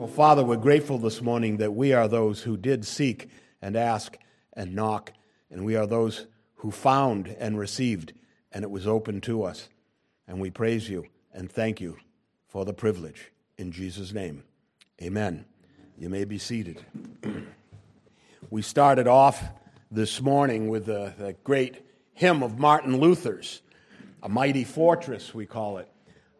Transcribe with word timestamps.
Well, 0.00 0.08
Father, 0.08 0.42
we're 0.42 0.56
grateful 0.56 0.96
this 0.96 1.20
morning 1.20 1.58
that 1.58 1.74
we 1.74 1.92
are 1.92 2.08
those 2.08 2.40
who 2.40 2.56
did 2.56 2.86
seek 2.86 3.28
and 3.60 3.76
ask 3.76 4.16
and 4.54 4.74
knock, 4.74 5.12
and 5.50 5.62
we 5.62 5.76
are 5.76 5.86
those 5.86 6.26
who 6.54 6.70
found 6.70 7.28
and 7.38 7.58
received, 7.58 8.14
and 8.50 8.64
it 8.64 8.70
was 8.70 8.86
open 8.86 9.20
to 9.20 9.42
us. 9.42 9.68
And 10.26 10.40
we 10.40 10.48
praise 10.48 10.88
you 10.88 11.04
and 11.34 11.52
thank 11.52 11.82
you 11.82 11.98
for 12.48 12.64
the 12.64 12.72
privilege. 12.72 13.30
In 13.58 13.72
Jesus' 13.72 14.14
name, 14.14 14.42
amen. 15.02 15.44
You 15.98 16.08
may 16.08 16.24
be 16.24 16.38
seated. 16.38 16.82
we 18.50 18.62
started 18.62 19.06
off 19.06 19.44
this 19.90 20.22
morning 20.22 20.70
with 20.70 20.86
the 20.86 21.36
great 21.44 21.84
hymn 22.14 22.42
of 22.42 22.58
Martin 22.58 23.00
Luther's, 23.00 23.60
A 24.22 24.30
Mighty 24.30 24.64
Fortress, 24.64 25.34
we 25.34 25.44
call 25.44 25.76
it, 25.76 25.92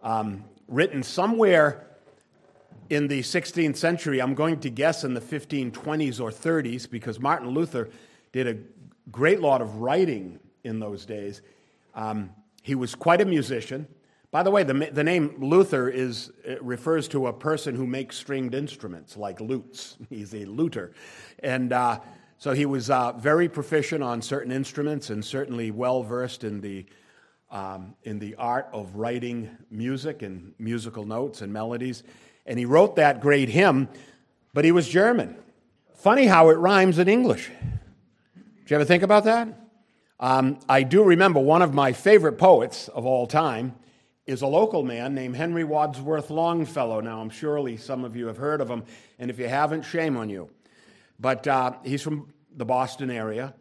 um, 0.02 0.44
written 0.66 1.02
somewhere 1.02 1.89
in 2.90 3.06
the 3.06 3.20
16th 3.20 3.76
century, 3.76 4.20
I'm 4.20 4.34
going 4.34 4.58
to 4.60 4.68
guess 4.68 5.04
in 5.04 5.14
the 5.14 5.20
1520s 5.20 6.20
or 6.20 6.30
30s, 6.30 6.90
because 6.90 7.20
Martin 7.20 7.48
Luther 7.48 7.88
did 8.32 8.48
a 8.48 8.56
great 9.10 9.40
lot 9.40 9.62
of 9.62 9.76
writing 9.76 10.40
in 10.64 10.80
those 10.80 11.06
days. 11.06 11.40
Um, 11.94 12.30
he 12.62 12.74
was 12.74 12.96
quite 12.96 13.20
a 13.20 13.24
musician. 13.24 13.86
By 14.32 14.42
the 14.42 14.50
way, 14.50 14.64
the, 14.64 14.90
the 14.92 15.04
name 15.04 15.36
Luther 15.38 15.88
is, 15.88 16.32
refers 16.60 17.06
to 17.08 17.28
a 17.28 17.32
person 17.32 17.76
who 17.76 17.86
makes 17.86 18.16
stringed 18.16 18.54
instruments, 18.54 19.16
like 19.16 19.40
lutes. 19.40 19.96
He's 20.10 20.34
a 20.34 20.44
luter. 20.44 20.92
And 21.38 21.72
uh, 21.72 22.00
so 22.38 22.52
he 22.52 22.66
was 22.66 22.90
uh, 22.90 23.12
very 23.12 23.48
proficient 23.48 24.02
on 24.02 24.20
certain 24.20 24.50
instruments 24.50 25.10
and 25.10 25.24
certainly 25.24 25.70
well 25.70 26.02
versed 26.02 26.42
in 26.42 26.60
the, 26.60 26.86
um, 27.52 27.94
in 28.02 28.18
the 28.18 28.34
art 28.34 28.68
of 28.72 28.96
writing 28.96 29.48
music 29.70 30.22
and 30.22 30.54
musical 30.58 31.04
notes 31.04 31.40
and 31.40 31.52
melodies 31.52 32.02
and 32.46 32.58
he 32.58 32.64
wrote 32.64 32.96
that 32.96 33.20
great 33.20 33.48
hymn, 33.48 33.88
but 34.52 34.64
he 34.64 34.72
was 34.72 34.88
German. 34.88 35.36
Funny 35.94 36.26
how 36.26 36.48
it 36.50 36.54
rhymes 36.54 36.98
in 36.98 37.08
English. 37.08 37.50
Did 38.34 38.70
you 38.70 38.76
ever 38.76 38.84
think 38.84 39.02
about 39.02 39.24
that? 39.24 39.48
Um, 40.18 40.58
I 40.68 40.82
do 40.82 41.02
remember 41.02 41.40
one 41.40 41.62
of 41.62 41.72
my 41.74 41.92
favorite 41.92 42.38
poets 42.38 42.88
of 42.88 43.06
all 43.06 43.26
time 43.26 43.74
is 44.26 44.42
a 44.42 44.46
local 44.46 44.82
man 44.82 45.14
named 45.14 45.34
Henry 45.34 45.64
Wadsworth 45.64 46.30
Longfellow. 46.30 47.00
Now, 47.00 47.20
I'm 47.20 47.30
surely 47.30 47.76
some 47.76 48.04
of 48.04 48.16
you 48.16 48.26
have 48.26 48.36
heard 48.36 48.60
of 48.60 48.70
him, 48.70 48.84
and 49.18 49.30
if 49.30 49.38
you 49.38 49.48
haven't, 49.48 49.82
shame 49.82 50.16
on 50.16 50.28
you. 50.28 50.50
But 51.18 51.48
uh, 51.48 51.72
he's 51.84 52.02
from 52.02 52.32
the 52.54 52.64
Boston 52.64 53.10
area, 53.10 53.54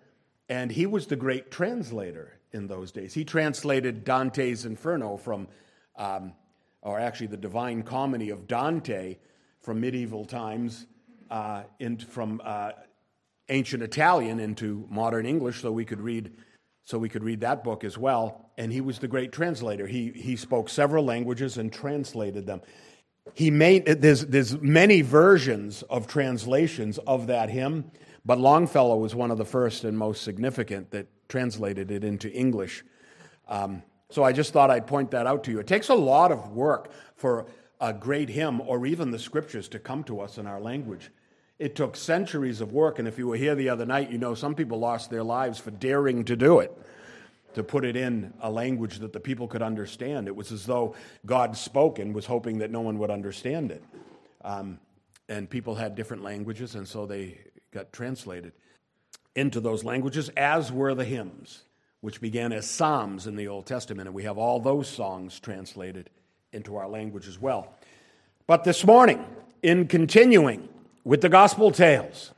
and 0.47 0.71
he 0.71 0.85
was 0.85 1.07
the 1.07 1.15
great 1.15 1.49
translator 1.49 2.37
in 2.51 2.67
those 2.67 2.91
days. 2.91 3.13
He 3.13 3.23
translated 3.23 4.03
Dante's 4.03 4.65
Inferno 4.65 5.17
from 5.17 5.47
um, 5.95 6.33
or 6.81 6.99
actually 6.99 7.27
the 7.27 7.37
Divine 7.37 7.83
Comedy 7.83 8.29
of 8.29 8.47
Dante 8.47 9.17
from 9.59 9.81
medieval 9.81 10.25
times 10.25 10.85
uh, 11.29 11.63
into, 11.79 12.05
from 12.05 12.41
uh, 12.43 12.71
ancient 13.49 13.83
Italian 13.83 14.39
into 14.39 14.87
modern 14.89 15.25
English, 15.25 15.61
so 15.61 15.71
we 15.71 15.85
could 15.85 16.01
read 16.01 16.31
so 16.83 16.97
we 16.97 17.09
could 17.09 17.23
read 17.23 17.41
that 17.41 17.63
book 17.63 17.83
as 17.83 17.99
well. 17.99 18.49
And 18.57 18.73
he 18.73 18.81
was 18.81 18.97
the 18.97 19.07
great 19.07 19.31
translator. 19.31 19.85
He 19.85 20.11
he 20.11 20.35
spoke 20.35 20.69
several 20.69 21.05
languages 21.05 21.57
and 21.57 21.71
translated 21.71 22.47
them. 22.47 22.61
He 23.33 23.51
made 23.51 23.85
there's 23.85 24.25
there's 24.25 24.59
many 24.59 25.01
versions 25.01 25.83
of 25.83 26.07
translations 26.07 26.97
of 26.99 27.27
that 27.27 27.49
hymn, 27.49 27.91
but 28.25 28.39
Longfellow 28.39 28.97
was 28.97 29.13
one 29.13 29.29
of 29.29 29.37
the 29.37 29.45
first 29.45 29.83
and 29.83 29.97
most 29.97 30.23
significant 30.23 30.91
that 30.91 31.07
translated 31.27 31.91
it 31.91 32.03
into 32.03 32.31
English. 32.31 32.83
Um, 33.47 33.83
so 34.09 34.23
I 34.23 34.31
just 34.31 34.53
thought 34.53 34.71
I'd 34.71 34.87
point 34.87 35.11
that 35.11 35.27
out 35.27 35.43
to 35.45 35.51
you. 35.51 35.59
It 35.59 35.67
takes 35.67 35.89
a 35.89 35.95
lot 35.95 36.31
of 36.31 36.51
work 36.51 36.91
for 37.15 37.45
a 37.79 37.93
great 37.93 38.29
hymn 38.29 38.59
or 38.61 38.85
even 38.85 39.11
the 39.11 39.19
scriptures 39.19 39.67
to 39.69 39.79
come 39.79 40.03
to 40.05 40.19
us 40.19 40.37
in 40.37 40.47
our 40.47 40.59
language. 40.59 41.11
It 41.59 41.75
took 41.75 41.95
centuries 41.95 42.61
of 42.61 42.71
work, 42.71 42.99
and 42.99 43.07
if 43.07 43.17
you 43.17 43.27
were 43.27 43.35
here 43.35 43.53
the 43.53 43.69
other 43.69 43.85
night, 43.85 44.09
you 44.09 44.17
know 44.17 44.33
some 44.33 44.55
people 44.55 44.79
lost 44.79 45.09
their 45.09 45.23
lives 45.23 45.59
for 45.59 45.71
daring 45.71 46.23
to 46.25 46.35
do 46.35 46.59
it, 46.59 46.75
to 47.53 47.63
put 47.63 47.85
it 47.85 47.95
in 47.95 48.33
a 48.41 48.49
language 48.49 48.99
that 48.99 49.13
the 49.13 49.19
people 49.19 49.47
could 49.47 49.61
understand. 49.61 50.27
It 50.27 50.35
was 50.35 50.51
as 50.51 50.65
though 50.65 50.95
God 51.25 51.55
spoke 51.55 51.99
and 51.99 52.15
was 52.15 52.25
hoping 52.25 52.59
that 52.59 52.71
no 52.71 52.81
one 52.81 52.97
would 52.99 53.11
understand 53.11 53.71
it. 53.71 53.83
Um, 54.41 54.79
and 55.27 55.49
people 55.49 55.75
had 55.75 55.95
different 55.95 56.23
languages, 56.23 56.75
and 56.75 56.87
so 56.87 57.05
they 57.05 57.37
got 57.71 57.93
translated 57.93 58.53
into 59.35 59.59
those 59.59 59.83
languages, 59.83 60.29
as 60.29 60.71
were 60.71 60.95
the 60.95 61.05
hymns 61.05 61.63
which 62.01 62.21
began 62.21 62.51
as 62.53 62.69
psalms 62.69 63.27
in 63.27 63.35
the 63.35 63.47
Old 63.47 63.65
Testament, 63.65 64.07
and 64.07 64.15
we 64.15 64.23
have 64.23 64.37
all 64.37 64.59
those 64.59 64.87
songs 64.87 65.39
translated 65.39 66.09
into 66.53 66.77
our 66.77 66.87
language 66.87 67.27
as 67.27 67.39
well. 67.39 67.73
But 68.47 68.63
this 68.63 68.85
morning, 68.85 69.23
in 69.61 69.87
continuing 69.87 70.69
with 71.03 71.21
the 71.21 71.29
gospel 71.29 71.71
tales, 71.71 72.31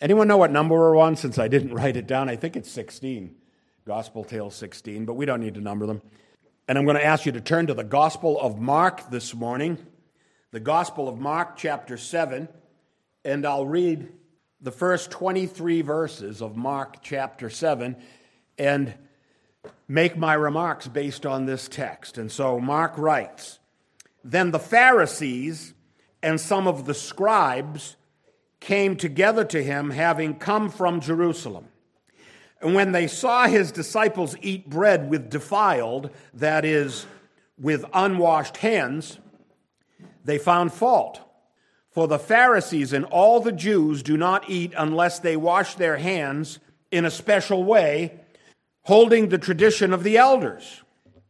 anyone 0.00 0.28
know 0.28 0.38
what 0.38 0.50
number 0.50 0.74
we're 0.74 0.96
on 0.96 1.16
since 1.16 1.38
I 1.38 1.48
didn't 1.48 1.74
write 1.74 1.96
it 1.96 2.06
down? 2.06 2.28
I 2.28 2.36
think 2.36 2.56
it's 2.56 2.70
16, 2.70 3.34
Gospel 3.86 4.24
Tales 4.24 4.54
16, 4.56 5.04
but 5.04 5.14
we 5.14 5.26
don't 5.26 5.40
need 5.40 5.54
to 5.54 5.60
number 5.60 5.86
them. 5.86 6.00
And 6.66 6.76
I'm 6.76 6.84
going 6.84 6.96
to 6.96 7.04
ask 7.04 7.26
you 7.26 7.32
to 7.32 7.40
turn 7.40 7.68
to 7.68 7.74
the 7.74 7.84
Gospel 7.84 8.40
of 8.40 8.58
Mark 8.58 9.10
this 9.10 9.34
morning, 9.34 9.78
the 10.50 10.60
Gospel 10.60 11.08
of 11.08 11.18
Mark, 11.18 11.56
chapter 11.56 11.96
7, 11.96 12.48
and 13.24 13.46
I'll 13.46 13.66
read 13.66 14.08
the 14.60 14.72
first 14.72 15.10
23 15.10 15.82
verses 15.82 16.40
of 16.40 16.56
Mark 16.56 17.02
chapter 17.02 17.50
7 17.50 17.94
and 18.58 18.94
make 19.88 20.16
my 20.16 20.34
remarks 20.34 20.88
based 20.88 21.24
on 21.26 21.46
this 21.46 21.68
text. 21.68 22.18
And 22.18 22.30
so 22.30 22.58
Mark 22.58 22.96
writes 22.96 23.58
Then 24.24 24.50
the 24.50 24.58
Pharisees 24.58 25.74
and 26.22 26.40
some 26.40 26.66
of 26.66 26.86
the 26.86 26.94
scribes 26.94 27.96
came 28.60 28.96
together 28.96 29.44
to 29.44 29.62
him, 29.62 29.90
having 29.90 30.34
come 30.34 30.70
from 30.70 31.00
Jerusalem. 31.00 31.68
And 32.60 32.74
when 32.74 32.92
they 32.92 33.06
saw 33.06 33.46
his 33.46 33.70
disciples 33.70 34.34
eat 34.40 34.68
bread 34.68 35.10
with 35.10 35.30
defiled, 35.30 36.10
that 36.34 36.64
is, 36.64 37.06
with 37.58 37.84
unwashed 37.92 38.56
hands, 38.56 39.18
they 40.24 40.38
found 40.38 40.72
fault. 40.72 41.20
For 41.90 42.08
the 42.08 42.18
Pharisees 42.18 42.92
and 42.92 43.04
all 43.04 43.40
the 43.40 43.52
Jews 43.52 44.02
do 44.02 44.16
not 44.16 44.50
eat 44.50 44.72
unless 44.76 45.18
they 45.18 45.36
wash 45.36 45.74
their 45.76 45.96
hands 45.96 46.58
in 46.90 47.04
a 47.04 47.10
special 47.10 47.64
way 47.64 48.20
holding 48.86 49.28
the 49.28 49.38
tradition 49.38 49.92
of 49.92 50.04
the 50.04 50.16
elders. 50.16 50.82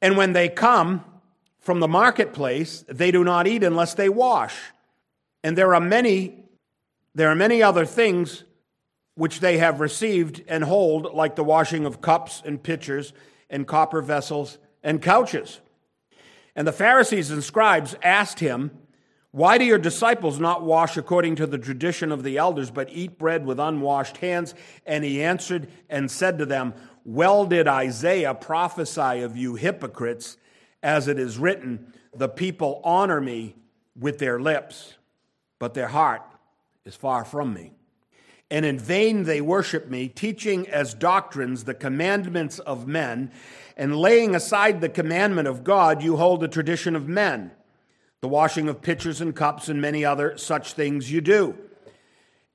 And 0.03 0.17
when 0.17 0.35
they 0.35 0.49
come 0.49 1.05
from 1.59 1.81
the 1.81 1.89
marketplace, 1.89 2.85
they 2.87 3.11
do 3.11 3.25
not 3.25 3.47
eat 3.47 3.65
unless 3.65 3.95
they 3.95 4.11
wash. 4.11 4.55
And 5.43 5.57
there 5.57 5.75
are 5.75 5.81
many 5.81 6.45
there 7.15 7.31
are 7.31 7.35
many 7.35 7.63
other 7.63 7.87
things 7.87 8.45
which 9.15 9.41
they 9.41 9.57
have 9.57 9.81
received 9.81 10.45
and 10.49 10.63
hold, 10.63 11.15
like 11.15 11.35
the 11.35 11.43
washing 11.43 11.87
of 11.87 12.03
cups 12.03 12.43
and 12.45 12.63
pitchers 12.63 13.15
and 13.49 13.67
copper 13.67 14.03
vessels 14.03 14.59
and 14.83 15.01
couches. 15.01 15.61
And 16.55 16.69
the 16.69 16.73
Pharisees 16.73 17.31
and 17.31 17.43
scribes 17.43 17.97
asked 18.03 18.41
him, 18.41 18.71
Why 19.31 19.57
do 19.57 19.65
your 19.65 19.79
disciples 19.79 20.39
not 20.39 20.63
wash 20.63 20.99
according 20.99 21.37
to 21.37 21.47
the 21.47 21.57
tradition 21.57 22.13
of 22.13 22.23
the 22.23 22.37
elders, 22.37 22.71
but 22.71 22.91
eat 22.93 23.19
bread 23.19 23.47
with 23.47 23.59
unwashed 23.59 24.19
hands? 24.19 24.55
And 24.85 25.03
he 25.03 25.23
answered 25.23 25.69
and 25.89 26.11
said 26.11 26.37
to 26.37 26.45
them, 26.45 26.75
well 27.07 27.47
did 27.47 27.69
Isaiah 27.69 28.35
prophesy 28.35 29.23
of 29.23 29.37
you 29.37 29.55
hypocrites, 29.55 30.37
as 30.83 31.07
it 31.07 31.19
is 31.21 31.39
written, 31.39 31.93
The 32.15 32.29
people 32.29 32.81
honor 32.83 33.21
me 33.21 33.55
with 33.99 34.19
their 34.19 34.41
lips, 34.41 34.95
but 35.61 35.73
their 35.75 35.87
heart 35.87 36.23
is 36.85 36.97
far 36.97 37.25
from 37.25 37.55
me. 37.55 37.73
And 38.51 38.67
in 38.67 38.79
vain 38.79 39.23
they 39.23 39.41
worship 39.41 39.89
me, 39.89 40.09
teaching 40.09 40.69
as 40.69 40.95
doctrines 40.95 41.65
the 41.65 41.75
commandments 41.75 42.59
of 42.59 42.89
men, 42.89 43.31
and 43.77 43.97
laying 43.97 44.35
aside 44.35 44.81
the 44.81 44.89
commandment 44.89 45.47
of 45.47 45.63
God, 45.63 46.03
you 46.03 46.17
hold 46.17 46.41
the 46.41 46.49
tradition 46.49 46.97
of 46.97 47.09
men. 47.09 47.53
The 48.21 48.29
washing 48.29 48.69
of 48.69 48.83
pitchers 48.83 49.21
and 49.21 49.35
cups 49.35 49.69
and 49.69 49.81
many 49.81 50.05
other 50.05 50.37
such 50.39 50.73
things 50.73 51.13
you 51.13 51.21
do. 51.21 51.57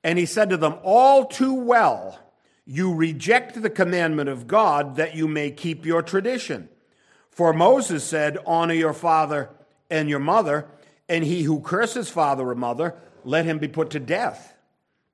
And 0.04 0.18
he 0.18 0.26
said 0.26 0.50
to 0.50 0.58
them, 0.58 0.76
All 0.82 1.24
too 1.24 1.54
well 1.54 2.18
you 2.64 2.94
reject 2.94 3.60
the 3.60 3.70
commandment 3.70 4.28
of 4.28 4.46
God 4.46 4.96
that 4.96 5.14
you 5.14 5.26
may 5.26 5.50
keep 5.50 5.84
your 5.84 6.02
tradition. 6.02 6.68
For 7.30 7.52
Moses 7.52 8.04
said, 8.04 8.38
Honor 8.46 8.74
your 8.74 8.92
father 8.92 9.50
and 9.90 10.08
your 10.08 10.20
mother, 10.20 10.66
and 11.08 11.24
he 11.24 11.42
who 11.42 11.60
curses 11.60 12.08
father 12.08 12.48
or 12.48 12.54
mother, 12.54 12.94
let 13.24 13.44
him 13.44 13.58
be 13.58 13.68
put 13.68 13.90
to 13.90 14.00
death. 14.00 14.56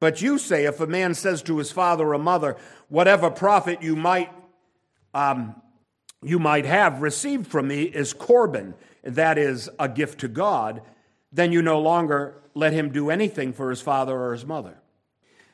But 0.00 0.20
you 0.22 0.38
say, 0.38 0.64
if 0.66 0.80
a 0.80 0.86
man 0.86 1.14
says 1.14 1.42
to 1.42 1.58
his 1.58 1.72
father 1.72 2.12
or 2.12 2.18
mother, 2.18 2.56
Whatever 2.88 3.30
profit 3.30 3.82
you 3.82 3.96
might, 3.96 4.30
um, 5.14 5.54
you 6.22 6.38
might 6.38 6.64
have 6.64 7.02
received 7.02 7.46
from 7.46 7.68
me 7.68 7.82
is 7.82 8.12
Corban, 8.12 8.74
that 9.02 9.38
is 9.38 9.70
a 9.78 9.88
gift 9.88 10.20
to 10.20 10.28
God, 10.28 10.82
then 11.32 11.52
you 11.52 11.62
no 11.62 11.80
longer 11.80 12.34
let 12.54 12.72
him 12.72 12.90
do 12.90 13.10
anything 13.10 13.52
for 13.52 13.70
his 13.70 13.80
father 13.80 14.18
or 14.18 14.32
his 14.32 14.44
mother 14.44 14.78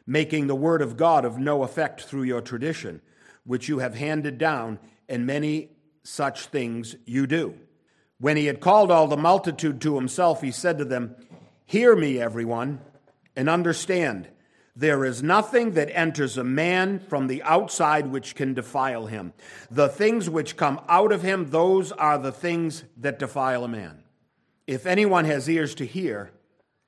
making 0.06 0.46
the 0.46 0.54
word 0.54 0.82
of 0.82 0.96
God 0.96 1.24
of 1.24 1.38
no 1.38 1.62
effect 1.62 2.02
through 2.02 2.24
your 2.24 2.40
tradition, 2.40 3.00
which 3.44 3.68
you 3.68 3.78
have 3.78 3.94
handed 3.94 4.38
down, 4.38 4.78
and 5.08 5.26
many 5.26 5.70
such 6.02 6.46
things 6.46 6.96
you 7.04 7.26
do. 7.26 7.54
When 8.18 8.36
he 8.36 8.46
had 8.46 8.60
called 8.60 8.90
all 8.90 9.08
the 9.08 9.16
multitude 9.16 9.80
to 9.82 9.96
himself, 9.96 10.40
he 10.40 10.50
said 10.50 10.78
to 10.78 10.84
them, 10.84 11.16
Hear 11.66 11.96
me, 11.96 12.20
everyone, 12.20 12.80
and 13.34 13.48
understand. 13.48 14.28
There 14.76 15.04
is 15.04 15.22
nothing 15.22 15.72
that 15.72 15.96
enters 15.96 16.36
a 16.36 16.44
man 16.44 16.98
from 16.98 17.28
the 17.28 17.42
outside 17.44 18.08
which 18.08 18.34
can 18.34 18.54
defile 18.54 19.06
him. 19.06 19.32
The 19.70 19.88
things 19.88 20.28
which 20.28 20.56
come 20.56 20.80
out 20.88 21.12
of 21.12 21.22
him, 21.22 21.50
those 21.50 21.92
are 21.92 22.18
the 22.18 22.32
things 22.32 22.84
that 22.96 23.18
defile 23.18 23.64
a 23.64 23.68
man. 23.68 24.02
If 24.66 24.86
anyone 24.86 25.26
has 25.26 25.48
ears 25.48 25.74
to 25.76 25.86
hear, 25.86 26.32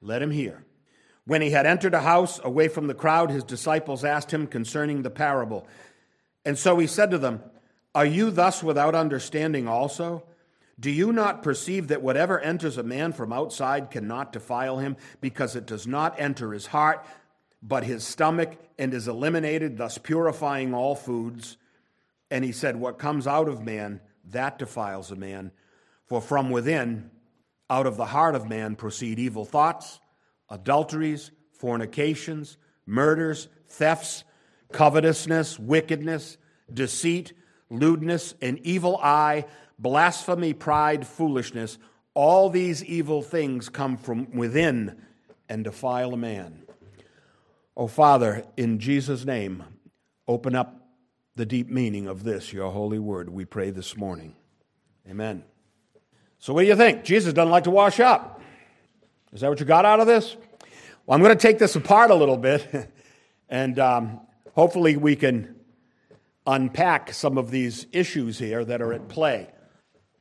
let 0.00 0.20
him 0.20 0.30
hear. 0.30 0.65
When 1.26 1.42
he 1.42 1.50
had 1.50 1.66
entered 1.66 1.92
a 1.92 2.00
house 2.00 2.40
away 2.42 2.68
from 2.68 2.86
the 2.86 2.94
crowd, 2.94 3.30
his 3.30 3.42
disciples 3.42 4.04
asked 4.04 4.32
him 4.32 4.46
concerning 4.46 5.02
the 5.02 5.10
parable. 5.10 5.66
And 6.44 6.56
so 6.56 6.78
he 6.78 6.86
said 6.86 7.10
to 7.10 7.18
them, 7.18 7.42
Are 7.94 8.06
you 8.06 8.30
thus 8.30 8.62
without 8.62 8.94
understanding 8.94 9.66
also? 9.66 10.22
Do 10.78 10.90
you 10.90 11.12
not 11.12 11.42
perceive 11.42 11.88
that 11.88 12.02
whatever 12.02 12.38
enters 12.38 12.78
a 12.78 12.84
man 12.84 13.12
from 13.12 13.32
outside 13.32 13.90
cannot 13.90 14.32
defile 14.32 14.78
him, 14.78 14.96
because 15.20 15.56
it 15.56 15.66
does 15.66 15.86
not 15.86 16.20
enter 16.20 16.52
his 16.52 16.66
heart, 16.66 17.04
but 17.60 17.82
his 17.82 18.06
stomach, 18.06 18.56
and 18.78 18.94
is 18.94 19.08
eliminated, 19.08 19.78
thus 19.78 19.98
purifying 19.98 20.74
all 20.74 20.94
foods? 20.94 21.56
And 22.30 22.44
he 22.44 22.52
said, 22.52 22.76
What 22.76 23.00
comes 23.00 23.26
out 23.26 23.48
of 23.48 23.64
man, 23.64 24.00
that 24.30 24.60
defiles 24.60 25.10
a 25.10 25.16
man. 25.16 25.50
For 26.04 26.20
from 26.20 26.50
within, 26.50 27.10
out 27.68 27.86
of 27.86 27.96
the 27.96 28.06
heart 28.06 28.36
of 28.36 28.48
man, 28.48 28.76
proceed 28.76 29.18
evil 29.18 29.44
thoughts 29.44 29.98
adulteries, 30.48 31.30
fornications, 31.52 32.56
murders, 32.86 33.48
thefts, 33.68 34.24
covetousness, 34.72 35.58
wickedness, 35.58 36.36
deceit, 36.72 37.32
lewdness, 37.70 38.34
an 38.40 38.58
evil 38.62 38.98
eye, 38.98 39.44
blasphemy, 39.78 40.52
pride, 40.52 41.06
foolishness. 41.06 41.78
All 42.14 42.50
these 42.50 42.84
evil 42.84 43.22
things 43.22 43.68
come 43.68 43.96
from 43.96 44.30
within 44.36 45.00
and 45.48 45.64
defile 45.64 46.14
a 46.14 46.16
man. 46.16 46.62
Oh, 47.76 47.86
Father, 47.86 48.44
in 48.56 48.78
Jesus' 48.78 49.24
name, 49.24 49.62
open 50.26 50.54
up 50.54 50.86
the 51.36 51.44
deep 51.44 51.68
meaning 51.68 52.06
of 52.06 52.24
this, 52.24 52.52
your 52.52 52.72
holy 52.72 52.98
word, 52.98 53.28
we 53.28 53.44
pray 53.44 53.70
this 53.70 53.96
morning. 53.96 54.34
Amen. 55.08 55.44
So, 56.38 56.54
what 56.54 56.62
do 56.62 56.68
you 56.68 56.76
think? 56.76 57.04
Jesus 57.04 57.34
doesn't 57.34 57.50
like 57.50 57.64
to 57.64 57.70
wash 57.70 58.00
up. 58.00 58.35
Is 59.36 59.42
that 59.42 59.50
what 59.50 59.60
you 59.60 59.66
got 59.66 59.84
out 59.84 60.00
of 60.00 60.06
this? 60.06 60.34
Well, 61.04 61.14
I'm 61.14 61.22
going 61.22 61.36
to 61.36 61.42
take 61.42 61.58
this 61.58 61.76
apart 61.76 62.10
a 62.10 62.14
little 62.14 62.38
bit, 62.38 62.90
and 63.50 63.78
um, 63.78 64.20
hopefully 64.54 64.96
we 64.96 65.14
can 65.14 65.56
unpack 66.46 67.12
some 67.12 67.36
of 67.36 67.50
these 67.50 67.86
issues 67.92 68.38
here 68.38 68.64
that 68.64 68.80
are 68.80 68.94
at 68.94 69.08
play. 69.08 69.48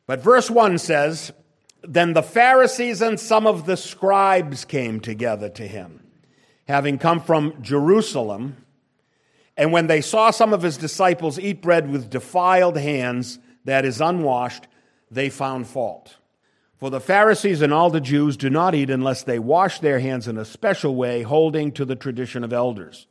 But 0.06 0.20
verse 0.20 0.52
1 0.52 0.80
says, 0.80 1.32
Then 1.82 2.12
the 2.12 2.22
Pharisees 2.22 3.02
and 3.02 3.18
some 3.18 3.48
of 3.48 3.66
the 3.66 3.78
scribes 3.78 4.66
came 4.66 5.00
together 5.00 5.48
to 5.48 5.66
him, 5.66 6.04
having 6.68 6.98
come 6.98 7.22
from 7.22 7.62
Jerusalem. 7.62 8.66
And 9.56 9.72
when 9.72 9.88
they 9.88 10.02
saw 10.02 10.32
some 10.32 10.52
of 10.52 10.62
his 10.62 10.76
disciples 10.76 11.40
eat 11.40 11.62
bread 11.62 11.90
with 11.90 12.10
defiled 12.10 12.76
hands, 12.76 13.40
that 13.64 13.86
is, 13.86 14.02
unwashed, 14.02 14.68
they 15.10 15.30
found 15.30 15.68
fault. 15.68 16.18
For 16.78 16.90
the 16.90 17.00
Pharisees 17.00 17.62
and 17.62 17.74
all 17.74 17.90
the 17.90 18.02
Jews 18.02 18.36
do 18.36 18.50
not 18.50 18.76
eat 18.76 18.90
unless 18.90 19.24
they 19.24 19.40
wash 19.40 19.80
their 19.80 20.00
hands 20.00 20.28
in 20.28 20.38
a 20.38 20.46
special 20.46 20.96
way, 20.96 21.22
holding 21.22 21.72
to 21.74 21.86
the 21.86 21.96
tradition 21.96 22.44
of 22.44 22.52
elders. 22.52 23.08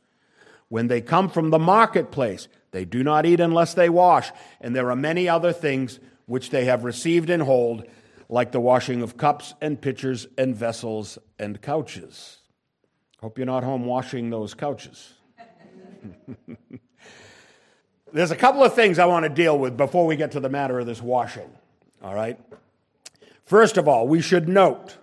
When 0.69 0.87
they 0.87 1.01
come 1.01 1.29
from 1.29 1.49
the 1.49 1.59
marketplace, 1.59 2.47
they 2.71 2.85
do 2.85 3.03
not 3.03 3.25
eat 3.25 3.39
unless 3.39 3.73
they 3.73 3.89
wash, 3.89 4.31
and 4.61 4.75
there 4.75 4.91
are 4.91 4.95
many 4.95 5.27
other 5.27 5.51
things 5.53 5.99
which 6.25 6.49
they 6.49 6.65
have 6.65 6.83
received 6.83 7.29
and 7.29 7.41
hold, 7.41 7.85
like 8.29 8.51
the 8.51 8.59
washing 8.59 9.01
of 9.01 9.17
cups 9.17 9.53
and 9.61 9.81
pitchers 9.81 10.27
and 10.37 10.55
vessels 10.55 11.17
and 11.39 11.61
couches. 11.61 12.37
Hope 13.21 13.37
you're 13.37 13.45
not 13.45 13.63
home 13.63 13.85
washing 13.85 14.29
those 14.29 14.53
couches. 14.53 15.13
There's 18.13 18.31
a 18.31 18.35
couple 18.35 18.63
of 18.63 18.75
things 18.75 18.99
I 18.99 19.05
want 19.05 19.23
to 19.23 19.29
deal 19.29 19.57
with 19.57 19.75
before 19.75 20.05
we 20.05 20.15
get 20.15 20.33
to 20.33 20.39
the 20.39 20.49
matter 20.49 20.79
of 20.79 20.85
this 20.85 21.01
washing. 21.01 21.49
All 22.03 22.13
right? 22.13 22.39
First 23.45 23.77
of 23.77 23.87
all, 23.87 24.07
we 24.07 24.21
should 24.21 24.49
note 24.49 24.97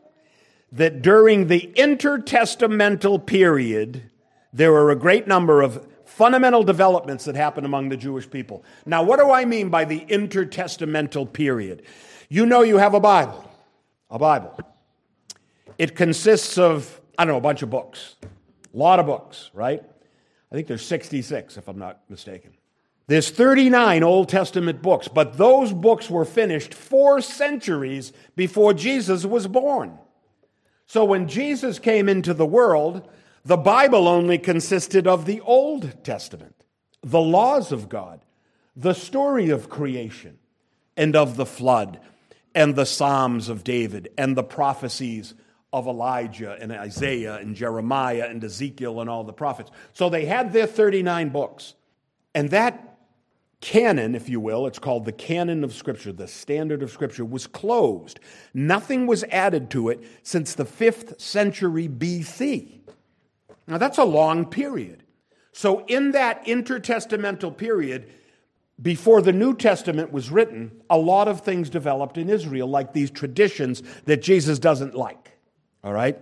that 0.73 1.01
during 1.01 1.47
the 1.47 1.73
intertestamental 1.77 3.25
period, 3.25 4.11
there 4.53 4.73
were 4.73 4.91
a 4.91 4.97
great 4.97 5.29
number 5.29 5.63
of 5.63 5.87
fundamental 6.05 6.63
developments 6.63 7.25
that 7.25 7.37
happened 7.37 7.67
among 7.67 7.89
the 7.89 7.97
Jewish 7.97 8.29
people. 8.29 8.65
Now, 8.85 9.03
what 9.03 9.19
do 9.19 9.31
I 9.31 9.45
mean 9.45 9.69
by 9.69 9.85
the 9.85 10.01
intertestamental 10.01 11.33
period? 11.33 11.83
You 12.29 12.45
know, 12.47 12.63
you 12.63 12.79
have 12.79 12.95
a 12.95 13.01
Bible, 13.01 13.49
a 14.11 14.19
Bible. 14.19 14.59
It 15.79 15.95
consists 15.95 16.59
of, 16.59 17.01
I 17.17 17.25
don't 17.25 17.33
know, 17.33 17.39
a 17.39 17.43
bunch 17.43 17.63
of 17.63 17.71
books, 17.71 18.17
a 18.23 18.77
lot 18.77 18.99
of 18.99 19.07
books, 19.07 19.51
right? 19.55 19.83
I 20.51 20.55
think 20.55 20.67
there's 20.67 20.85
66, 20.85 21.57
if 21.57 21.69
I'm 21.69 21.79
not 21.79 22.01
mistaken. 22.09 22.53
There's 23.09 23.31
39 23.31 24.03
Old 24.03 24.29
Testament 24.29 24.81
books, 24.81 25.09
but 25.09 25.37
those 25.37 25.73
books 25.73 26.09
were 26.09 26.25
finished 26.25 26.73
four 26.73 27.21
centuries 27.21 28.13
before 28.37 28.73
Jesus 28.73 29.27
was 29.27 29.47
born. 29.47 29.99
So 30.87 31.05
when 31.05 31.29
Jesus 31.29 31.79
came 31.79 32.09
into 32.09 32.33
the 32.35 32.47
world, 32.47 33.09
the 33.45 33.57
Bible 33.57 34.07
only 34.07 34.39
consisted 34.39 35.07
of 35.07 35.27
the 35.27 35.41
Old 35.41 36.05
Testament, 36.05 36.55
the 37.03 37.21
laws 37.21 37.73
of 37.73 37.89
God, 37.89 38.25
the 38.77 38.95
story 38.95 39.51
of 39.51 39.69
creation 39.69 40.39
and 40.97 41.17
of 41.17 41.37
the 41.37 41.47
flood, 41.47 41.99
and 42.55 42.77
the 42.77 42.87
Psalms 42.87 43.49
of 43.49 43.65
David, 43.65 44.11
and 44.17 44.37
the 44.37 44.43
prophecies 44.43 45.35
of 45.73 45.87
Elijah 45.87 46.57
and 46.61 46.71
Isaiah 46.71 47.37
and 47.37 47.57
Jeremiah 47.57 48.27
and 48.29 48.45
Ezekiel 48.45 49.01
and 49.01 49.09
all 49.09 49.25
the 49.25 49.33
prophets. 49.33 49.71
So 49.95 50.11
they 50.11 50.27
had 50.27 50.53
their 50.53 50.67
39 50.67 51.31
books. 51.31 51.75
And 52.35 52.51
that 52.51 52.92
canon, 53.63 54.15
if 54.15 54.29
you 54.29 54.41
will, 54.41 54.67
it's 54.67 54.79
called 54.79 55.07
the 55.07 55.13
canon 55.13 55.65
of 55.65 55.73
Scripture, 55.73 56.13
the 56.13 56.29
standard 56.29 56.83
of 56.83 56.91
Scripture, 56.91 57.25
was 57.25 57.47
closed. 57.47 58.21
Nothing 58.53 59.07
was 59.07 59.25
added 59.31 59.71
to 59.71 59.89
it 59.89 60.05
since 60.23 60.55
the 60.55 60.67
5th 60.67 61.19
century 61.19 61.89
BC. 61.89 62.81
Now, 63.67 63.79
that's 63.79 63.99
a 63.99 64.05
long 64.05 64.45
period. 64.45 65.05
So, 65.53 65.85
in 65.87 66.11
that 66.11 66.45
intertestamental 66.45 67.57
period, 67.57 68.11
before 68.81 69.23
the 69.23 69.33
New 69.33 69.55
Testament 69.55 70.13
was 70.13 70.31
written, 70.31 70.83
a 70.91 70.99
lot 70.99 71.29
of 71.29 71.43
things 71.43 71.71
developed 71.71 72.19
in 72.19 72.29
Israel, 72.29 72.69
like 72.69 72.93
these 72.93 73.11
traditions 73.11 73.83
that 74.07 74.23
Jesus 74.23 74.59
doesn't 74.59 74.95
like. 74.95 75.39
All 75.85 75.93
right? 75.93 76.19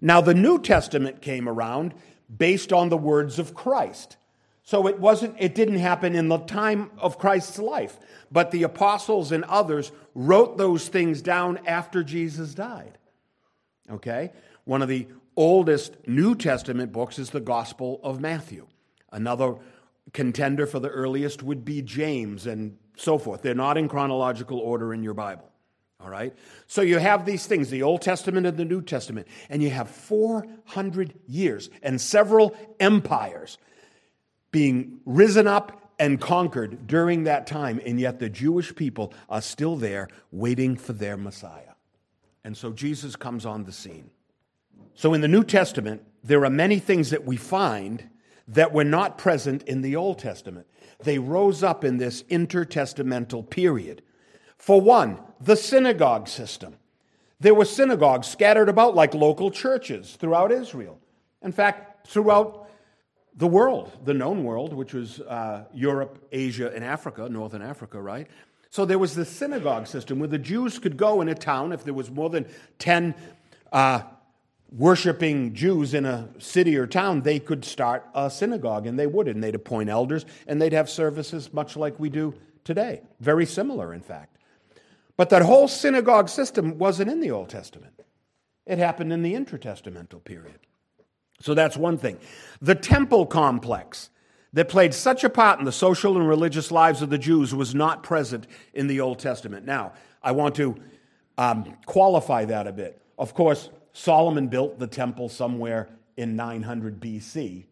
Now, 0.00 0.20
the 0.20 0.34
New 0.34 0.60
Testament 0.60 1.22
came 1.22 1.48
around 1.48 1.94
based 2.36 2.72
on 2.72 2.90
the 2.90 2.98
words 2.98 3.38
of 3.38 3.54
Christ. 3.54 4.16
So 4.62 4.86
it 4.86 5.00
wasn't 5.00 5.36
it 5.38 5.54
didn't 5.54 5.78
happen 5.78 6.14
in 6.14 6.28
the 6.28 6.38
time 6.38 6.90
of 6.98 7.18
Christ's 7.18 7.58
life, 7.58 7.98
but 8.30 8.50
the 8.50 8.62
apostles 8.62 9.32
and 9.32 9.44
others 9.44 9.90
wrote 10.14 10.56
those 10.56 10.88
things 10.88 11.20
down 11.20 11.58
after 11.66 12.04
Jesus 12.04 12.54
died. 12.54 12.98
Okay? 13.90 14.30
One 14.64 14.82
of 14.82 14.88
the 14.88 15.08
oldest 15.36 16.06
New 16.06 16.34
Testament 16.34 16.92
books 16.92 17.18
is 17.18 17.30
the 17.30 17.40
Gospel 17.40 18.00
of 18.02 18.20
Matthew. 18.20 18.66
Another 19.10 19.56
contender 20.12 20.66
for 20.66 20.78
the 20.78 20.88
earliest 20.88 21.42
would 21.42 21.64
be 21.64 21.82
James 21.82 22.46
and 22.46 22.76
so 22.96 23.18
forth. 23.18 23.42
They're 23.42 23.54
not 23.54 23.76
in 23.76 23.88
chronological 23.88 24.58
order 24.58 24.94
in 24.94 25.02
your 25.02 25.14
Bible. 25.14 25.48
All 26.00 26.10
right? 26.10 26.34
So 26.66 26.82
you 26.82 26.98
have 26.98 27.24
these 27.24 27.46
things, 27.46 27.70
the 27.70 27.82
Old 27.82 28.02
Testament 28.02 28.46
and 28.46 28.56
the 28.56 28.64
New 28.64 28.82
Testament, 28.82 29.28
and 29.48 29.62
you 29.62 29.70
have 29.70 29.88
400 29.88 31.14
years 31.26 31.70
and 31.82 32.00
several 32.00 32.56
empires 32.80 33.58
being 34.52 35.00
risen 35.04 35.48
up 35.48 35.92
and 35.98 36.20
conquered 36.20 36.86
during 36.86 37.24
that 37.24 37.46
time, 37.46 37.80
and 37.84 37.98
yet 37.98 38.18
the 38.18 38.28
Jewish 38.28 38.74
people 38.74 39.12
are 39.28 39.42
still 39.42 39.76
there 39.76 40.08
waiting 40.30 40.76
for 40.76 40.92
their 40.92 41.16
Messiah. 41.16 41.74
And 42.44 42.56
so 42.56 42.72
Jesus 42.72 43.16
comes 43.16 43.46
on 43.46 43.64
the 43.64 43.72
scene. 43.72 44.10
So 44.94 45.14
in 45.14 45.20
the 45.20 45.28
New 45.28 45.44
Testament, 45.44 46.02
there 46.22 46.44
are 46.44 46.50
many 46.50 46.78
things 46.78 47.10
that 47.10 47.24
we 47.24 47.36
find 47.36 48.08
that 48.48 48.72
were 48.72 48.84
not 48.84 49.16
present 49.16 49.62
in 49.64 49.82
the 49.82 49.96
Old 49.96 50.18
Testament. 50.18 50.66
They 51.02 51.18
rose 51.18 51.62
up 51.62 51.84
in 51.84 51.98
this 51.98 52.22
intertestamental 52.24 53.48
period. 53.48 54.02
For 54.58 54.80
one, 54.80 55.20
the 55.40 55.56
synagogue 55.56 56.28
system. 56.28 56.76
There 57.40 57.54
were 57.54 57.64
synagogues 57.64 58.28
scattered 58.28 58.68
about 58.68 58.94
like 58.94 59.14
local 59.14 59.50
churches 59.50 60.16
throughout 60.18 60.52
Israel. 60.52 60.98
In 61.42 61.52
fact, 61.52 62.06
throughout 62.06 62.61
the 63.36 63.46
world, 63.46 63.92
the 64.04 64.14
known 64.14 64.44
world, 64.44 64.72
which 64.72 64.92
was 64.92 65.20
uh, 65.20 65.64
Europe, 65.72 66.26
Asia, 66.32 66.72
and 66.74 66.84
Africa, 66.84 67.28
Northern 67.28 67.62
Africa, 67.62 68.00
right? 68.00 68.28
So 68.70 68.84
there 68.84 68.98
was 68.98 69.14
the 69.14 69.24
synagogue 69.24 69.86
system 69.86 70.18
where 70.18 70.28
the 70.28 70.38
Jews 70.38 70.78
could 70.78 70.96
go 70.96 71.20
in 71.20 71.28
a 71.28 71.34
town 71.34 71.72
if 71.72 71.84
there 71.84 71.94
was 71.94 72.10
more 72.10 72.30
than 72.30 72.46
10 72.78 73.14
uh, 73.70 74.02
worshiping 74.70 75.54
Jews 75.54 75.94
in 75.94 76.06
a 76.06 76.28
city 76.38 76.76
or 76.76 76.86
town, 76.86 77.22
they 77.22 77.38
could 77.38 77.64
start 77.64 78.06
a 78.14 78.30
synagogue, 78.30 78.86
and 78.86 78.98
they 78.98 79.06
would, 79.06 79.28
and 79.28 79.42
they'd 79.42 79.54
appoint 79.54 79.90
elders, 79.90 80.24
and 80.46 80.60
they'd 80.60 80.72
have 80.72 80.88
services 80.88 81.52
much 81.52 81.76
like 81.76 81.98
we 82.00 82.08
do 82.08 82.34
today. 82.64 83.02
Very 83.20 83.46
similar, 83.46 83.92
in 83.92 84.00
fact. 84.00 84.38
But 85.16 85.30
that 85.30 85.42
whole 85.42 85.68
synagogue 85.68 86.28
system 86.28 86.78
wasn't 86.78 87.10
in 87.10 87.20
the 87.20 87.30
Old 87.30 87.50
Testament. 87.50 88.00
It 88.66 88.78
happened 88.78 89.12
in 89.12 89.22
the 89.22 89.34
intertestamental 89.34 90.24
period. 90.24 90.58
So 91.42 91.54
that's 91.54 91.76
one 91.76 91.98
thing. 91.98 92.18
The 92.60 92.74
temple 92.74 93.26
complex 93.26 94.10
that 94.52 94.68
played 94.68 94.94
such 94.94 95.24
a 95.24 95.30
part 95.30 95.58
in 95.58 95.64
the 95.64 95.72
social 95.72 96.16
and 96.16 96.28
religious 96.28 96.70
lives 96.70 97.02
of 97.02 97.10
the 97.10 97.18
Jews 97.18 97.54
was 97.54 97.74
not 97.74 98.02
present 98.02 98.46
in 98.74 98.86
the 98.86 99.00
Old 99.00 99.18
Testament. 99.18 99.66
Now, 99.66 99.92
I 100.22 100.32
want 100.32 100.54
to 100.56 100.76
um, 101.38 101.76
qualify 101.86 102.44
that 102.46 102.66
a 102.66 102.72
bit. 102.72 103.00
Of 103.18 103.34
course, 103.34 103.70
Solomon 103.92 104.48
built 104.48 104.78
the 104.78 104.86
temple 104.86 105.28
somewhere 105.28 105.88
in 106.16 106.36
900 106.36 107.00
BC, 107.00 107.64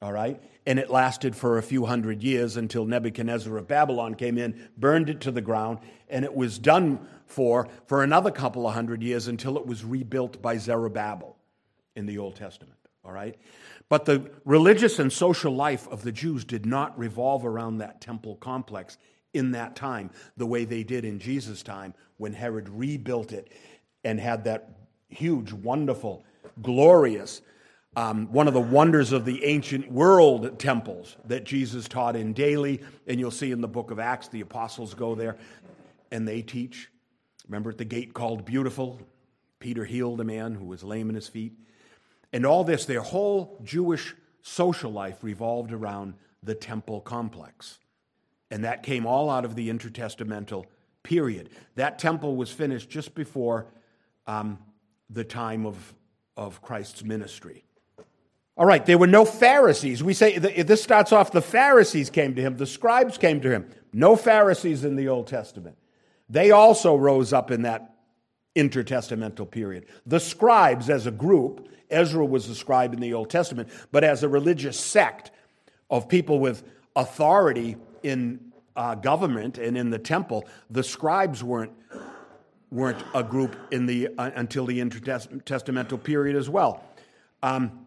all 0.00 0.12
right? 0.12 0.42
And 0.66 0.78
it 0.78 0.90
lasted 0.90 1.36
for 1.36 1.58
a 1.58 1.62
few 1.62 1.86
hundred 1.86 2.22
years 2.22 2.56
until 2.56 2.84
Nebuchadnezzar 2.86 3.56
of 3.56 3.68
Babylon 3.68 4.14
came 4.14 4.38
in, 4.38 4.68
burned 4.76 5.10
it 5.10 5.20
to 5.22 5.30
the 5.30 5.40
ground, 5.40 5.78
and 6.08 6.24
it 6.24 6.34
was 6.34 6.58
done 6.58 7.06
for 7.26 7.68
for 7.86 8.02
another 8.02 8.30
couple 8.30 8.66
of 8.66 8.74
hundred 8.74 9.02
years 9.02 9.26
until 9.28 9.56
it 9.56 9.66
was 9.66 9.84
rebuilt 9.84 10.40
by 10.42 10.56
Zerubbabel 10.56 11.36
in 11.96 12.06
the 12.06 12.18
Old 12.18 12.36
Testament, 12.36 12.78
all 13.04 13.12
right? 13.12 13.36
But 13.88 14.04
the 14.04 14.30
religious 14.44 14.98
and 14.98 15.12
social 15.12 15.54
life 15.54 15.86
of 15.88 16.02
the 16.02 16.12
Jews 16.12 16.44
did 16.44 16.66
not 16.66 16.98
revolve 16.98 17.44
around 17.44 17.78
that 17.78 18.00
temple 18.00 18.36
complex 18.36 18.96
in 19.34 19.52
that 19.52 19.76
time 19.76 20.10
the 20.36 20.46
way 20.46 20.64
they 20.64 20.82
did 20.82 21.04
in 21.04 21.18
Jesus' 21.18 21.62
time 21.62 21.94
when 22.16 22.32
Herod 22.32 22.68
rebuilt 22.68 23.32
it 23.32 23.50
and 24.04 24.18
had 24.20 24.44
that 24.44 24.70
huge, 25.08 25.52
wonderful, 25.52 26.24
glorious, 26.60 27.42
um, 27.96 28.32
one 28.32 28.48
of 28.48 28.54
the 28.54 28.60
wonders 28.60 29.12
of 29.12 29.24
the 29.24 29.44
ancient 29.44 29.90
world 29.90 30.58
temples 30.58 31.16
that 31.26 31.44
Jesus 31.44 31.88
taught 31.88 32.16
in 32.16 32.32
daily. 32.32 32.80
And 33.06 33.20
you'll 33.20 33.30
see 33.30 33.50
in 33.50 33.60
the 33.60 33.68
book 33.68 33.90
of 33.90 33.98
Acts, 33.98 34.28
the 34.28 34.40
apostles 34.40 34.94
go 34.94 35.14
there 35.14 35.36
and 36.10 36.26
they 36.26 36.42
teach. 36.42 36.88
Remember 37.46 37.70
at 37.70 37.78
the 37.78 37.84
gate 37.84 38.14
called 38.14 38.44
Beautiful? 38.44 39.00
Peter 39.58 39.84
healed 39.84 40.20
a 40.20 40.24
man 40.24 40.54
who 40.54 40.64
was 40.64 40.82
lame 40.82 41.08
in 41.08 41.14
his 41.14 41.28
feet. 41.28 41.52
And 42.32 42.46
all 42.46 42.64
this, 42.64 42.84
their 42.84 43.02
whole 43.02 43.58
Jewish 43.62 44.14
social 44.42 44.90
life 44.90 45.22
revolved 45.22 45.72
around 45.72 46.14
the 46.42 46.54
temple 46.54 47.00
complex. 47.00 47.78
And 48.50 48.64
that 48.64 48.82
came 48.82 49.06
all 49.06 49.30
out 49.30 49.44
of 49.44 49.54
the 49.54 49.70
intertestamental 49.70 50.64
period. 51.02 51.50
That 51.76 51.98
temple 51.98 52.36
was 52.36 52.50
finished 52.50 52.90
just 52.90 53.14
before 53.14 53.66
um, 54.26 54.58
the 55.10 55.24
time 55.24 55.66
of, 55.66 55.94
of 56.36 56.62
Christ's 56.62 57.04
ministry. 57.04 57.64
All 58.56 58.66
right, 58.66 58.84
there 58.84 58.98
were 58.98 59.06
no 59.06 59.24
Pharisees. 59.24 60.02
We 60.02 60.12
say 60.12 60.38
this 60.38 60.82
starts 60.82 61.10
off 61.12 61.32
the 61.32 61.40
Pharisees 61.40 62.10
came 62.10 62.34
to 62.34 62.42
him, 62.42 62.58
the 62.58 62.66
scribes 62.66 63.16
came 63.16 63.40
to 63.40 63.50
him. 63.50 63.68
No 63.92 64.14
Pharisees 64.16 64.84
in 64.84 64.96
the 64.96 65.08
Old 65.08 65.26
Testament. 65.26 65.78
They 66.28 66.50
also 66.50 66.94
rose 66.94 67.32
up 67.32 67.50
in 67.50 67.62
that 67.62 67.91
intertestamental 68.54 69.50
period. 69.50 69.86
The 70.06 70.20
scribes 70.20 70.90
as 70.90 71.06
a 71.06 71.10
group, 71.10 71.68
Ezra 71.90 72.24
was 72.24 72.48
a 72.48 72.54
scribe 72.54 72.92
in 72.92 73.00
the 73.00 73.14
Old 73.14 73.30
Testament, 73.30 73.68
but 73.90 74.04
as 74.04 74.22
a 74.22 74.28
religious 74.28 74.78
sect 74.78 75.30
of 75.90 76.08
people 76.08 76.38
with 76.38 76.62
authority 76.96 77.76
in 78.02 78.52
uh, 78.76 78.94
government 78.94 79.58
and 79.58 79.76
in 79.76 79.90
the 79.90 79.98
temple, 79.98 80.46
the 80.70 80.82
scribes 80.82 81.42
weren't 81.42 81.72
weren't 82.70 83.04
a 83.14 83.22
group 83.22 83.54
in 83.70 83.84
the 83.84 84.08
uh, 84.16 84.30
until 84.34 84.64
the 84.64 84.80
intertestamental 84.80 86.02
period 86.02 86.34
as 86.34 86.48
well. 86.48 86.82
Um, 87.42 87.86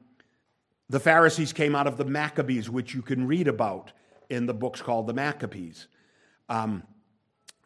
the 0.89 0.99
Pharisees 0.99 1.51
came 1.53 1.75
out 1.75 1.87
of 1.87 1.97
the 1.97 2.05
Maccabees, 2.05 2.69
which 2.69 2.93
you 2.93 3.01
can 3.01 3.25
read 3.25 3.47
about 3.47 3.91
in 4.29 4.45
the 4.45 4.53
books 4.53 4.81
called 4.81 5.07
the 5.07 5.13
Maccabees. 5.13 5.87
Um, 6.49 6.83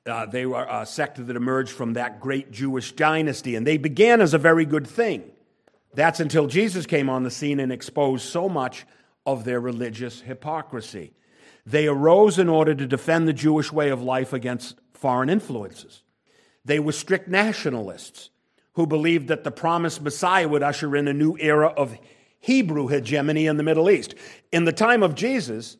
uh, 0.05 0.25
they 0.25 0.45
were 0.45 0.65
a 0.69 0.85
sect 0.85 1.25
that 1.25 1.35
emerged 1.35 1.71
from 1.71 1.93
that 1.93 2.19
great 2.19 2.51
Jewish 2.51 2.93
dynasty, 2.93 3.55
and 3.55 3.65
they 3.65 3.77
began 3.77 4.21
as 4.21 4.33
a 4.33 4.37
very 4.37 4.65
good 4.65 4.87
thing. 4.87 5.23
That's 5.93 6.19
until 6.19 6.47
Jesus 6.47 6.85
came 6.85 7.09
on 7.09 7.23
the 7.23 7.31
scene 7.31 7.59
and 7.59 7.71
exposed 7.71 8.25
so 8.25 8.47
much 8.47 8.85
of 9.25 9.43
their 9.43 9.59
religious 9.59 10.21
hypocrisy. 10.21 11.13
They 11.65 11.87
arose 11.87 12.39
in 12.39 12.49
order 12.49 12.73
to 12.73 12.87
defend 12.87 13.27
the 13.27 13.33
Jewish 13.33 13.71
way 13.71 13.89
of 13.89 14.01
life 14.01 14.33
against 14.33 14.79
foreign 14.93 15.29
influences. 15.29 16.03
They 16.65 16.79
were 16.79 16.91
strict 16.91 17.27
nationalists 17.27 18.29
who 18.73 18.87
believed 18.87 19.27
that 19.27 19.43
the 19.43 19.51
promised 19.51 20.01
Messiah 20.01 20.47
would 20.47 20.63
usher 20.63 20.95
in 20.95 21.07
a 21.07 21.13
new 21.13 21.35
era 21.39 21.67
of 21.67 21.97
Hebrew 22.39 22.87
hegemony 22.87 23.47
in 23.47 23.57
the 23.57 23.63
Middle 23.63 23.89
East. 23.89 24.15
In 24.51 24.65
the 24.65 24.71
time 24.71 25.03
of 25.03 25.15
Jesus, 25.15 25.77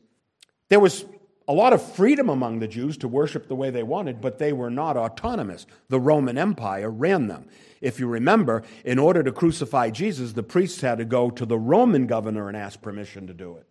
there 0.69 0.79
was 0.79 1.05
a 1.49 1.53
lot 1.53 1.73
of 1.73 1.81
freedom 1.81 2.29
among 2.29 2.59
the 2.59 2.67
Jews 2.67 2.95
to 2.97 3.07
worship 3.07 3.47
the 3.47 3.55
way 3.55 3.71
they 3.71 3.81
wanted, 3.81 4.21
but 4.21 4.37
they 4.37 4.53
were 4.53 4.69
not 4.69 4.95
autonomous. 4.95 5.65
The 5.89 5.99
Roman 5.99 6.37
Empire 6.37 6.91
ran 6.91 7.27
them. 7.27 7.47
If 7.81 7.99
you 7.99 8.05
remember, 8.05 8.61
in 8.85 8.99
order 8.99 9.23
to 9.23 9.31
crucify 9.31 9.89
Jesus, 9.89 10.33
the 10.33 10.43
priests 10.43 10.81
had 10.81 10.99
to 10.99 11.05
go 11.05 11.31
to 11.31 11.47
the 11.47 11.57
Roman 11.57 12.05
governor 12.05 12.49
and 12.49 12.55
ask 12.55 12.79
permission 12.83 13.25
to 13.25 13.33
do 13.33 13.55
it. 13.57 13.65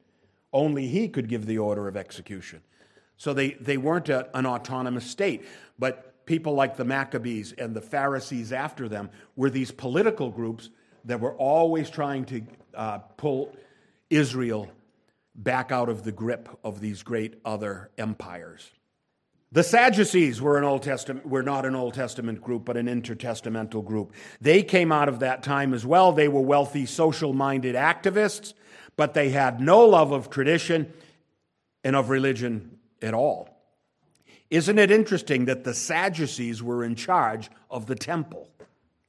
Only 0.53 0.89
he 0.89 1.07
could 1.07 1.29
give 1.29 1.47
the 1.47 1.59
order 1.59 1.87
of 1.87 1.97
execution. 1.97 2.63
So 3.17 3.33
they, 3.33 3.51
they 3.61 3.77
weren't 3.77 4.09
a, 4.09 4.29
an 4.37 4.45
autonomous 4.45 5.05
state. 5.05 5.45
But 5.79 6.27
people 6.27 6.55
like 6.55 6.77
the 6.77 6.85
Maccabees 6.85 7.53
and 7.53 7.75
the 7.75 7.81
Pharisees 7.81 8.53
after 8.53 8.89
them 8.89 9.09
were 9.37 9.51
these 9.51 9.71
political 9.71 10.31
groups 10.31 10.71
that 11.05 11.21
were 11.21 11.35
always 11.35 11.91
trying 11.91 12.25
to 12.25 12.43
uh, 12.75 12.99
pull 12.99 13.55
Israel 14.11 14.69
back 15.39 15.73
out 15.73 15.89
of 15.89 16.03
the 16.03 16.13
grip 16.13 16.49
of 16.63 16.81
these 16.81 17.03
great 17.03 17.41
other 17.45 17.91
empires. 17.97 18.71
The 19.51 19.63
Sadducees 19.63 20.43
were 20.43 20.59
an 20.59 20.65
Old 20.65 20.83
Testament 20.83 21.27
were 21.27 21.43
not 21.43 21.65
an 21.65 21.75
Old 21.75 21.95
Testament 21.95 22.43
group 22.43 22.67
but 22.67 22.77
an 22.77 22.87
intertestamental 22.87 23.83
group. 23.83 24.13
They 24.43 24.63
came 24.63 24.93
out 24.93 25.09
of 25.09 25.21
that 25.21 25.43
time 25.43 25.73
as 25.73 25.87
well. 25.87 26.13
They 26.13 26.29
were 26.29 26.43
wealthy 26.43 26.85
social-minded 26.85 27.75
activists, 27.75 28.53
but 28.97 29.15
they 29.15 29.31
had 29.31 29.59
no 29.59 29.87
love 29.87 30.13
of 30.13 30.29
tradition 30.29 30.93
and 31.83 31.97
of 31.97 32.11
religion 32.11 32.79
at 33.01 33.15
all. 33.15 33.49
Isn't 34.51 34.79
it 34.79 34.91
interesting 34.91 35.47
that 35.47 35.65
the 35.65 35.73
Sadducees 35.73 36.63
were 36.63 36.85
in 36.85 36.95
charge 36.95 37.49
of 37.71 37.87
the 37.87 37.95
temple? 37.95 38.51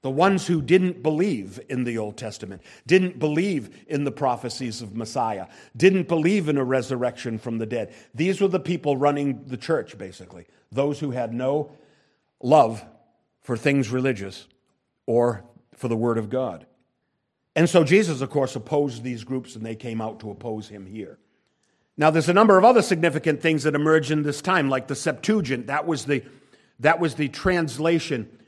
The 0.01 0.09
ones 0.09 0.47
who 0.47 0.61
didn't 0.61 1.03
believe 1.03 1.59
in 1.67 1.83
the 1.83 1.97
Old 1.97 2.15
Testament, 2.15 2.61
didn't 2.87 3.19
believe 3.19 3.85
in 3.87 4.05
the 4.05 4.11
prophecies 4.11 4.81
of 4.81 4.95
Messiah, 4.95 5.47
didn't 5.75 6.07
believe 6.07 6.47
in 6.47 6.57
a 6.57 6.63
resurrection 6.63 7.37
from 7.37 7.57
the 7.57 7.65
dead. 7.65 7.93
These 8.15 8.39
were 8.39 8.47
the 8.47 8.61
people 8.61 8.95
running 8.95 9.43
the 9.47 9.57
church, 9.57 9.97
basically. 9.97 10.45
Those 10.71 10.99
who 10.99 11.11
had 11.11 11.33
no 11.33 11.71
love 12.41 12.85
for 13.41 13.57
things 13.57 13.89
religious 13.89 14.47
or 15.05 15.43
for 15.75 15.89
the 15.89 15.97
Word 15.97 16.17
of 16.17 16.29
God. 16.29 16.65
And 17.55 17.69
so 17.69 17.83
Jesus, 17.83 18.21
of 18.21 18.29
course, 18.29 18.55
opposed 18.55 19.03
these 19.03 19.25
groups 19.25 19.57
and 19.57 19.65
they 19.65 19.75
came 19.75 19.99
out 19.99 20.21
to 20.21 20.31
oppose 20.31 20.69
him 20.69 20.85
here. 20.85 21.19
Now, 21.97 22.09
there's 22.09 22.29
a 22.29 22.33
number 22.33 22.57
of 22.57 22.63
other 22.63 22.81
significant 22.81 23.41
things 23.41 23.63
that 23.63 23.75
emerge 23.75 24.11
in 24.11 24.23
this 24.23 24.41
time, 24.41 24.69
like 24.69 24.87
the 24.87 24.95
Septuagint. 24.95 25.67
That 25.67 25.85
was 25.85 26.05
the, 26.05 26.23
that 26.79 27.01
was 27.01 27.15
the 27.15 27.27
translation 27.27 28.38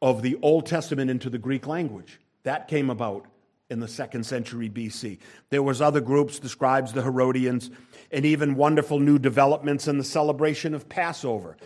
of 0.00 0.22
the 0.22 0.38
Old 0.42 0.66
Testament 0.66 1.10
into 1.10 1.30
the 1.30 1.38
Greek 1.38 1.66
language. 1.66 2.20
That 2.44 2.68
came 2.68 2.90
about 2.90 3.26
in 3.70 3.80
the 3.80 3.88
second 3.88 4.24
century 4.24 4.70
BC. 4.70 5.18
There 5.50 5.62
was 5.62 5.82
other 5.82 6.00
groups, 6.00 6.38
the 6.38 6.48
scribes, 6.48 6.92
the 6.92 7.02
Herodians, 7.02 7.70
and 8.10 8.24
even 8.24 8.54
wonderful 8.54 8.98
new 8.98 9.18
developments 9.18 9.88
in 9.88 9.98
the 9.98 10.04
celebration 10.04 10.74
of 10.74 10.88
Passover. 10.88 11.56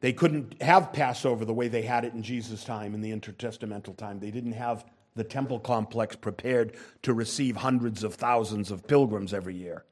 They 0.00 0.12
couldn't 0.12 0.62
have 0.62 0.92
Passover 0.92 1.44
the 1.44 1.54
way 1.54 1.66
they 1.66 1.82
had 1.82 2.04
it 2.04 2.14
in 2.14 2.22
Jesus' 2.22 2.64
time, 2.64 2.94
in 2.94 3.00
the 3.00 3.10
intertestamental 3.10 3.96
time. 3.96 4.20
They 4.20 4.30
didn't 4.30 4.52
have 4.52 4.84
the 5.16 5.24
temple 5.24 5.58
complex 5.58 6.14
prepared 6.14 6.76
to 7.02 7.12
receive 7.12 7.56
hundreds 7.56 8.04
of 8.04 8.14
thousands 8.14 8.70
of 8.70 8.86
pilgrims 8.86 9.34
every 9.34 9.56
year. 9.56 9.84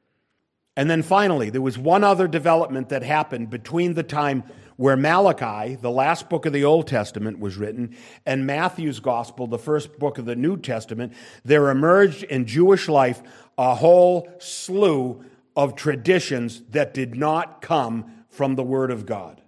And 0.77 0.91
then 0.91 1.01
finally, 1.01 1.49
there 1.49 1.61
was 1.61 1.75
one 1.77 2.03
other 2.03 2.27
development 2.27 2.89
that 2.89 3.01
happened 3.01 3.49
between 3.49 3.95
the 3.95 4.03
time 4.03 4.43
where 4.75 4.95
Malachi, 4.95 5.75
the 5.75 5.89
last 5.89 6.29
book 6.29 6.45
of 6.45 6.53
the 6.53 6.63
Old 6.63 6.87
Testament, 6.87 7.39
was 7.39 7.57
written, 7.57 7.97
and 8.27 8.45
Matthew's 8.45 8.99
Gospel, 8.99 9.47
the 9.47 9.57
first 9.57 9.97
book 9.97 10.19
of 10.19 10.25
the 10.25 10.35
New 10.35 10.55
Testament, 10.55 11.13
there 11.43 11.71
emerged 11.71 12.21
in 12.21 12.45
Jewish 12.45 12.87
life 12.87 13.23
a 13.57 13.73
whole 13.73 14.29
slew 14.37 15.25
of 15.55 15.75
traditions 15.75 16.61
that 16.69 16.93
did 16.93 17.15
not 17.15 17.59
come 17.59 18.25
from 18.29 18.53
the 18.53 18.63
Word 18.63 18.91
of 18.91 19.07
God. 19.07 19.41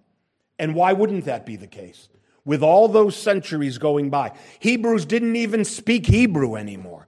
And 0.57 0.73
why 0.73 0.93
wouldn't 0.93 1.25
that 1.25 1.45
be 1.45 1.57
the 1.57 1.67
case? 1.67 2.09
With 2.43 2.63
all 2.63 2.87
those 2.87 3.15
centuries 3.15 3.77
going 3.77 4.09
by, 4.09 4.31
Hebrews 4.57 5.05
didn't 5.05 5.35
even 5.35 5.63
speak 5.63 6.07
Hebrew 6.07 6.55
anymore. 6.55 7.07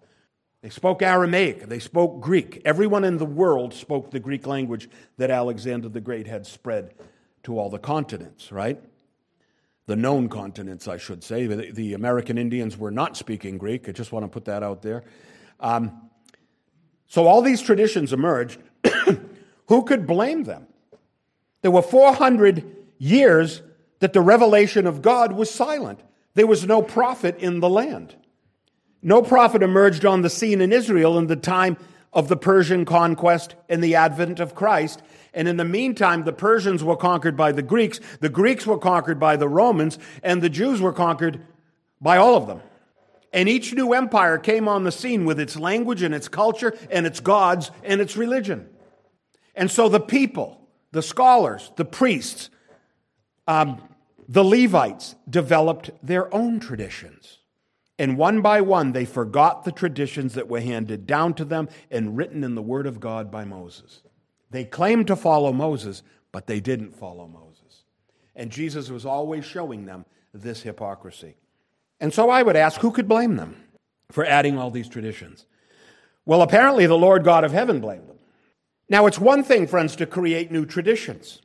They 0.61 0.69
spoke 0.69 1.01
Aramaic, 1.01 1.67
they 1.67 1.79
spoke 1.79 2.21
Greek. 2.21 2.61
Everyone 2.65 3.03
in 3.03 3.17
the 3.17 3.25
world 3.25 3.73
spoke 3.73 4.11
the 4.11 4.19
Greek 4.19 4.45
language 4.45 4.89
that 5.17 5.31
Alexander 5.31 5.89
the 5.89 6.01
Great 6.01 6.27
had 6.27 6.45
spread 6.45 6.93
to 7.43 7.57
all 7.57 7.69
the 7.69 7.79
continents, 7.79 8.51
right? 8.51 8.79
The 9.87 9.95
known 9.95 10.29
continents, 10.29 10.87
I 10.87 10.97
should 10.97 11.23
say. 11.23 11.47
The, 11.47 11.93
American 11.93 12.37
Indians 12.37 12.77
were 12.77 12.91
not 12.91 13.17
speaking 13.17 13.57
Greek. 13.57 13.89
I 13.89 13.91
just 13.91 14.11
want 14.11 14.23
to 14.23 14.29
put 14.29 14.45
that 14.45 14.61
out 14.61 14.83
there. 14.83 15.03
Um, 15.59 16.09
so 17.07 17.27
all 17.27 17.41
these 17.41 17.61
traditions 17.61 18.13
emerged. 18.13 18.59
Who 19.67 19.83
could 19.83 20.05
blame 20.05 20.43
them? 20.43 20.67
There 21.63 21.71
were 21.71 21.81
400 21.81 22.77
years 22.99 23.63
that 23.99 24.13
the 24.13 24.21
revelation 24.21 24.85
of 24.85 25.01
God 25.01 25.33
was 25.33 25.49
silent. 25.49 26.01
There 26.35 26.47
was 26.47 26.65
no 26.65 26.81
prophet 26.81 27.37
in 27.39 27.59
the 27.59 27.69
land. 27.69 28.15
No 29.01 29.21
prophet 29.21 29.63
emerged 29.63 30.05
on 30.05 30.21
the 30.21 30.29
scene 30.29 30.61
in 30.61 30.71
Israel 30.71 31.17
in 31.17 31.27
the 31.27 31.35
time 31.35 31.77
of 32.13 32.27
the 32.27 32.37
Persian 32.37 32.85
conquest 32.85 33.55
and 33.69 33.83
the 33.83 33.95
advent 33.95 34.39
of 34.39 34.53
Christ. 34.53 35.01
And 35.33 35.47
in 35.47 35.57
the 35.57 35.65
meantime, 35.65 36.23
the 36.23 36.33
Persians 36.33 36.83
were 36.83 36.97
conquered 36.97 37.37
by 37.37 37.51
the 37.51 37.61
Greeks, 37.61 37.99
the 38.19 38.29
Greeks 38.29 38.67
were 38.67 38.77
conquered 38.77 39.19
by 39.19 39.37
the 39.37 39.47
Romans, 39.47 39.97
and 40.21 40.41
the 40.41 40.49
Jews 40.49 40.81
were 40.81 40.93
conquered 40.93 41.41
by 41.99 42.17
all 42.17 42.35
of 42.35 42.47
them. 42.47 42.61
And 43.33 43.47
each 43.47 43.73
new 43.73 43.93
empire 43.93 44.37
came 44.37 44.67
on 44.67 44.83
the 44.83 44.91
scene 44.91 45.23
with 45.23 45.39
its 45.39 45.57
language 45.57 46.01
and 46.01 46.13
its 46.13 46.27
culture 46.27 46.77
and 46.89 47.05
its 47.05 47.21
gods 47.21 47.71
and 47.83 48.01
its 48.01 48.17
religion. 48.17 48.69
And 49.55 49.71
so 49.71 49.87
the 49.87 50.01
people, 50.01 50.67
the 50.91 51.01
scholars, 51.01 51.71
the 51.77 51.85
priests, 51.85 52.49
um, 53.47 53.81
the 54.27 54.43
Levites 54.43 55.15
developed 55.29 55.91
their 56.03 56.33
own 56.33 56.59
traditions. 56.59 57.39
And 58.01 58.17
one 58.17 58.41
by 58.41 58.61
one, 58.61 58.93
they 58.93 59.05
forgot 59.05 59.63
the 59.63 59.71
traditions 59.71 60.33
that 60.33 60.47
were 60.47 60.59
handed 60.59 61.05
down 61.05 61.35
to 61.35 61.45
them 61.45 61.69
and 61.91 62.17
written 62.17 62.43
in 62.43 62.55
the 62.55 62.61
Word 62.63 62.87
of 62.87 62.99
God 62.99 63.29
by 63.29 63.45
Moses. 63.45 64.01
They 64.49 64.65
claimed 64.65 65.05
to 65.05 65.15
follow 65.15 65.53
Moses, 65.53 66.01
but 66.31 66.47
they 66.47 66.59
didn't 66.59 66.95
follow 66.95 67.27
Moses. 67.27 67.83
And 68.35 68.49
Jesus 68.49 68.89
was 68.89 69.05
always 69.05 69.45
showing 69.45 69.85
them 69.85 70.07
this 70.33 70.63
hypocrisy. 70.63 71.35
And 71.99 72.11
so 72.11 72.31
I 72.31 72.41
would 72.41 72.55
ask 72.55 72.81
who 72.81 72.89
could 72.89 73.07
blame 73.07 73.35
them 73.35 73.55
for 74.09 74.25
adding 74.25 74.57
all 74.57 74.71
these 74.71 74.89
traditions? 74.89 75.45
Well, 76.25 76.41
apparently 76.41 76.87
the 76.87 76.97
Lord 76.97 77.23
God 77.23 77.43
of 77.43 77.51
heaven 77.51 77.81
blamed 77.81 78.09
them. 78.09 78.17
Now, 78.89 79.05
it's 79.05 79.19
one 79.19 79.43
thing, 79.43 79.67
friends, 79.67 79.95
to 79.97 80.07
create 80.07 80.51
new 80.51 80.65
traditions. 80.65 81.43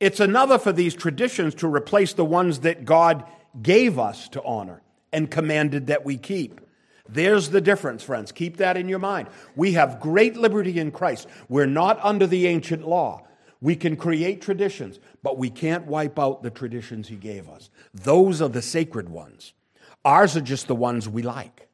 It's 0.00 0.20
another 0.20 0.58
for 0.58 0.72
these 0.72 0.94
traditions 0.94 1.54
to 1.56 1.68
replace 1.68 2.14
the 2.14 2.24
ones 2.24 2.60
that 2.60 2.86
God 2.86 3.24
gave 3.60 3.98
us 3.98 4.30
to 4.30 4.42
honor 4.42 4.80
and 5.12 5.30
commanded 5.30 5.88
that 5.88 6.04
we 6.04 6.16
keep. 6.16 6.60
There's 7.08 7.50
the 7.50 7.60
difference, 7.60 8.02
friends. 8.02 8.32
Keep 8.32 8.56
that 8.58 8.76
in 8.76 8.88
your 8.88 8.98
mind. 8.98 9.28
We 9.54 9.72
have 9.72 10.00
great 10.00 10.36
liberty 10.36 10.78
in 10.78 10.90
Christ. 10.90 11.28
We're 11.48 11.66
not 11.66 11.98
under 12.02 12.26
the 12.26 12.46
ancient 12.46 12.86
law. 12.86 13.22
We 13.60 13.76
can 13.76 13.96
create 13.96 14.42
traditions, 14.42 14.98
but 15.22 15.38
we 15.38 15.50
can't 15.50 15.86
wipe 15.86 16.18
out 16.18 16.42
the 16.42 16.50
traditions 16.50 17.08
He 17.08 17.16
gave 17.16 17.48
us. 17.48 17.70
Those 17.94 18.42
are 18.42 18.48
the 18.48 18.62
sacred 18.62 19.08
ones. 19.08 19.52
Ours 20.04 20.36
are 20.36 20.42
just 20.42 20.68
the 20.68 20.74
ones 20.74 21.08
we 21.08 21.22
like. 21.22 21.68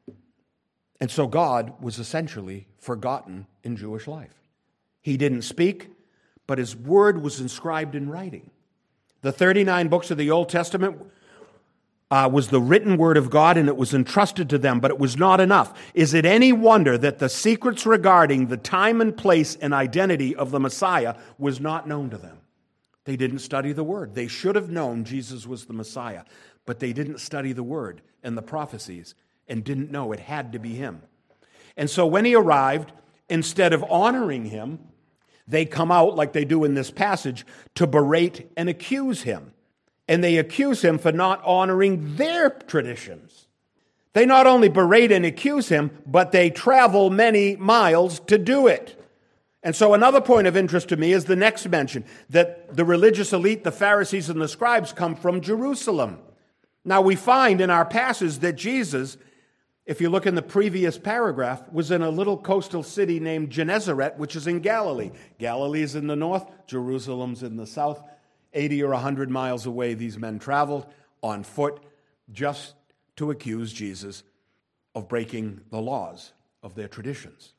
And 0.99 1.11
so 1.11 1.27
God 1.27 1.73
was 1.81 1.99
essentially 1.99 2.67
forgotten 2.79 3.47
in 3.63 3.75
Jewish 3.75 4.07
life. 4.07 4.33
He 5.01 5.17
didn't 5.17 5.41
speak, 5.41 5.89
but 6.47 6.57
His 6.57 6.75
word 6.75 7.21
was 7.21 7.41
inscribed 7.41 7.95
in 7.95 8.09
writing. 8.09 8.51
The 9.21 9.31
39 9.31 9.87
books 9.89 10.11
of 10.11 10.17
the 10.17 10.31
Old 10.31 10.49
Testament 10.49 11.01
uh, 12.13 12.29
was 12.29 12.49
the 12.49 12.61
written 12.61 12.95
word 12.95 13.17
of 13.17 13.31
God 13.31 13.57
and 13.57 13.67
it 13.67 13.75
was 13.75 13.91
entrusted 13.91 14.47
to 14.51 14.59
them, 14.59 14.79
but 14.79 14.91
it 14.91 14.99
was 14.99 15.17
not 15.17 15.41
enough. 15.41 15.73
Is 15.95 16.13
it 16.13 16.25
any 16.25 16.53
wonder 16.53 16.95
that 16.95 17.17
the 17.17 17.27
secrets 17.27 17.87
regarding 17.87 18.45
the 18.45 18.57
time 18.57 19.01
and 19.01 19.17
place 19.17 19.55
and 19.55 19.73
identity 19.73 20.35
of 20.35 20.51
the 20.51 20.59
Messiah 20.59 21.15
was 21.39 21.59
not 21.59 21.87
known 21.87 22.11
to 22.11 22.19
them? 22.19 22.37
They 23.05 23.15
didn't 23.15 23.39
study 23.39 23.71
the 23.71 23.83
word. 23.83 24.13
They 24.13 24.27
should 24.27 24.55
have 24.55 24.69
known 24.69 25.05
Jesus 25.05 25.47
was 25.47 25.65
the 25.65 25.73
Messiah, 25.73 26.23
but 26.67 26.79
they 26.79 26.93
didn't 26.93 27.17
study 27.17 27.51
the 27.51 27.63
word 27.63 28.03
and 28.21 28.37
the 28.37 28.43
prophecies 28.43 29.15
and 29.47 29.63
didn't 29.63 29.89
know 29.89 30.11
it 30.11 30.19
had 30.19 30.51
to 30.51 30.59
be 30.59 30.75
him. 30.75 31.01
And 31.75 31.89
so 31.89 32.05
when 32.05 32.25
he 32.25 32.35
arrived, 32.35 32.91
instead 33.27 33.73
of 33.73 33.83
honoring 33.89 34.45
him, 34.45 34.77
they 35.47 35.65
come 35.65 35.91
out 35.91 36.15
like 36.15 36.31
they 36.31 36.45
do 36.45 36.63
in 36.63 36.75
this 36.75 36.91
passage 36.91 37.43
to 37.73 37.87
berate 37.87 38.51
and 38.55 38.69
accuse 38.69 39.23
him 39.23 39.52
and 40.07 40.23
they 40.23 40.37
accuse 40.37 40.83
him 40.83 40.97
for 40.97 41.11
not 41.11 41.41
honoring 41.45 42.15
their 42.15 42.49
traditions. 42.49 43.47
They 44.13 44.25
not 44.25 44.45
only 44.45 44.69
berate 44.69 45.11
and 45.11 45.25
accuse 45.25 45.69
him, 45.69 45.91
but 46.05 46.31
they 46.31 46.49
travel 46.49 47.09
many 47.09 47.55
miles 47.55 48.19
to 48.21 48.37
do 48.37 48.67
it. 48.67 48.99
And 49.63 49.75
so, 49.75 49.93
another 49.93 50.19
point 50.19 50.45
of 50.45 50.57
interest 50.57 50.89
to 50.89 50.97
me 50.97 51.13
is 51.13 51.25
the 51.25 51.37
next 51.37 51.67
mention 51.69 52.03
that 52.29 52.75
the 52.75 52.83
religious 52.83 53.31
elite, 53.31 53.63
the 53.63 53.71
Pharisees 53.71 54.29
and 54.29 54.41
the 54.41 54.47
scribes, 54.49 54.91
come 54.91 55.15
from 55.15 55.39
Jerusalem. 55.39 56.19
Now, 56.83 57.01
we 57.01 57.15
find 57.15 57.61
in 57.61 57.69
our 57.69 57.85
passage 57.85 58.39
that 58.39 58.53
Jesus, 58.53 59.17
if 59.85 60.01
you 60.01 60.09
look 60.09 60.25
in 60.25 60.35
the 60.35 60.41
previous 60.41 60.97
paragraph, 60.97 61.63
was 61.71 61.91
in 61.91 62.01
a 62.01 62.09
little 62.09 62.37
coastal 62.37 62.83
city 62.83 63.21
named 63.21 63.51
Gennesaret, 63.51 64.17
which 64.17 64.35
is 64.35 64.47
in 64.47 64.59
Galilee. 64.59 65.11
Galilee 65.39 65.81
is 65.81 65.95
in 65.95 66.07
the 66.07 66.15
north, 66.17 66.45
Jerusalem's 66.67 67.41
in 67.41 67.55
the 67.55 67.65
south. 67.65 68.03
80 68.53 68.83
or 68.83 68.91
100 68.91 69.29
miles 69.29 69.65
away, 69.65 69.93
these 69.93 70.17
men 70.17 70.39
traveled 70.39 70.85
on 71.21 71.43
foot 71.43 71.81
just 72.31 72.75
to 73.15 73.31
accuse 73.31 73.71
Jesus 73.73 74.23
of 74.95 75.07
breaking 75.07 75.61
the 75.69 75.81
laws 75.81 76.33
of 76.61 76.75
their 76.75 76.87
traditions. 76.87 77.53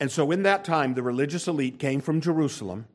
And 0.00 0.10
so, 0.10 0.30
in 0.30 0.42
that 0.44 0.64
time, 0.64 0.94
the 0.94 1.02
religious 1.02 1.48
elite 1.48 1.78
came 1.78 2.00
from 2.00 2.20
Jerusalem. 2.20 2.86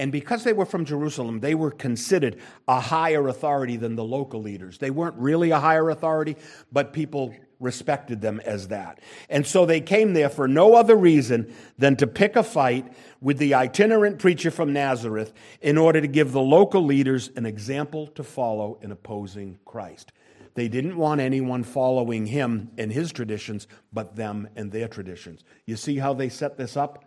And 0.00 0.12
because 0.12 0.44
they 0.44 0.52
were 0.52 0.66
from 0.66 0.84
Jerusalem, 0.84 1.40
they 1.40 1.56
were 1.56 1.72
considered 1.72 2.36
a 2.68 2.78
higher 2.78 3.26
authority 3.26 3.76
than 3.76 3.96
the 3.96 4.04
local 4.04 4.40
leaders. 4.40 4.78
They 4.78 4.90
weren't 4.90 5.16
really 5.16 5.50
a 5.50 5.58
higher 5.58 5.90
authority, 5.90 6.36
but 6.70 6.92
people 6.92 7.34
respected 7.60 8.20
them 8.20 8.40
as 8.44 8.68
that. 8.68 9.00
And 9.28 9.46
so 9.46 9.66
they 9.66 9.80
came 9.80 10.12
there 10.12 10.28
for 10.28 10.46
no 10.46 10.74
other 10.74 10.96
reason 10.96 11.52
than 11.76 11.96
to 11.96 12.06
pick 12.06 12.36
a 12.36 12.42
fight 12.42 12.92
with 13.20 13.38
the 13.38 13.54
itinerant 13.54 14.18
preacher 14.18 14.50
from 14.50 14.72
Nazareth 14.72 15.32
in 15.60 15.76
order 15.76 16.00
to 16.00 16.06
give 16.06 16.32
the 16.32 16.40
local 16.40 16.84
leaders 16.84 17.30
an 17.36 17.46
example 17.46 18.06
to 18.08 18.22
follow 18.22 18.78
in 18.80 18.92
opposing 18.92 19.58
Christ. 19.64 20.12
They 20.54 20.68
didn't 20.68 20.96
want 20.96 21.20
anyone 21.20 21.62
following 21.62 22.26
him 22.26 22.70
and 22.76 22.92
his 22.92 23.12
traditions, 23.12 23.68
but 23.92 24.16
them 24.16 24.48
and 24.56 24.72
their 24.72 24.88
traditions. 24.88 25.44
You 25.66 25.76
see 25.76 25.98
how 25.98 26.14
they 26.14 26.28
set 26.28 26.56
this 26.56 26.76
up 26.76 27.04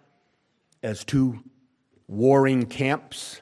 as 0.82 1.04
two 1.04 1.44
warring 2.08 2.66
camps? 2.66 3.42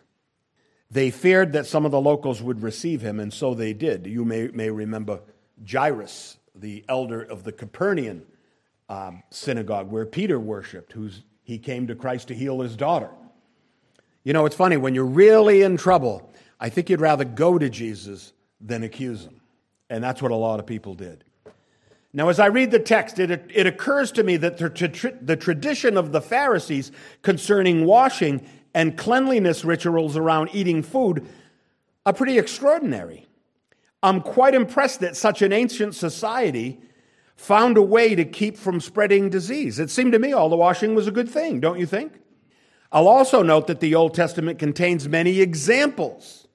They 0.89 1.11
feared 1.11 1.53
that 1.53 1.67
some 1.67 1.85
of 1.85 1.91
the 1.91 2.01
locals 2.01 2.41
would 2.41 2.63
receive 2.63 3.01
him, 3.01 3.19
and 3.19 3.31
so 3.31 3.53
they 3.53 3.73
did. 3.73 4.07
You 4.07 4.25
may, 4.25 4.47
may 4.47 4.71
remember 4.71 5.21
Jairus 5.69 6.38
the 6.59 6.83
elder 6.89 7.21
of 7.21 7.43
the 7.43 7.51
Capernaum 7.51 8.23
um, 8.89 9.23
synagogue 9.29 9.89
where 9.91 10.05
Peter 10.05 10.39
worshiped, 10.39 10.93
who's, 10.93 11.23
he 11.43 11.57
came 11.57 11.87
to 11.87 11.95
Christ 11.95 12.27
to 12.29 12.35
heal 12.35 12.61
his 12.61 12.75
daughter. 12.75 13.09
You 14.23 14.33
know, 14.33 14.45
it's 14.45 14.55
funny, 14.55 14.77
when 14.77 14.95
you're 14.95 15.05
really 15.05 15.61
in 15.61 15.77
trouble, 15.77 16.31
I 16.59 16.69
think 16.69 16.89
you'd 16.89 17.01
rather 17.01 17.25
go 17.25 17.57
to 17.57 17.69
Jesus 17.69 18.33
than 18.59 18.83
accuse 18.83 19.25
him. 19.25 19.41
And 19.89 20.03
that's 20.03 20.21
what 20.21 20.31
a 20.31 20.35
lot 20.35 20.59
of 20.59 20.65
people 20.65 20.93
did. 20.93 21.23
Now, 22.11 22.29
as 22.29 22.39
I 22.39 22.47
read 22.47 22.71
the 22.71 22.79
text, 22.79 23.19
it, 23.19 23.29
it 23.53 23.67
occurs 23.67 24.11
to 24.13 24.23
me 24.23 24.37
that 24.37 24.57
the, 24.57 25.17
the 25.21 25.35
tradition 25.35 25.95
of 25.95 26.11
the 26.11 26.21
Pharisees 26.21 26.91
concerning 27.21 27.85
washing 27.85 28.47
and 28.73 28.97
cleanliness 28.97 29.63
rituals 29.63 30.17
around 30.17 30.49
eating 30.53 30.83
food 30.83 31.27
are 32.05 32.13
pretty 32.13 32.39
extraordinary. 32.39 33.28
I'm 34.01 34.21
quite 34.21 34.53
impressed 34.53 35.01
that 35.01 35.17
such 35.17 35.41
an 35.41 35.51
ancient 35.51 35.95
society 35.95 36.79
found 37.35 37.77
a 37.77 37.81
way 37.81 38.15
to 38.15 38.25
keep 38.25 38.57
from 38.57 38.79
spreading 38.79 39.29
disease. 39.29 39.79
It 39.79 39.89
seemed 39.89 40.13
to 40.13 40.19
me 40.19 40.33
all 40.33 40.49
the 40.49 40.55
washing 40.55 40.95
was 40.95 41.07
a 41.07 41.11
good 41.11 41.29
thing, 41.29 41.59
don't 41.59 41.79
you 41.79 41.85
think? 41.85 42.13
I'll 42.91 43.07
also 43.07 43.43
note 43.43 43.67
that 43.67 43.79
the 43.79 43.95
Old 43.95 44.13
Testament 44.13 44.59
contains 44.59 45.07
many 45.07 45.41
examples 45.41 46.47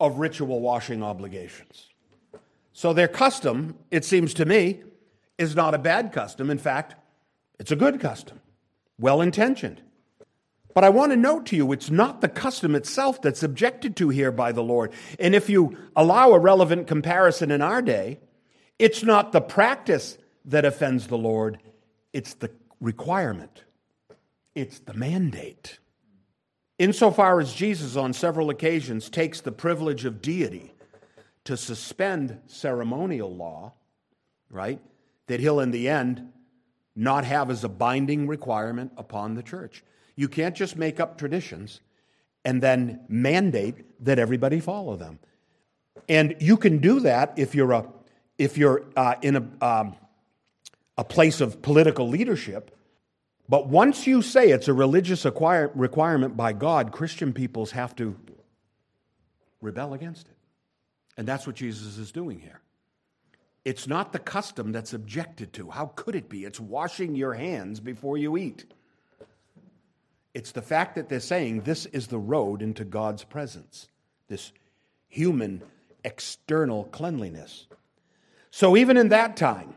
of 0.00 0.18
ritual 0.18 0.60
washing 0.60 1.02
obligations. 1.02 1.88
So 2.72 2.92
their 2.92 3.08
custom, 3.08 3.76
it 3.90 4.04
seems 4.04 4.34
to 4.34 4.44
me, 4.44 4.80
is 5.36 5.54
not 5.54 5.74
a 5.74 5.78
bad 5.78 6.12
custom. 6.12 6.50
In 6.50 6.58
fact, 6.58 6.94
it's 7.58 7.72
a 7.72 7.76
good 7.76 8.00
custom, 8.00 8.40
well 8.98 9.20
intentioned. 9.20 9.82
But 10.78 10.84
I 10.84 10.90
want 10.90 11.10
to 11.10 11.16
note 11.16 11.46
to 11.46 11.56
you, 11.56 11.72
it's 11.72 11.90
not 11.90 12.20
the 12.20 12.28
custom 12.28 12.76
itself 12.76 13.20
that's 13.20 13.42
objected 13.42 13.96
to 13.96 14.10
here 14.10 14.30
by 14.30 14.52
the 14.52 14.62
Lord. 14.62 14.92
And 15.18 15.34
if 15.34 15.50
you 15.50 15.76
allow 15.96 16.30
a 16.30 16.38
relevant 16.38 16.86
comparison 16.86 17.50
in 17.50 17.60
our 17.60 17.82
day, 17.82 18.20
it's 18.78 19.02
not 19.02 19.32
the 19.32 19.40
practice 19.40 20.18
that 20.44 20.64
offends 20.64 21.08
the 21.08 21.18
Lord, 21.18 21.58
it's 22.12 22.34
the 22.34 22.52
requirement, 22.80 23.64
it's 24.54 24.78
the 24.78 24.94
mandate. 24.94 25.80
Insofar 26.78 27.40
as 27.40 27.52
Jesus, 27.52 27.96
on 27.96 28.12
several 28.12 28.48
occasions, 28.48 29.10
takes 29.10 29.40
the 29.40 29.50
privilege 29.50 30.04
of 30.04 30.22
deity 30.22 30.72
to 31.42 31.56
suspend 31.56 32.38
ceremonial 32.46 33.34
law, 33.34 33.72
right, 34.48 34.80
that 35.26 35.40
he'll 35.40 35.58
in 35.58 35.72
the 35.72 35.88
end 35.88 36.30
not 36.94 37.24
have 37.24 37.50
as 37.50 37.64
a 37.64 37.68
binding 37.68 38.28
requirement 38.28 38.92
upon 38.96 39.34
the 39.34 39.42
church. 39.42 39.82
You 40.18 40.28
can't 40.28 40.56
just 40.56 40.76
make 40.76 40.98
up 40.98 41.16
traditions 41.16 41.80
and 42.44 42.60
then 42.60 43.02
mandate 43.08 44.04
that 44.04 44.18
everybody 44.18 44.58
follow 44.58 44.96
them. 44.96 45.20
And 46.08 46.34
you 46.40 46.56
can 46.56 46.78
do 46.78 46.98
that 47.00 47.34
if 47.36 47.54
you're 47.54 47.70
a 47.70 47.86
if 48.36 48.58
you're 48.58 48.82
uh, 48.96 49.14
in 49.22 49.36
a 49.36 49.64
um, 49.64 49.94
a 50.96 51.04
place 51.04 51.40
of 51.40 51.62
political 51.62 52.08
leadership. 52.08 52.76
But 53.48 53.68
once 53.68 54.08
you 54.08 54.20
say 54.20 54.50
it's 54.50 54.66
a 54.66 54.72
religious 54.72 55.24
acquire, 55.24 55.70
requirement 55.76 56.36
by 56.36 56.52
God, 56.52 56.90
Christian 56.90 57.32
peoples 57.32 57.70
have 57.70 57.94
to 57.94 58.16
rebel 59.60 59.94
against 59.94 60.26
it. 60.26 60.36
And 61.16 61.28
that's 61.28 61.46
what 61.46 61.54
Jesus 61.54 61.96
is 61.96 62.10
doing 62.10 62.40
here. 62.40 62.60
It's 63.64 63.86
not 63.86 64.12
the 64.12 64.18
custom 64.18 64.72
that's 64.72 64.92
objected 64.92 65.52
to. 65.52 65.70
How 65.70 65.92
could 65.94 66.16
it 66.16 66.28
be? 66.28 66.44
It's 66.44 66.58
washing 66.58 67.14
your 67.14 67.34
hands 67.34 67.78
before 67.78 68.18
you 68.18 68.36
eat. 68.36 68.64
It's 70.34 70.52
the 70.52 70.62
fact 70.62 70.94
that 70.94 71.08
they're 71.08 71.20
saying 71.20 71.62
this 71.62 71.86
is 71.86 72.08
the 72.08 72.18
road 72.18 72.62
into 72.62 72.84
God's 72.84 73.24
presence, 73.24 73.88
this 74.28 74.52
human 75.08 75.62
external 76.04 76.84
cleanliness. 76.84 77.66
So, 78.50 78.76
even 78.76 78.96
in 78.96 79.08
that 79.08 79.36
time, 79.36 79.74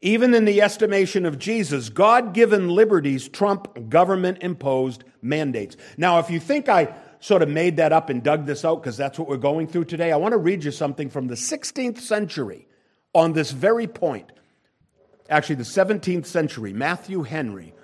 even 0.00 0.34
in 0.34 0.44
the 0.44 0.62
estimation 0.62 1.24
of 1.24 1.38
Jesus, 1.38 1.88
God 1.88 2.34
given 2.34 2.68
liberties 2.68 3.28
trump 3.28 3.88
government 3.88 4.38
imposed 4.42 5.04
mandates. 5.22 5.76
Now, 5.96 6.18
if 6.18 6.30
you 6.30 6.38
think 6.38 6.68
I 6.68 6.94
sort 7.20 7.42
of 7.42 7.48
made 7.48 7.78
that 7.78 7.92
up 7.92 8.10
and 8.10 8.22
dug 8.22 8.46
this 8.46 8.64
out 8.64 8.82
because 8.82 8.96
that's 8.96 9.18
what 9.18 9.28
we're 9.28 9.36
going 9.38 9.66
through 9.66 9.84
today, 9.84 10.12
I 10.12 10.16
want 10.16 10.32
to 10.32 10.38
read 10.38 10.64
you 10.64 10.70
something 10.70 11.08
from 11.08 11.28
the 11.28 11.34
16th 11.34 11.98
century 11.98 12.68
on 13.14 13.32
this 13.32 13.50
very 13.50 13.86
point. 13.86 14.30
Actually, 15.28 15.56
the 15.56 15.64
17th 15.64 16.26
century, 16.26 16.72
Matthew 16.72 17.22
Henry, 17.22 17.74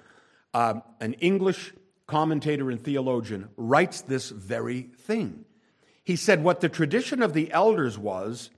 uh, 0.55 0.75
an 1.01 1.15
English 1.15 1.73
commentator 2.13 2.71
and 2.71 2.85
theologian, 2.85 3.49
writes 3.57 4.03
this 4.03 4.29
very 4.29 4.83
thing. 4.83 5.47
He 6.05 6.15
said, 6.15 6.45
What 6.45 6.61
the 6.61 6.69
tradition 6.69 7.23
of 7.23 7.33
the 7.33 7.51
elders 7.51 7.97
was, 7.97 8.51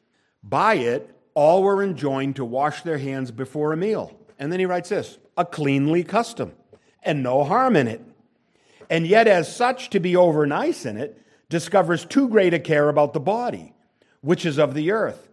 by 0.43 0.75
it, 0.75 1.09
all 1.35 1.63
were 1.63 1.81
enjoined 1.81 2.35
to 2.37 2.45
wash 2.45 2.83
their 2.83 2.99
hands 2.99 3.31
before 3.31 3.73
a 3.73 3.77
meal. 3.77 4.19
And 4.41 4.51
then 4.51 4.59
he 4.59 4.67
writes 4.67 4.89
this 4.89 5.19
a 5.37 5.45
cleanly 5.45 6.03
custom, 6.03 6.53
and 7.05 7.23
no 7.23 7.45
harm 7.45 7.77
in 7.77 7.87
it. 7.87 8.03
And 8.91 9.07
yet, 9.07 9.29
as 9.29 9.55
such, 9.55 9.89
to 9.91 10.01
be 10.01 10.17
over 10.17 10.47
nice 10.47 10.85
in 10.85 10.97
it 10.97 11.17
discovers 11.49 12.05
too 12.05 12.29
great 12.29 12.55
a 12.55 12.59
care 12.59 12.89
about 12.89 13.13
the 13.13 13.21
body, 13.21 13.73
which 14.21 14.45
is 14.45 14.59
of 14.59 14.75
the 14.75 14.91
earth. 14.91 15.29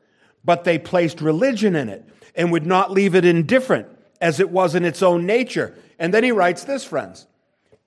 But 0.46 0.64
they 0.64 0.78
placed 0.78 1.22
religion 1.22 1.76
in 1.76 1.90
it 1.90 2.08
and 2.36 2.52
would 2.52 2.68
not 2.68 2.92
leave 2.92 3.16
it 3.16 3.26
indifferent 3.26 3.88
as 4.22 4.40
it 4.40 4.52
was 4.52 4.76
in 4.76 4.86
its 4.86 5.02
own 5.02 5.26
nature. 5.26 5.76
And 5.98 6.14
then 6.14 6.24
he 6.24 6.32
writes 6.32 6.66
this, 6.66 6.84
friends 6.84 7.26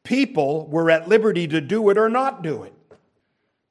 people 0.05 0.67
were 0.69 0.91
at 0.91 1.09
liberty 1.09 1.49
to 1.49 1.61
do 1.61 1.91
it 1.91 1.99
or 1.99 2.09
not 2.09 2.43
do 2.43 2.63
it, 2.63 2.75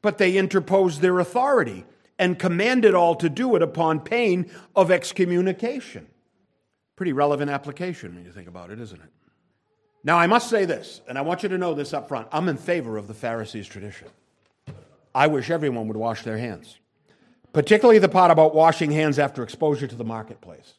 but 0.02 0.18
they 0.18 0.36
interposed 0.36 1.00
their 1.00 1.20
authority 1.20 1.86
and 2.20 2.38
commanded 2.38 2.94
all 2.94 3.16
to 3.16 3.30
do 3.30 3.56
it 3.56 3.62
upon 3.62 4.00
pain 4.00 4.52
of 4.76 4.92
excommunication. 4.92 6.08
Pretty 6.96 7.14
relevant 7.14 7.50
application 7.50 8.16
when 8.16 8.26
you 8.26 8.32
think 8.32 8.48
about 8.48 8.70
it, 8.70 8.80
isn't 8.80 9.02
it? 9.02 9.10
Now, 10.04 10.18
I 10.18 10.28
must 10.28 10.50
say 10.50 10.66
this, 10.66 11.02
and 11.08 11.18
I 11.18 11.22
want 11.22 11.44
you 11.44 11.50
to 11.50 11.58
know 11.58 11.74
this 11.74 11.94
up 11.94 12.10
front. 12.10 12.28
I'm 12.32 12.50
in 12.50 12.58
favor 12.58 12.98
of 12.98 13.08
the 13.08 13.14
Pharisees' 13.14 13.68
tradition. 13.68 14.10
I 15.16 15.28
wish 15.28 15.50
everyone 15.50 15.88
would 15.88 15.98
wash 15.98 16.24
their 16.24 16.38
hands, 16.38 16.78
particularly 17.54 18.00
the 18.00 18.10
part 18.10 18.32
about 18.32 18.54
washing 18.54 18.92
hands 18.92 19.18
after 19.18 19.44
exposure 19.44 19.88
to 19.88 19.96
the 19.96 20.04
marketplace. 20.04 20.74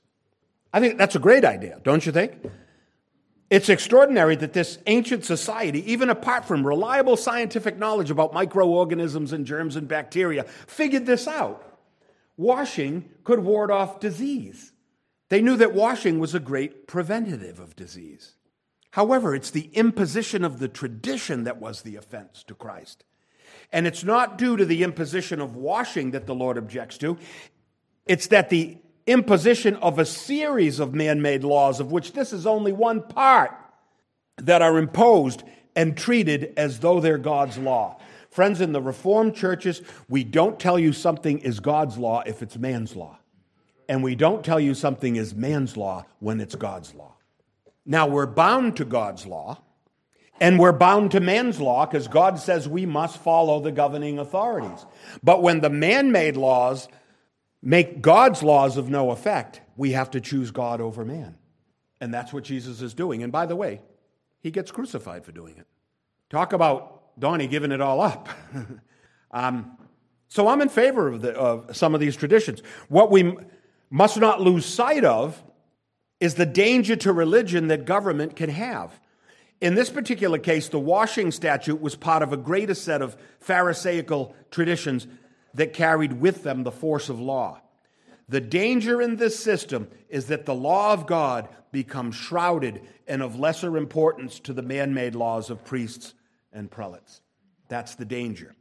I 0.73 0.81
think 0.81 0.99
that's 0.99 1.15
a 1.15 1.21
great 1.21 1.45
idea, 1.45 1.81
don't 1.85 2.05
you 2.05 2.13
think? 2.13 2.33
It's 3.55 3.69
extraordinary 3.69 4.35
that 4.35 4.53
this 4.53 4.79
ancient 4.87 5.25
society, 5.25 5.89
even 5.93 6.11
apart 6.11 6.45
from 6.45 6.67
reliable 6.67 7.17
scientific 7.17 7.79
knowledge 7.79 8.11
about 8.11 8.35
microorganisms 8.35 9.33
and 9.33 9.47
germs 9.47 9.77
and 9.77 9.87
bacteria, 9.87 10.43
figured 10.43 11.07
this 11.07 11.29
out. 11.29 11.79
Washing 12.37 13.09
could 13.23 13.39
ward 13.39 13.71
off 13.71 14.01
disease. 14.01 14.73
They 15.29 15.41
knew 15.41 15.57
that 15.59 15.73
washing 15.73 16.19
was 16.19 16.35
a 16.35 16.41
great 16.41 16.89
preventative 16.89 17.61
of 17.61 17.77
disease. 17.77 18.35
However, 18.91 19.37
it's 19.37 19.51
the 19.53 19.71
imposition 19.73 20.43
of 20.43 20.59
the 20.59 20.67
tradition 20.67 21.45
that 21.45 21.61
was 21.61 21.83
the 21.83 21.95
offense 21.95 22.43
to 22.49 22.57
Christ. 22.57 23.05
And 23.71 23.87
it's 23.87 24.03
not 24.03 24.37
due 24.37 24.57
to 24.57 24.65
the 24.65 24.83
imposition 24.83 25.41
of 25.41 25.55
washing 25.55 26.11
that 26.11 26.27
the 26.27 26.35
Lord 26.35 26.59
objects 26.59 26.99
to, 26.99 27.19
it's 28.05 28.27
that 28.27 28.51
the 28.51 28.79
imposition 29.07 29.77
of 29.77 29.99
a 29.99 30.05
series 30.05 30.81
of 30.81 30.95
man 30.95 31.23
made 31.23 31.45
laws, 31.45 31.81
of 31.81 31.93
which 31.93 32.13
this 32.13 32.33
is 32.33 32.47
only 32.47 32.73
one 32.73 33.03
part, 33.03 33.53
that 34.39 34.63
are 34.63 34.79
imposed 34.79 35.43
and 35.77 35.97
treated 35.97 36.53
as 36.57 36.81
though 36.81 37.01
they're 37.01 37.19
God's 37.19 37.59
law. 37.59 38.01
Friends, 38.31 38.61
in 38.61 38.73
the 38.73 38.83
Reformed 38.83 39.37
churches, 39.37 39.83
we 40.09 40.25
don't 40.25 40.59
tell 40.59 40.79
you 40.79 40.93
something 40.93 41.39
is 41.39 41.61
God's 41.61 41.97
law 41.99 42.23
if 42.27 42.43
it's 42.43 42.57
man's 42.57 42.97
law. 42.97 43.19
And 43.89 44.03
we 44.03 44.15
don't 44.15 44.45
tell 44.45 44.59
you 44.59 44.75
something 44.75 45.17
is 45.17 45.35
man's 45.35 45.77
law 45.77 46.07
when 46.19 46.41
it's 46.41 46.55
God's 46.55 46.95
law. 46.95 47.15
Now, 47.87 48.07
we're 48.07 48.27
bound 48.27 48.79
to 48.79 48.85
God's 48.85 49.27
law, 49.27 49.59
and 50.41 50.59
we're 50.59 50.73
bound 50.73 51.11
to 51.13 51.21
man's 51.21 51.61
law 51.61 51.87
because 51.87 52.09
God 52.09 52.39
says 52.39 52.69
we 52.69 52.87
must 52.87 53.19
follow 53.19 53.61
the 53.61 53.71
governing 53.71 54.19
authorities. 54.19 54.85
But 55.23 55.43
when 55.43 55.61
the 55.61 55.71
man 55.71 56.11
made 56.11 56.37
laws 56.37 56.89
make 57.65 58.03
God's 58.03 58.43
laws 58.43 58.77
of 58.77 58.91
no 58.91 59.11
effect, 59.11 59.63
we 59.77 59.93
have 59.93 60.11
to 60.11 60.21
choose 60.21 60.51
God 60.51 60.81
over 60.81 61.05
man. 61.05 61.37
And 62.01 62.13
that's 62.13 62.33
what 62.33 62.45
Jesus 62.45 62.83
is 62.83 62.93
doing. 62.93 63.23
And 63.23 63.33
by 63.33 63.47
the 63.47 63.57
way, 63.57 63.81
he 64.41 64.51
gets 64.51 64.71
crucified 64.71 65.25
for 65.25 65.33
doing 65.33 65.57
it. 65.57 65.67
Talk 66.29 66.53
about 66.53 67.19
Donnie 67.19 67.47
giving 67.47 67.73
it 67.73 67.81
all 67.81 68.01
up. 68.01 68.29
um, 69.31 69.79
so 70.29 70.49
I'm 70.49 70.61
in 70.61 70.69
favor 70.69 71.09
of, 71.09 71.23
the, 71.23 71.33
of 71.33 71.75
some 71.75 71.95
of 71.95 72.01
these 72.01 72.17
traditions. 72.17 72.61
What 72.89 73.11
we 73.11 73.37
must 73.89 74.19
not 74.19 74.41
lose 74.41 74.67
sight 74.67 75.05
of 75.05 75.43
is 76.21 76.35
the 76.35 76.47
danger 76.47 76.97
to 76.97 77.13
religion 77.13 77.69
that 77.69 77.87
government 77.87 78.37
can 78.37 78.51
have. 78.51 79.01
In 79.61 79.75
this 79.75 79.89
particular 79.89 80.39
case, 80.39 80.69
the 80.69 80.79
washing 80.79 81.31
statute 81.31 81.81
was 81.81 81.97
part 81.97 82.23
of 82.23 82.33
a 82.33 82.37
greater 82.37 82.75
set 82.75 83.01
of 83.01 83.17
Pharisaical 83.41 84.35
traditions 84.51 85.07
that 85.55 85.73
carried 85.73 86.15
with 86.15 86.43
them 86.43 86.63
the 86.63 86.73
force 86.73 87.09
of 87.09 87.21
law. 87.21 87.61
The 88.29 88.41
danger 88.41 89.03
in 89.03 89.17
this 89.17 89.39
system 89.39 89.89
is 90.09 90.27
that 90.27 90.47
the 90.47 90.55
law 90.55 90.93
of 90.93 91.07
God 91.07 91.49
becomes 91.73 92.15
shrouded 92.15 92.81
and 93.07 93.23
of 93.23 93.39
lesser 93.39 93.77
importance 93.77 94.41
to 94.41 94.53
the 94.53 94.63
man 94.63 94.95
made 94.95 95.15
laws 95.15 95.51
of 95.51 95.65
priests 95.65 96.15
and 96.53 96.71
prelates. 96.71 97.21
That's 97.69 97.95
the 97.97 98.05
danger. 98.05 98.55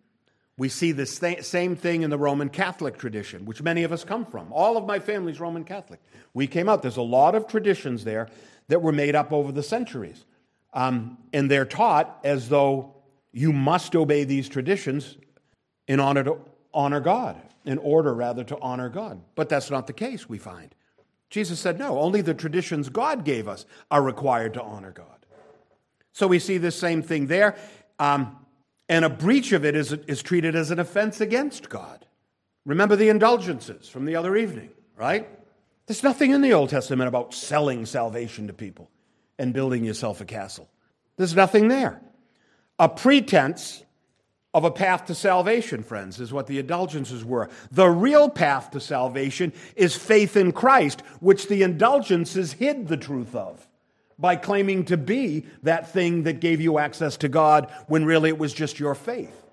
We 0.58 0.69
see 0.69 0.91
the 0.91 1.06
same 1.06 1.75
thing 1.75 2.03
in 2.03 2.10
the 2.10 2.17
Roman 2.17 2.49
Catholic 2.49 2.97
tradition, 2.97 3.45
which 3.45 3.62
many 3.62 3.84
of 3.84 3.91
us 3.91 4.03
come 4.03 4.25
from. 4.25 4.51
All 4.51 4.77
of 4.77 4.86
my 4.86 4.99
family's 4.99 5.39
Roman 5.39 5.63
Catholic. 5.63 5.99
We 6.34 6.45
came 6.45 6.69
out, 6.69 6.82
there's 6.82 6.97
a 6.97 7.01
lot 7.01 7.34
of 7.34 7.47
traditions 7.47 8.03
there 8.03 8.29
that 8.67 8.82
were 8.82 8.91
made 8.91 9.15
up 9.15 9.32
over 9.32 9.51
the 9.51 9.63
centuries. 9.63 10.25
Um, 10.73 11.17
and 11.32 11.49
they're 11.49 11.65
taught 11.65 12.19
as 12.23 12.49
though 12.49 12.95
you 13.32 13.51
must 13.51 13.95
obey 13.95 14.25
these 14.25 14.47
traditions 14.47 15.17
in 15.88 15.99
order 15.99 16.23
to 16.23 16.38
honor 16.74 17.00
God, 17.00 17.42
in 17.66 17.78
order 17.78 18.14
rather 18.14 18.44
to 18.46 18.60
honor 18.60 18.90
God. 18.90 19.22
But 19.36 19.50
that's 19.50 19.70
not 19.70 19.88
the 19.88 19.94
case, 19.94 20.28
we 20.28 20.38
find. 20.38 20.74
Jesus 21.30 21.60
said, 21.60 21.80
no, 21.80 22.00
only 22.00 22.22
the 22.22 22.34
traditions 22.34 22.90
God 22.90 23.26
gave 23.26 23.48
us 23.48 23.66
are 23.90 24.02
required 24.02 24.54
to 24.54 24.62
honor 24.62 24.92
God. 24.92 25.08
So 26.12 26.28
we 26.28 26.40
see 26.40 26.60
this 26.60 26.76
same 26.76 27.02
thing 27.02 27.28
there. 27.28 27.56
Um, 27.98 28.38
and 28.88 29.04
a 29.04 29.10
breach 29.10 29.52
of 29.52 29.66
it 29.66 29.76
is, 29.76 29.94
is 29.94 30.22
treated 30.22 30.56
as 30.56 30.70
an 30.70 30.80
offense 30.80 31.22
against 31.22 31.70
God. 31.70 32.06
Remember 32.66 32.96
the 32.96 33.10
indulgences 33.10 33.90
from 33.90 34.06
the 34.06 34.16
other 34.16 34.38
evening, 34.38 34.70
right? 34.96 35.28
There's 35.88 36.04
nothing 36.04 36.32
in 36.32 36.42
the 36.42 36.54
Old 36.54 36.70
Testament 36.70 37.08
about 37.08 37.34
selling 37.34 37.86
salvation 37.86 38.48
to 38.48 38.54
people 38.54 38.90
and 39.40 39.54
building 39.54 39.84
yourself 39.84 40.22
a 40.22 40.26
castle. 40.26 40.70
There's 41.18 41.36
nothing 41.36 41.68
there. 41.68 42.02
A 42.80 42.88
pretense 42.88 43.84
of 44.54 44.63
a 44.63 44.72
path 44.72 45.06
to 45.06 45.16
salvation, 45.16 45.84
friends, 45.84 46.20
is 46.20 46.32
what 46.32 46.48
the 46.48 46.60
indulgences 46.60 47.26
were. 47.26 47.50
The 47.72 47.89
real 47.89 48.30
path 48.30 48.72
to 48.72 48.80
salvation 48.80 49.52
is 49.76 49.96
faith 49.96 50.38
in 50.38 50.52
Christ, 50.52 51.02
which 51.20 51.48
the 51.48 51.63
indulgences 51.63 52.54
hid 52.54 52.88
the 52.88 52.98
truth 52.98 53.36
of 53.36 53.68
by 54.20 54.36
claiming 54.36 54.86
to 54.86 54.98
be 54.98 55.46
that 55.63 55.92
thing 55.92 56.24
that 56.24 56.39
gave 56.39 56.62
you 56.62 56.78
access 56.78 57.18
to 57.18 57.28
God 57.28 57.72
when 57.88 58.06
really 58.06 58.30
it 58.30 58.38
was 58.38 58.54
just 58.54 58.80
your 58.80 58.94
faith. 58.94 59.44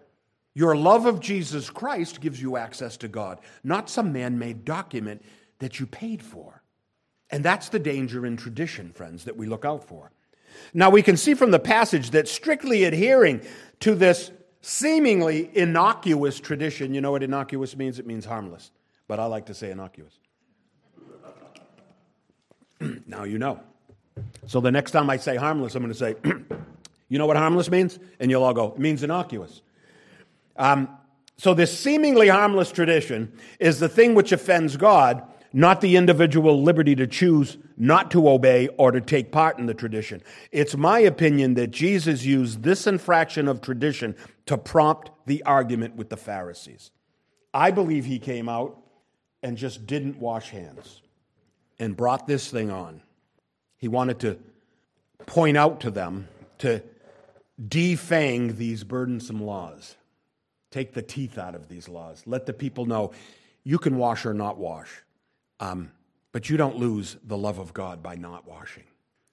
Your 0.54 0.76
love 0.76 1.06
of 1.06 1.20
Jesus 1.20 1.70
Christ 1.70 2.20
gives 2.20 2.42
you 2.42 2.56
access 2.56 2.96
to 2.98 3.08
God, 3.08 3.38
not 3.64 3.88
some 3.88 4.12
man 4.12 4.38
made 4.38 4.64
document 4.64 5.22
that 5.60 5.80
you 5.80 5.86
paid 5.86 6.22
for. 6.22 6.62
And 7.30 7.44
that's 7.44 7.68
the 7.68 7.78
danger 7.78 8.26
in 8.26 8.36
tradition, 8.36 8.92
friends, 8.92 9.24
that 9.24 9.36
we 9.36 9.46
look 9.46 9.64
out 9.64 9.84
for. 9.84 10.10
Now, 10.74 10.90
we 10.90 11.02
can 11.02 11.16
see 11.16 11.34
from 11.34 11.52
the 11.52 11.60
passage 11.60 12.10
that 12.10 12.28
strictly 12.28 12.84
adhering 12.84 13.40
to 13.80 13.94
this 13.94 14.32
seemingly 14.60 15.50
innocuous 15.54 16.40
tradition. 16.40 16.94
You 16.94 17.00
know 17.00 17.12
what 17.12 17.22
innocuous 17.22 17.76
means? 17.76 17.98
It 17.98 18.06
means 18.06 18.24
harmless. 18.24 18.70
But 19.08 19.18
I 19.18 19.24
like 19.26 19.46
to 19.46 19.54
say 19.54 19.70
innocuous. 19.70 20.18
now 23.06 23.24
you 23.24 23.38
know. 23.38 23.60
So 24.46 24.60
the 24.60 24.70
next 24.70 24.90
time 24.90 25.10
I 25.10 25.16
say 25.16 25.36
harmless, 25.36 25.74
I'm 25.74 25.82
going 25.82 25.92
to 25.92 25.98
say, 25.98 26.16
you 27.08 27.18
know 27.18 27.26
what 27.26 27.36
harmless 27.36 27.70
means? 27.70 27.98
And 28.18 28.30
you'll 28.30 28.44
all 28.44 28.54
go, 28.54 28.72
it 28.72 28.78
means 28.78 29.02
innocuous. 29.02 29.62
Um, 30.56 30.88
so 31.36 31.54
this 31.54 31.76
seemingly 31.76 32.28
harmless 32.28 32.70
tradition 32.70 33.32
is 33.58 33.80
the 33.80 33.88
thing 33.88 34.14
which 34.14 34.32
offends 34.32 34.76
God 34.76 35.22
not 35.52 35.80
the 35.80 35.96
individual 35.96 36.62
liberty 36.62 36.94
to 36.94 37.06
choose 37.06 37.58
not 37.76 38.10
to 38.12 38.28
obey 38.28 38.68
or 38.76 38.92
to 38.92 39.00
take 39.00 39.32
part 39.32 39.58
in 39.58 39.66
the 39.66 39.74
tradition. 39.74 40.22
It's 40.52 40.76
my 40.76 41.00
opinion 41.00 41.54
that 41.54 41.70
Jesus 41.70 42.24
used 42.24 42.62
this 42.62 42.86
infraction 42.86 43.48
of 43.48 43.60
tradition 43.60 44.14
to 44.46 44.56
prompt 44.56 45.10
the 45.26 45.42
argument 45.44 45.96
with 45.96 46.08
the 46.08 46.16
Pharisees. 46.16 46.90
I 47.52 47.70
believe 47.70 48.04
he 48.04 48.18
came 48.18 48.48
out 48.48 48.78
and 49.42 49.56
just 49.56 49.86
didn't 49.86 50.18
wash 50.18 50.50
hands 50.50 51.02
and 51.78 51.96
brought 51.96 52.26
this 52.26 52.50
thing 52.50 52.70
on. 52.70 53.02
He 53.78 53.88
wanted 53.88 54.20
to 54.20 54.38
point 55.26 55.56
out 55.56 55.80
to 55.80 55.90
them 55.90 56.28
to 56.58 56.82
defang 57.60 58.56
these 58.56 58.84
burdensome 58.84 59.42
laws. 59.42 59.96
Take 60.70 60.92
the 60.92 61.02
teeth 61.02 61.38
out 61.38 61.54
of 61.54 61.68
these 61.68 61.88
laws. 61.88 62.22
Let 62.26 62.46
the 62.46 62.52
people 62.52 62.86
know 62.86 63.12
you 63.64 63.78
can 63.78 63.96
wash 63.96 64.24
or 64.24 64.34
not 64.34 64.58
wash, 64.58 65.02
um, 65.60 65.92
but 66.32 66.50
you 66.50 66.56
don't 66.56 66.76
lose 66.76 67.16
the 67.24 67.38
love 67.38 67.58
of 67.58 67.72
God 67.72 68.02
by 68.02 68.16
not 68.16 68.48
washing. 68.48 68.84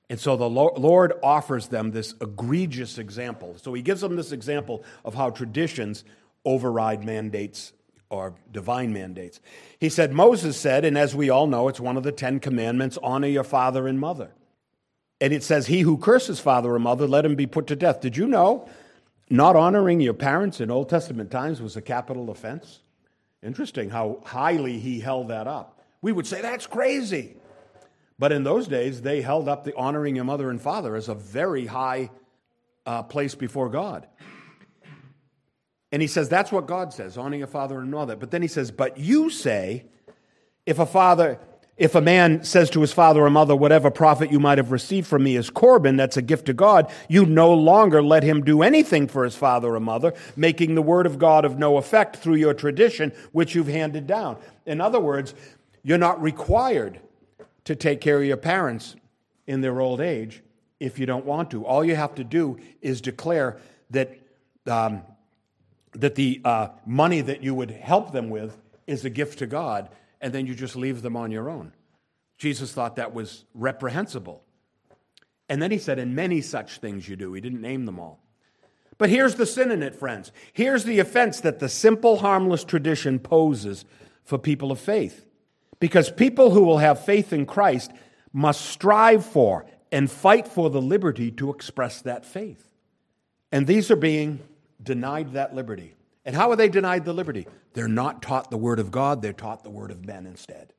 And 0.09 0.19
so 0.19 0.37
the 0.37 0.49
Lord 0.49 1.13
offers 1.21 1.67
them 1.67 1.91
this 1.91 2.13
egregious 2.21 2.97
example. 2.97 3.55
So 3.61 3.73
he 3.73 3.81
gives 3.81 4.01
them 4.01 4.15
this 4.15 4.31
example 4.31 4.83
of 5.03 5.15
how 5.15 5.31
traditions 5.31 6.05
override 6.45 7.03
mandates 7.03 7.73
or 8.09 8.35
divine 8.51 8.93
mandates. 8.93 9.41
He 9.79 9.89
said, 9.89 10.13
Moses 10.13 10.57
said, 10.57 10.85
and 10.85 10.97
as 10.97 11.13
we 11.13 11.29
all 11.29 11.45
know, 11.45 11.67
it's 11.67 11.79
one 11.79 11.97
of 11.97 12.03
the 12.03 12.13
Ten 12.13 12.39
Commandments 12.39 12.97
honor 13.03 13.27
your 13.27 13.43
father 13.43 13.85
and 13.85 13.99
mother. 13.99 14.31
And 15.19 15.33
it 15.33 15.43
says, 15.43 15.67
He 15.67 15.81
who 15.81 15.97
curses 15.97 16.39
father 16.39 16.73
or 16.73 16.79
mother, 16.79 17.05
let 17.05 17.25
him 17.25 17.35
be 17.35 17.47
put 17.47 17.67
to 17.67 17.75
death. 17.75 17.99
Did 17.99 18.15
you 18.15 18.27
know 18.27 18.69
not 19.29 19.57
honoring 19.57 19.99
your 19.99 20.13
parents 20.13 20.61
in 20.61 20.71
Old 20.71 20.89
Testament 20.89 21.31
times 21.31 21.61
was 21.61 21.75
a 21.75 21.81
capital 21.81 22.29
offense? 22.29 22.79
Interesting 23.43 23.89
how 23.89 24.21
highly 24.25 24.79
he 24.79 24.99
held 24.99 25.27
that 25.29 25.47
up. 25.47 25.76
We 26.01 26.11
would 26.11 26.27
say, 26.27 26.41
That's 26.41 26.67
crazy. 26.67 27.37
But 28.19 28.31
in 28.31 28.43
those 28.43 28.67
days, 28.67 29.01
they 29.01 29.21
held 29.21 29.47
up 29.47 29.63
the 29.63 29.75
honoring 29.75 30.15
your 30.15 30.25
mother 30.25 30.49
and 30.49 30.59
father 30.59 30.95
as 30.95 31.07
a 31.07 31.13
very 31.13 31.67
high 31.67 32.09
uh, 32.85 33.03
place 33.03 33.35
before 33.35 33.69
God. 33.69 34.07
And 35.91 36.01
he 36.01 36.07
says, 36.07 36.27
that's 36.27 36.51
what 36.51 36.67
God 36.67 36.93
says, 36.93 37.17
honor 37.17 37.37
your 37.37 37.47
father 37.47 37.79
and 37.79 37.91
mother. 37.91 38.15
But 38.15 38.31
then 38.31 38.41
he 38.41 38.47
says, 38.47 38.71
but 38.71 38.97
you 38.97 39.29
say, 39.29 39.85
if 40.65 40.79
a 40.79 40.85
father, 40.85 41.39
if 41.77 41.95
a 41.95 42.01
man 42.01 42.43
says 42.43 42.69
to 42.71 42.81
his 42.81 42.91
father 42.91 43.21
or 43.21 43.29
mother, 43.29 43.55
whatever 43.55 43.89
profit 43.89 44.31
you 44.31 44.39
might 44.39 44.57
have 44.57 44.71
received 44.71 45.07
from 45.07 45.23
me 45.23 45.37
is 45.37 45.49
Corban, 45.49 45.95
that's 45.95 46.17
a 46.17 46.21
gift 46.21 46.47
to 46.47 46.53
God, 46.53 46.91
you 47.07 47.25
no 47.25 47.53
longer 47.53 48.03
let 48.03 48.23
him 48.23 48.43
do 48.43 48.63
anything 48.63 49.07
for 49.07 49.23
his 49.23 49.35
father 49.35 49.75
or 49.75 49.79
mother, 49.79 50.13
making 50.35 50.75
the 50.75 50.81
word 50.81 51.05
of 51.05 51.19
God 51.19 51.45
of 51.45 51.57
no 51.57 51.77
effect 51.77 52.17
through 52.17 52.35
your 52.35 52.53
tradition, 52.53 53.13
which 53.31 53.55
you've 53.55 53.67
handed 53.67 54.07
down. 54.07 54.37
In 54.65 54.81
other 54.81 54.99
words, 54.99 55.33
you're 55.87 55.97
not 55.97 56.21
required 56.21 56.99
to 57.63 57.73
take 57.73 58.01
care 58.01 58.17
of 58.17 58.25
your 58.25 58.35
parents 58.35 58.97
in 59.47 59.61
their 59.61 59.79
old 59.79 60.01
age 60.01 60.43
if 60.81 60.99
you 60.99 61.05
don't 61.05 61.23
want 61.25 61.49
to. 61.51 61.65
All 61.65 61.81
you 61.81 61.95
have 61.95 62.13
to 62.15 62.25
do 62.25 62.59
is 62.81 62.99
declare 62.99 63.57
that, 63.91 64.19
um, 64.65 65.03
that 65.93 66.15
the 66.15 66.41
uh, 66.43 66.67
money 66.85 67.21
that 67.21 67.41
you 67.41 67.55
would 67.55 67.71
help 67.71 68.11
them 68.11 68.29
with 68.29 68.57
is 68.85 69.05
a 69.05 69.09
gift 69.09 69.39
to 69.39 69.47
God, 69.47 69.87
and 70.19 70.33
then 70.33 70.45
you 70.45 70.55
just 70.55 70.75
leave 70.75 71.03
them 71.03 71.15
on 71.15 71.31
your 71.31 71.49
own. 71.49 71.71
Jesus 72.37 72.73
thought 72.73 72.97
that 72.97 73.13
was 73.13 73.45
reprehensible. 73.53 74.43
And 75.47 75.61
then 75.61 75.71
he 75.71 75.77
said, 75.77 75.99
And 75.99 76.13
many 76.13 76.41
such 76.41 76.79
things 76.79 77.07
you 77.07 77.15
do. 77.15 77.31
He 77.31 77.39
didn't 77.39 77.61
name 77.61 77.85
them 77.85 77.97
all. 77.97 78.19
But 78.97 79.09
here's 79.09 79.35
the 79.35 79.45
sin 79.45 79.71
in 79.71 79.81
it, 79.81 79.95
friends. 79.95 80.33
Here's 80.51 80.83
the 80.83 80.99
offense 80.99 81.39
that 81.39 81.59
the 81.59 81.69
simple, 81.69 82.17
harmless 82.17 82.65
tradition 82.65 83.19
poses 83.19 83.85
for 84.25 84.37
people 84.37 84.69
of 84.69 84.81
faith. 84.81 85.26
Because 85.79 86.09
people 86.09 86.51
who 86.51 86.63
will 86.63 86.79
have 86.79 87.05
faith 87.05 87.33
in 87.33 87.45
Christ 87.45 87.91
must 88.33 88.61
strive 88.61 89.25
for 89.25 89.65
and 89.91 90.09
fight 90.09 90.47
for 90.47 90.69
the 90.69 90.81
liberty 90.81 91.31
to 91.31 91.49
express 91.49 92.01
that 92.01 92.25
faith. 92.25 92.63
And 93.51 93.65
these 93.65 93.89
are 93.89 93.95
being 93.95 94.39
denied 94.81 95.33
that 95.33 95.55
liberty. 95.55 95.93
And 96.25 96.35
how 96.35 96.49
are 96.51 96.55
they 96.55 96.69
denied 96.69 97.05
the 97.05 97.13
liberty? 97.13 97.47
They're 97.73 97.87
not 97.87 98.21
taught 98.21 98.51
the 98.51 98.57
word 98.57 98.79
of 98.79 98.91
God, 98.91 99.21
they're 99.21 99.33
taught 99.33 99.63
the 99.63 99.69
word 99.69 99.91
of 99.91 100.05
men 100.05 100.25
instead. 100.25 100.73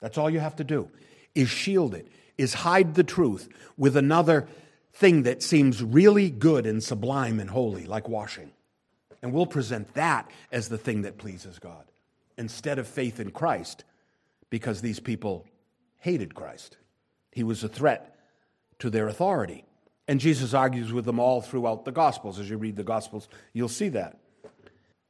That's 0.00 0.18
all 0.18 0.30
you 0.30 0.40
have 0.40 0.56
to 0.56 0.64
do 0.64 0.90
is 1.34 1.48
shield 1.50 1.94
it, 1.94 2.08
is 2.38 2.54
hide 2.54 2.94
the 2.94 3.04
truth 3.04 3.48
with 3.76 3.96
another 3.96 4.48
thing 4.94 5.24
that 5.24 5.42
seems 5.42 5.82
really 5.82 6.30
good 6.30 6.66
and 6.66 6.82
sublime 6.82 7.38
and 7.38 7.50
holy, 7.50 7.84
like 7.84 8.08
washing. 8.08 8.50
And 9.22 9.32
we'll 9.32 9.46
present 9.46 9.92
that 9.94 10.30
as 10.50 10.68
the 10.68 10.78
thing 10.78 11.02
that 11.02 11.18
pleases 11.18 11.58
God 11.58 11.84
instead 12.38 12.78
of 12.78 12.88
faith 12.88 13.20
in 13.20 13.30
Christ 13.30 13.84
because 14.50 14.80
these 14.80 15.00
people 15.00 15.46
hated 15.98 16.34
Christ. 16.34 16.76
He 17.32 17.42
was 17.42 17.62
a 17.64 17.68
threat 17.68 18.18
to 18.78 18.90
their 18.90 19.08
authority. 19.08 19.64
And 20.08 20.20
Jesus 20.20 20.54
argues 20.54 20.92
with 20.92 21.04
them 21.04 21.18
all 21.18 21.40
throughout 21.40 21.84
the 21.84 21.92
Gospels. 21.92 22.38
As 22.38 22.48
you 22.48 22.56
read 22.56 22.76
the 22.76 22.84
Gospels, 22.84 23.28
you'll 23.52 23.68
see 23.68 23.88
that. 23.90 24.18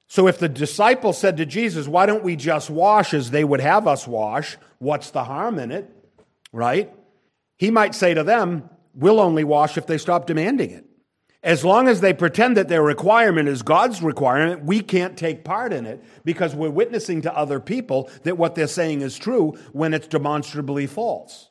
So 0.09 0.29
if 0.29 0.39
the 0.39 0.49
disciples 0.49 1.19
said 1.19 1.37
to 1.37 1.47
Jesus, 1.47 1.89
Why 1.89 2.07
don't 2.07 2.25
we 2.25 2.37
just 2.37 2.71
wash 2.71 3.13
as 3.13 3.31
they 3.31 3.45
would 3.45 3.61
have 3.61 3.87
us 3.87 4.07
wash? 4.07 4.57
What's 4.79 5.11
the 5.11 5.25
harm 5.25 5.59
in 5.59 5.73
it? 5.73 5.91
Right? 6.53 6.93
He 7.57 7.71
might 7.71 7.95
say 7.95 8.15
to 8.15 8.23
them, 8.23 8.71
We'll 8.95 9.21
only 9.21 9.45
wash 9.45 9.77
if 9.77 9.87
they 9.87 9.99
stop 9.99 10.27
demanding 10.27 10.71
it. 10.71 10.87
As 11.43 11.65
long 11.65 11.87
as 11.87 12.01
they 12.01 12.13
pretend 12.13 12.57
that 12.57 12.69
their 12.69 12.83
requirement 12.83 13.49
is 13.49 13.63
God's 13.63 14.03
requirement, 14.03 14.65
we 14.65 14.81
can't 14.81 15.17
take 15.17 15.45
part 15.45 15.73
in 15.73 15.87
it 15.87 16.03
because 16.25 16.55
we're 16.55 16.71
witnessing 16.71 17.23
to 17.23 17.37
other 17.37 17.61
people 17.61 18.11
that 18.25 18.39
what 18.39 18.55
they're 18.55 18.67
saying 18.67 19.03
is 19.03 19.17
true 19.17 19.53
when 19.73 19.95
it's 19.95 20.09
demonstrably 20.09 20.87
false. 20.87 21.51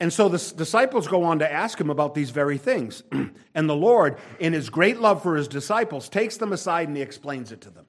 And 0.00 0.10
so 0.10 0.30
the 0.30 0.54
disciples 0.56 1.06
go 1.06 1.24
on 1.24 1.40
to 1.40 1.52
ask 1.52 1.78
him 1.78 1.90
about 1.90 2.14
these 2.14 2.30
very 2.30 2.56
things. 2.56 3.02
and 3.54 3.68
the 3.68 3.76
Lord, 3.76 4.16
in 4.38 4.54
his 4.54 4.70
great 4.70 4.98
love 4.98 5.22
for 5.22 5.36
his 5.36 5.46
disciples, 5.46 6.08
takes 6.08 6.38
them 6.38 6.54
aside 6.54 6.88
and 6.88 6.96
he 6.96 7.02
explains 7.02 7.52
it 7.52 7.60
to 7.62 7.70
them. 7.70 7.84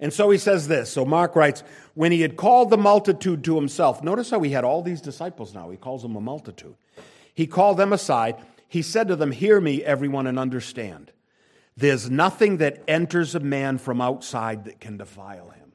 And 0.00 0.12
so 0.12 0.30
he 0.30 0.38
says 0.38 0.68
this. 0.68 0.90
So 0.90 1.04
Mark 1.04 1.36
writes, 1.36 1.62
when 1.94 2.12
he 2.12 2.22
had 2.22 2.36
called 2.36 2.70
the 2.70 2.78
multitude 2.78 3.44
to 3.44 3.56
himself, 3.56 4.02
notice 4.02 4.30
how 4.30 4.40
he 4.40 4.50
had 4.50 4.64
all 4.64 4.82
these 4.82 5.02
disciples 5.02 5.54
now. 5.54 5.68
He 5.70 5.76
calls 5.76 6.02
them 6.02 6.16
a 6.16 6.20
multitude. 6.20 6.74
He 7.34 7.46
called 7.46 7.76
them 7.76 7.92
aside 7.92 8.36
he 8.68 8.82
said 8.82 9.08
to 9.08 9.16
them, 9.16 9.32
Hear 9.32 9.60
me, 9.60 9.82
everyone, 9.84 10.26
and 10.26 10.38
understand. 10.38 11.12
There's 11.76 12.10
nothing 12.10 12.56
that 12.58 12.82
enters 12.88 13.34
a 13.34 13.40
man 13.40 13.78
from 13.78 14.00
outside 14.00 14.64
that 14.64 14.80
can 14.80 14.96
defile 14.96 15.50
him. 15.50 15.72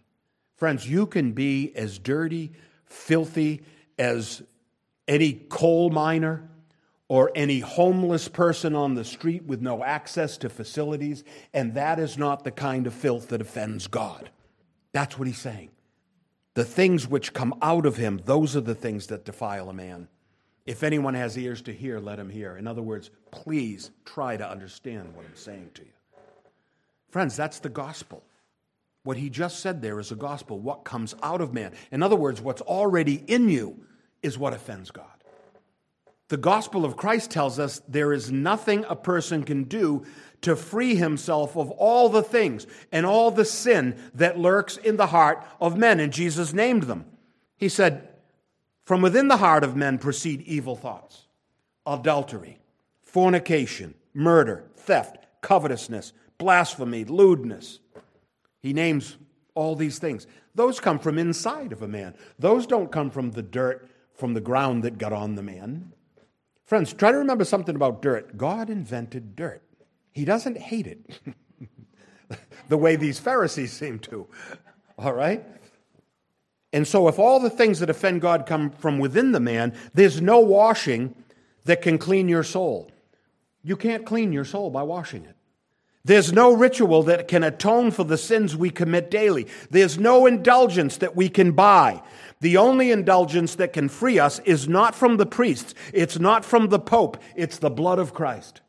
Friends, 0.55 0.87
you 0.87 1.05
can 1.05 1.31
be 1.33 1.75
as 1.75 1.99
dirty, 1.99 2.51
filthy 2.85 3.61
as 3.97 4.41
any 5.07 5.33
coal 5.33 5.89
miner 5.89 6.49
or 7.07 7.31
any 7.35 7.59
homeless 7.59 8.27
person 8.27 8.75
on 8.75 8.95
the 8.95 9.03
street 9.03 9.43
with 9.43 9.61
no 9.61 9.83
access 9.83 10.37
to 10.37 10.49
facilities, 10.49 11.23
and 11.53 11.73
that 11.73 11.99
is 11.99 12.17
not 12.17 12.43
the 12.43 12.51
kind 12.51 12.87
of 12.87 12.93
filth 12.93 13.29
that 13.29 13.41
offends 13.41 13.87
God. 13.87 14.29
That's 14.93 15.19
what 15.19 15.27
he's 15.27 15.37
saying. 15.37 15.69
The 16.53 16.65
things 16.65 17.07
which 17.07 17.33
come 17.33 17.53
out 17.61 17.85
of 17.85 17.97
him, 17.97 18.21
those 18.25 18.55
are 18.55 18.61
the 18.61 18.75
things 18.75 19.07
that 19.07 19.25
defile 19.25 19.69
a 19.69 19.73
man. 19.73 20.07
If 20.71 20.83
anyone 20.83 21.15
has 21.15 21.37
ears 21.37 21.61
to 21.63 21.73
hear, 21.73 21.99
let 21.99 22.17
him 22.17 22.29
hear. 22.29 22.55
In 22.55 22.65
other 22.65 22.81
words, 22.81 23.11
please 23.29 23.91
try 24.05 24.37
to 24.37 24.49
understand 24.49 25.13
what 25.13 25.25
I'm 25.25 25.35
saying 25.35 25.71
to 25.73 25.81
you. 25.81 25.91
Friends, 27.09 27.35
that's 27.35 27.59
the 27.59 27.67
gospel. 27.67 28.23
What 29.03 29.17
he 29.17 29.29
just 29.29 29.59
said 29.59 29.81
there 29.81 29.99
is 29.99 30.13
a 30.13 30.15
gospel. 30.15 30.59
What 30.59 30.85
comes 30.85 31.13
out 31.21 31.41
of 31.41 31.53
man. 31.53 31.73
In 31.91 32.01
other 32.01 32.15
words, 32.15 32.39
what's 32.39 32.61
already 32.61 33.21
in 33.27 33.49
you 33.49 33.83
is 34.23 34.37
what 34.37 34.53
offends 34.53 34.91
God. 34.91 35.07
The 36.29 36.37
gospel 36.37 36.85
of 36.85 36.95
Christ 36.95 37.31
tells 37.31 37.59
us 37.59 37.81
there 37.89 38.13
is 38.13 38.31
nothing 38.31 38.85
a 38.87 38.95
person 38.95 39.43
can 39.43 39.65
do 39.65 40.05
to 40.39 40.55
free 40.55 40.95
himself 40.95 41.57
of 41.57 41.69
all 41.71 42.07
the 42.07 42.23
things 42.23 42.65
and 42.93 43.05
all 43.05 43.29
the 43.29 43.43
sin 43.43 43.99
that 44.13 44.39
lurks 44.39 44.77
in 44.77 44.95
the 44.95 45.07
heart 45.07 45.45
of 45.59 45.75
men. 45.75 45.99
And 45.99 46.13
Jesus 46.13 46.53
named 46.53 46.83
them. 46.83 47.07
He 47.57 47.67
said, 47.67 48.07
from 48.83 49.01
within 49.01 49.27
the 49.27 49.37
heart 49.37 49.63
of 49.63 49.75
men 49.75 49.97
proceed 49.97 50.41
evil 50.41 50.75
thoughts 50.75 51.27
adultery, 51.85 52.59
fornication, 53.01 53.95
murder, 54.13 54.65
theft, 54.75 55.25
covetousness, 55.41 56.13
blasphemy, 56.37 57.03
lewdness. 57.03 57.79
He 58.59 58.73
names 58.73 59.17
all 59.55 59.75
these 59.75 59.99
things. 59.99 60.27
Those 60.53 60.79
come 60.79 60.99
from 60.99 61.17
inside 61.17 61.71
of 61.71 61.81
a 61.81 61.87
man, 61.87 62.15
those 62.37 62.67
don't 62.67 62.91
come 62.91 63.09
from 63.09 63.31
the 63.31 63.41
dirt 63.41 63.89
from 64.13 64.33
the 64.33 64.41
ground 64.41 64.83
that 64.83 64.97
got 64.97 65.13
on 65.13 65.35
the 65.35 65.43
man. 65.43 65.93
Friends, 66.65 66.93
try 66.93 67.11
to 67.11 67.17
remember 67.17 67.43
something 67.43 67.75
about 67.75 68.01
dirt. 68.01 68.37
God 68.37 68.69
invented 68.69 69.35
dirt, 69.35 69.63
He 70.11 70.25
doesn't 70.25 70.57
hate 70.57 70.87
it 70.87 71.19
the 72.69 72.77
way 72.77 72.95
these 72.95 73.19
Pharisees 73.19 73.73
seem 73.73 73.99
to. 73.99 74.27
All 74.97 75.13
right? 75.13 75.43
And 76.73 76.87
so, 76.87 77.07
if 77.07 77.19
all 77.19 77.39
the 77.39 77.49
things 77.49 77.79
that 77.79 77.89
offend 77.89 78.21
God 78.21 78.45
come 78.45 78.71
from 78.71 78.97
within 78.97 79.33
the 79.33 79.39
man, 79.39 79.73
there's 79.93 80.21
no 80.21 80.39
washing 80.39 81.15
that 81.65 81.81
can 81.81 81.97
clean 81.97 82.29
your 82.29 82.43
soul. 82.43 82.89
You 83.63 83.75
can't 83.75 84.05
clean 84.05 84.31
your 84.31 84.45
soul 84.45 84.69
by 84.69 84.83
washing 84.83 85.25
it. 85.25 85.35
There's 86.03 86.33
no 86.33 86.53
ritual 86.53 87.03
that 87.03 87.27
can 87.27 87.43
atone 87.43 87.91
for 87.91 88.03
the 88.03 88.17
sins 88.17 88.55
we 88.55 88.71
commit 88.71 89.11
daily. 89.11 89.47
There's 89.69 89.99
no 89.99 90.25
indulgence 90.25 90.97
that 90.97 91.15
we 91.15 91.29
can 91.29 91.51
buy. 91.51 92.01
The 92.39 92.57
only 92.57 92.89
indulgence 92.89 93.55
that 93.55 93.73
can 93.73 93.87
free 93.87 94.17
us 94.17 94.39
is 94.39 94.67
not 94.67 94.95
from 94.95 95.17
the 95.17 95.27
priests, 95.27 95.75
it's 95.93 96.17
not 96.17 96.43
from 96.43 96.69
the 96.69 96.79
Pope, 96.79 97.17
it's 97.35 97.59
the 97.59 97.69
blood 97.69 97.99
of 97.99 98.15
Christ. 98.15 98.61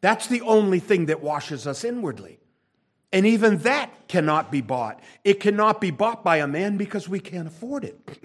That's 0.00 0.28
the 0.28 0.42
only 0.42 0.78
thing 0.78 1.06
that 1.06 1.22
washes 1.22 1.66
us 1.66 1.82
inwardly. 1.82 2.38
And 3.14 3.26
even 3.26 3.58
that 3.58 4.08
cannot 4.08 4.50
be 4.50 4.60
bought. 4.60 4.98
It 5.22 5.38
cannot 5.38 5.80
be 5.80 5.92
bought 5.92 6.24
by 6.24 6.38
a 6.38 6.48
man 6.48 6.76
because 6.76 7.08
we 7.08 7.20
can't 7.20 7.46
afford 7.46 7.84
it. 7.84 8.18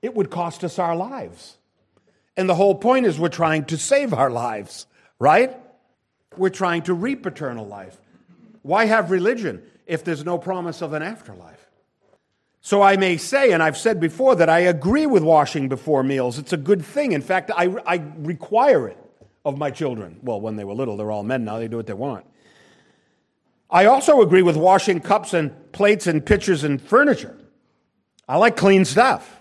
It 0.00 0.14
would 0.14 0.30
cost 0.30 0.64
us 0.64 0.78
our 0.78 0.96
lives. 0.96 1.58
And 2.34 2.48
the 2.48 2.54
whole 2.54 2.74
point 2.74 3.04
is 3.04 3.18
we're 3.18 3.28
trying 3.28 3.66
to 3.66 3.76
save 3.76 4.14
our 4.14 4.30
lives, 4.30 4.86
right? 5.18 5.54
We're 6.38 6.48
trying 6.48 6.80
to 6.84 6.94
reap 6.94 7.26
eternal 7.26 7.66
life. 7.66 8.00
Why 8.62 8.86
have 8.86 9.10
religion 9.10 9.62
if 9.86 10.02
there's 10.02 10.24
no 10.24 10.38
promise 10.38 10.80
of 10.80 10.94
an 10.94 11.02
afterlife? 11.02 11.68
So 12.62 12.80
I 12.80 12.96
may 12.96 13.18
say, 13.18 13.52
and 13.52 13.62
I've 13.62 13.76
said 13.76 14.00
before, 14.00 14.34
that 14.36 14.48
I 14.48 14.60
agree 14.60 15.04
with 15.04 15.22
washing 15.22 15.68
before 15.68 16.02
meals. 16.02 16.38
It's 16.38 16.54
a 16.54 16.58
good 16.58 16.82
thing. 16.82 17.12
In 17.12 17.20
fact, 17.20 17.50
I, 17.54 17.66
I 17.84 18.02
require 18.16 18.88
it 18.88 18.96
of 19.44 19.58
my 19.58 19.70
children. 19.70 20.20
Well, 20.22 20.40
when 20.40 20.56
they 20.56 20.64
were 20.64 20.74
little, 20.74 20.96
they're 20.96 21.10
all 21.10 21.22
men 21.22 21.44
now, 21.44 21.58
they 21.58 21.68
do 21.68 21.76
what 21.76 21.86
they 21.86 21.92
want. 21.92 22.24
I 23.70 23.86
also 23.86 24.20
agree 24.20 24.42
with 24.42 24.56
washing 24.56 25.00
cups 25.00 25.32
and 25.32 25.72
plates 25.72 26.06
and 26.06 26.24
pitchers 26.24 26.64
and 26.64 26.80
furniture. 26.80 27.36
I 28.28 28.36
like 28.36 28.56
clean 28.56 28.84
stuff. 28.84 29.40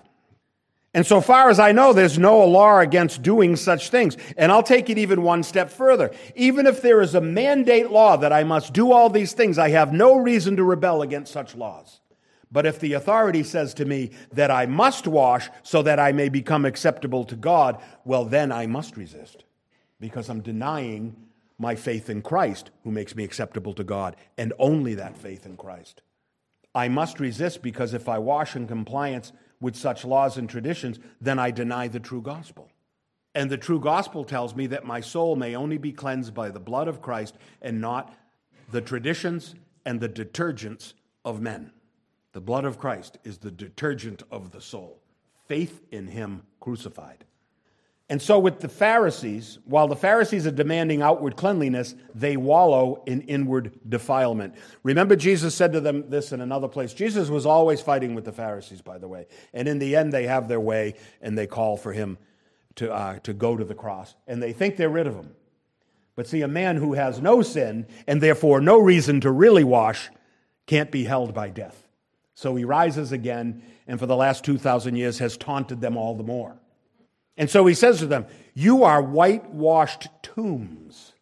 And 0.94 1.06
so 1.06 1.22
far 1.22 1.50
as 1.50 1.60
I 1.60 1.72
know, 1.72 1.94
there's 1.94 2.18
no 2.18 2.44
law 2.46 2.80
against 2.80 3.22
doing 3.22 3.56
such 3.56 3.90
things. 3.90 4.18
And 4.38 4.52
I'll 4.52 4.64
take 4.64 4.90
it 4.90 4.98
even 4.98 5.22
one 5.22 5.44
step 5.44 5.70
further. 5.70 6.12
Even 6.36 6.66
if 6.66 6.82
there 6.82 7.02
is 7.02 7.14
a 7.14 7.22
mandate 7.22 7.92
law 7.92 8.18
that 8.18 8.34
I 8.34 8.44
must 8.44 8.74
do 8.74 8.92
all 8.92 9.10
these 9.10 9.34
things, 9.34 9.60
I 9.60 9.70
have 9.70 9.94
no 9.94 10.16
reason 10.18 10.56
to 10.56 10.64
rebel 10.64 11.04
against 11.04 11.32
such 11.32 11.56
laws. 11.56 12.02
But 12.52 12.66
if 12.66 12.80
the 12.80 12.94
authority 12.94 13.44
says 13.44 13.76
to 13.76 13.86
me 13.86 14.10
that 14.34 14.50
I 14.50 14.66
must 14.66 15.06
wash 15.06 15.50
so 15.62 15.84
that 15.84 16.00
I 16.00 16.12
may 16.12 16.30
become 16.30 16.66
acceptable 16.66 17.24
to 17.26 17.36
God, 17.36 17.80
well, 18.04 18.26
then 18.26 18.52
I 18.52 18.66
must 18.66 18.98
resist 18.98 19.44
because 20.00 20.30
I'm 20.30 20.42
denying 20.42 21.16
my 21.60 21.76
faith 21.76 22.10
in 22.10 22.24
Christ 22.24 22.72
who 22.84 22.92
makes 22.92 23.16
me 23.16 23.24
acceptable 23.24 23.74
to 23.74 23.84
God 23.84 24.16
and 24.38 24.54
only 24.58 24.96
that 24.96 25.18
faith 25.18 25.46
in 25.46 25.58
Christ. 25.58 26.02
I 26.74 26.88
must 26.88 27.20
resist 27.20 27.62
because 27.62 27.94
if 27.94 28.08
I 28.08 28.18
wash 28.18 28.56
in 28.56 28.68
compliance 28.68 29.34
with 29.60 29.76
such 29.76 30.06
laws 30.06 30.38
and 30.38 30.50
traditions, 30.50 31.00
then 31.20 31.38
I 31.38 31.52
deny 31.52 31.88
the 31.88 32.00
true 32.00 32.22
gospel. 32.22 32.72
And 33.36 33.50
the 33.50 33.58
true 33.58 33.80
gospel 33.80 34.24
tells 34.24 34.56
me 34.56 34.68
that 34.68 34.86
my 34.86 35.02
soul 35.02 35.36
may 35.36 35.56
only 35.56 35.78
be 35.78 35.92
cleansed 35.92 36.34
by 36.34 36.50
the 36.50 36.60
blood 36.60 36.88
of 36.88 37.02
Christ 37.02 37.36
and 37.62 37.82
not 37.82 38.16
the 38.72 38.82
traditions 38.82 39.56
and 39.86 40.00
the 40.00 40.10
detergents 40.10 40.94
of 41.26 41.42
men. 41.42 41.72
The 42.32 42.42
blood 42.42 42.66
of 42.66 42.80
Christ 42.80 43.18
is 43.24 43.40
the 43.40 43.52
detergent 43.52 44.24
of 44.32 44.52
the 44.52 44.62
soul. 44.62 45.02
Faith 45.48 45.82
in 45.92 46.08
him 46.08 46.44
crucified. 46.60 47.26
And 48.12 48.20
so, 48.20 48.40
with 48.40 48.60
the 48.60 48.70
Pharisees, 48.70 49.60
while 49.66 49.88
the 49.88 49.96
Pharisees 49.96 50.48
are 50.48 50.52
demanding 50.52 51.04
outward 51.04 51.36
cleanliness, 51.36 51.94
they 52.16 52.38
wallow 52.38 53.04
in 53.06 53.22
inward 53.22 53.72
defilement. 53.88 54.56
Remember, 54.82 55.16
Jesus 55.16 55.54
said 55.54 55.74
to 55.74 55.80
them 55.80 56.10
this 56.10 56.32
in 56.32 56.42
another 56.42 56.68
place. 56.68 56.94
Jesus 56.96 57.30
was 57.30 57.46
always 57.46 57.82
fighting 57.82 58.16
with 58.16 58.26
the 58.26 58.32
Pharisees, 58.32 58.82
by 58.82 58.98
the 58.98 59.08
way. 59.08 59.28
And 59.54 59.68
in 59.68 59.78
the 59.78 59.96
end, 59.96 60.12
they 60.12 60.26
have 60.26 60.48
their 60.48 60.60
way 60.60 60.96
and 61.22 61.38
they 61.38 61.46
call 61.46 61.78
for 61.78 61.94
him 61.94 62.18
to, 62.76 62.92
uh, 62.92 63.20
to 63.20 63.34
go 63.34 63.56
to 63.56 63.64
the 63.64 63.76
cross. 63.76 64.16
And 64.26 64.42
they 64.42 64.54
think 64.54 64.76
they're 64.76 64.90
rid 64.90 65.06
of 65.06 65.14
him. 65.14 65.36
But 66.16 66.28
see, 66.28 66.42
a 66.42 66.48
man 66.48 66.78
who 66.78 66.94
has 66.94 67.22
no 67.22 67.44
sin 67.44 67.86
and 68.08 68.22
therefore 68.22 68.60
no 68.60 68.80
reason 68.80 69.22
to 69.22 69.32
really 69.32 69.64
wash 69.64 70.10
can't 70.66 70.92
be 70.92 71.04
held 71.04 71.34
by 71.34 71.50
death. 71.50 71.88
So 72.34 72.56
he 72.56 72.66
rises 72.66 73.12
again, 73.12 73.62
and 73.86 74.00
for 74.00 74.06
the 74.06 74.16
last 74.16 74.44
2,000 74.46 74.96
years 74.96 75.20
has 75.20 75.38
taunted 75.38 75.80
them 75.80 75.96
all 75.96 76.16
the 76.16 76.24
more. 76.24 76.59
And 77.40 77.50
so 77.50 77.66
he 77.66 77.74
says 77.74 77.98
to 78.00 78.06
them, 78.06 78.28
You 78.54 78.84
are 78.84 79.02
whitewashed 79.02 80.10
tombs. 80.22 81.14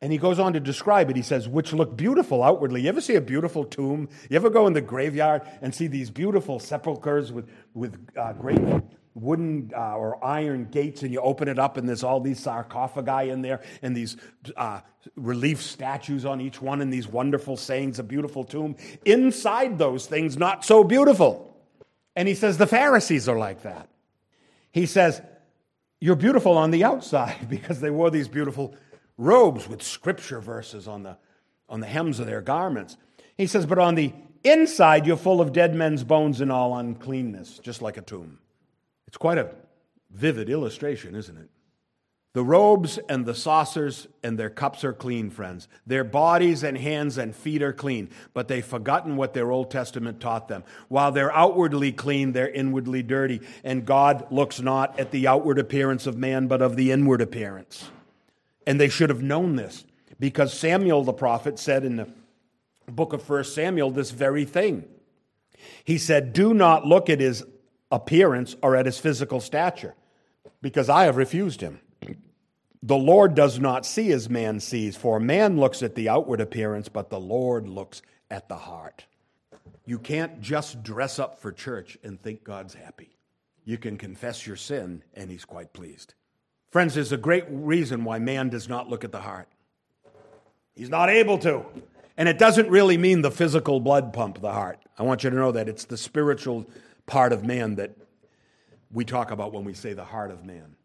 And 0.00 0.10
he 0.12 0.18
goes 0.18 0.38
on 0.38 0.54
to 0.54 0.60
describe 0.60 1.08
it. 1.08 1.16
He 1.16 1.22
says, 1.22 1.48
which 1.48 1.72
look 1.72 1.96
beautiful 1.96 2.42
outwardly. 2.42 2.82
You 2.82 2.90
ever 2.90 3.00
see 3.00 3.14
a 3.14 3.22
beautiful 3.22 3.64
tomb? 3.64 4.10
You 4.28 4.36
ever 4.36 4.50
go 4.50 4.66
in 4.66 4.74
the 4.74 4.82
graveyard 4.82 5.42
and 5.62 5.74
see 5.74 5.86
these 5.86 6.10
beautiful 6.10 6.58
sepulchres 6.58 7.32
with, 7.32 7.48
with 7.72 8.06
uh, 8.14 8.34
great 8.34 8.60
wooden 9.14 9.70
uh, 9.74 9.96
or 9.96 10.22
iron 10.22 10.66
gates, 10.66 11.02
and 11.02 11.10
you 11.10 11.20
open 11.20 11.48
it 11.48 11.58
up, 11.58 11.78
and 11.78 11.88
there's 11.88 12.02
all 12.02 12.20
these 12.20 12.38
sarcophagi 12.38 13.30
in 13.30 13.40
there, 13.40 13.62
and 13.80 13.96
these 13.96 14.18
uh, 14.58 14.80
relief 15.16 15.62
statues 15.62 16.26
on 16.26 16.38
each 16.38 16.60
one, 16.60 16.82
and 16.82 16.92
these 16.92 17.08
wonderful 17.08 17.56
sayings, 17.56 17.98
a 17.98 18.02
beautiful 18.02 18.44
tomb. 18.44 18.76
Inside 19.06 19.78
those 19.78 20.04
things, 20.04 20.36
not 20.36 20.66
so 20.66 20.84
beautiful. 20.84 21.56
And 22.14 22.28
he 22.28 22.34
says, 22.34 22.58
the 22.58 22.66
Pharisees 22.66 23.26
are 23.26 23.38
like 23.38 23.62
that. 23.62 23.88
He 24.70 24.84
says, 24.84 25.22
you're 26.04 26.16
beautiful 26.16 26.58
on 26.58 26.70
the 26.70 26.84
outside 26.84 27.48
because 27.48 27.80
they 27.80 27.88
wore 27.88 28.10
these 28.10 28.28
beautiful 28.28 28.74
robes 29.16 29.66
with 29.66 29.82
scripture 29.82 30.38
verses 30.38 30.86
on 30.86 31.02
the, 31.02 31.16
on 31.66 31.80
the 31.80 31.86
hems 31.86 32.20
of 32.20 32.26
their 32.26 32.42
garments. 32.42 32.98
He 33.38 33.46
says, 33.46 33.64
But 33.64 33.78
on 33.78 33.94
the 33.94 34.12
inside, 34.44 35.06
you're 35.06 35.16
full 35.16 35.40
of 35.40 35.54
dead 35.54 35.74
men's 35.74 36.04
bones 36.04 36.42
and 36.42 36.52
all 36.52 36.76
uncleanness, 36.76 37.58
just 37.58 37.80
like 37.80 37.96
a 37.96 38.02
tomb. 38.02 38.38
It's 39.08 39.16
quite 39.16 39.38
a 39.38 39.52
vivid 40.10 40.50
illustration, 40.50 41.14
isn't 41.14 41.38
it? 41.38 41.48
The 42.34 42.44
robes 42.44 42.98
and 43.08 43.24
the 43.24 43.34
saucers 43.34 44.08
and 44.24 44.36
their 44.36 44.50
cups 44.50 44.82
are 44.82 44.92
clean, 44.92 45.30
friends. 45.30 45.68
Their 45.86 46.02
bodies 46.02 46.64
and 46.64 46.76
hands 46.76 47.16
and 47.16 47.34
feet 47.34 47.62
are 47.62 47.72
clean, 47.72 48.10
but 48.34 48.48
they've 48.48 48.64
forgotten 48.64 49.16
what 49.16 49.34
their 49.34 49.52
Old 49.52 49.70
Testament 49.70 50.20
taught 50.20 50.48
them. 50.48 50.64
While 50.88 51.12
they're 51.12 51.32
outwardly 51.32 51.92
clean, 51.92 52.32
they're 52.32 52.50
inwardly 52.50 53.04
dirty. 53.04 53.40
And 53.62 53.86
God 53.86 54.26
looks 54.32 54.60
not 54.60 54.98
at 54.98 55.12
the 55.12 55.28
outward 55.28 55.60
appearance 55.60 56.08
of 56.08 56.18
man, 56.18 56.48
but 56.48 56.60
of 56.60 56.74
the 56.74 56.90
inward 56.90 57.20
appearance. 57.20 57.88
And 58.66 58.80
they 58.80 58.88
should 58.88 59.10
have 59.10 59.22
known 59.22 59.54
this 59.54 59.84
because 60.18 60.52
Samuel 60.52 61.04
the 61.04 61.12
prophet 61.12 61.56
said 61.60 61.84
in 61.84 61.94
the 61.96 62.08
book 62.88 63.12
of 63.12 63.28
1 63.28 63.44
Samuel 63.44 63.92
this 63.92 64.10
very 64.10 64.44
thing. 64.44 64.88
He 65.84 65.98
said, 65.98 66.32
Do 66.32 66.52
not 66.52 66.84
look 66.84 67.08
at 67.08 67.20
his 67.20 67.44
appearance 67.92 68.56
or 68.60 68.74
at 68.74 68.86
his 68.86 68.98
physical 68.98 69.40
stature, 69.40 69.94
because 70.60 70.88
I 70.88 71.04
have 71.04 71.16
refused 71.16 71.60
him. 71.60 71.78
The 72.86 72.96
Lord 72.98 73.34
does 73.34 73.58
not 73.58 73.86
see 73.86 74.12
as 74.12 74.28
man 74.28 74.60
sees, 74.60 74.94
for 74.94 75.18
man 75.18 75.58
looks 75.58 75.82
at 75.82 75.94
the 75.94 76.10
outward 76.10 76.42
appearance, 76.42 76.90
but 76.90 77.08
the 77.08 77.18
Lord 77.18 77.66
looks 77.66 78.02
at 78.30 78.46
the 78.50 78.56
heart. 78.56 79.06
You 79.86 79.98
can't 79.98 80.42
just 80.42 80.82
dress 80.82 81.18
up 81.18 81.40
for 81.40 81.50
church 81.50 81.96
and 82.04 82.20
think 82.20 82.44
God's 82.44 82.74
happy. 82.74 83.16
You 83.64 83.78
can 83.78 83.96
confess 83.96 84.46
your 84.46 84.56
sin, 84.56 85.02
and 85.14 85.30
he's 85.30 85.46
quite 85.46 85.72
pleased. 85.72 86.12
Friends, 86.72 86.94
there's 86.94 87.12
a 87.12 87.16
great 87.16 87.46
reason 87.48 88.04
why 88.04 88.18
man 88.18 88.50
does 88.50 88.68
not 88.68 88.90
look 88.90 89.02
at 89.02 89.12
the 89.12 89.20
heart. 89.22 89.48
He's 90.74 90.90
not 90.90 91.08
able 91.08 91.38
to. 91.38 91.64
And 92.18 92.28
it 92.28 92.38
doesn't 92.38 92.68
really 92.68 92.98
mean 92.98 93.22
the 93.22 93.30
physical 93.30 93.80
blood 93.80 94.12
pump, 94.12 94.42
the 94.42 94.52
heart. 94.52 94.78
I 94.98 95.04
want 95.04 95.24
you 95.24 95.30
to 95.30 95.36
know 95.36 95.52
that 95.52 95.70
it's 95.70 95.86
the 95.86 95.96
spiritual 95.96 96.66
part 97.06 97.32
of 97.32 97.46
man 97.46 97.76
that 97.76 97.96
we 98.92 99.06
talk 99.06 99.30
about 99.30 99.54
when 99.54 99.64
we 99.64 99.72
say 99.72 99.94
the 99.94 100.04
heart 100.04 100.30
of 100.30 100.44
man. 100.44 100.76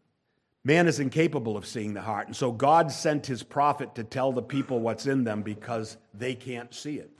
Man 0.62 0.86
is 0.86 1.00
incapable 1.00 1.56
of 1.56 1.64
seeing 1.66 1.94
the 1.94 2.02
heart. 2.02 2.26
And 2.26 2.36
so 2.36 2.52
God 2.52 2.92
sent 2.92 3.26
his 3.26 3.42
prophet 3.42 3.94
to 3.94 4.04
tell 4.04 4.32
the 4.32 4.42
people 4.42 4.80
what's 4.80 5.06
in 5.06 5.24
them 5.24 5.42
because 5.42 5.96
they 6.12 6.34
can't 6.34 6.74
see 6.74 6.96
it. 6.96 7.10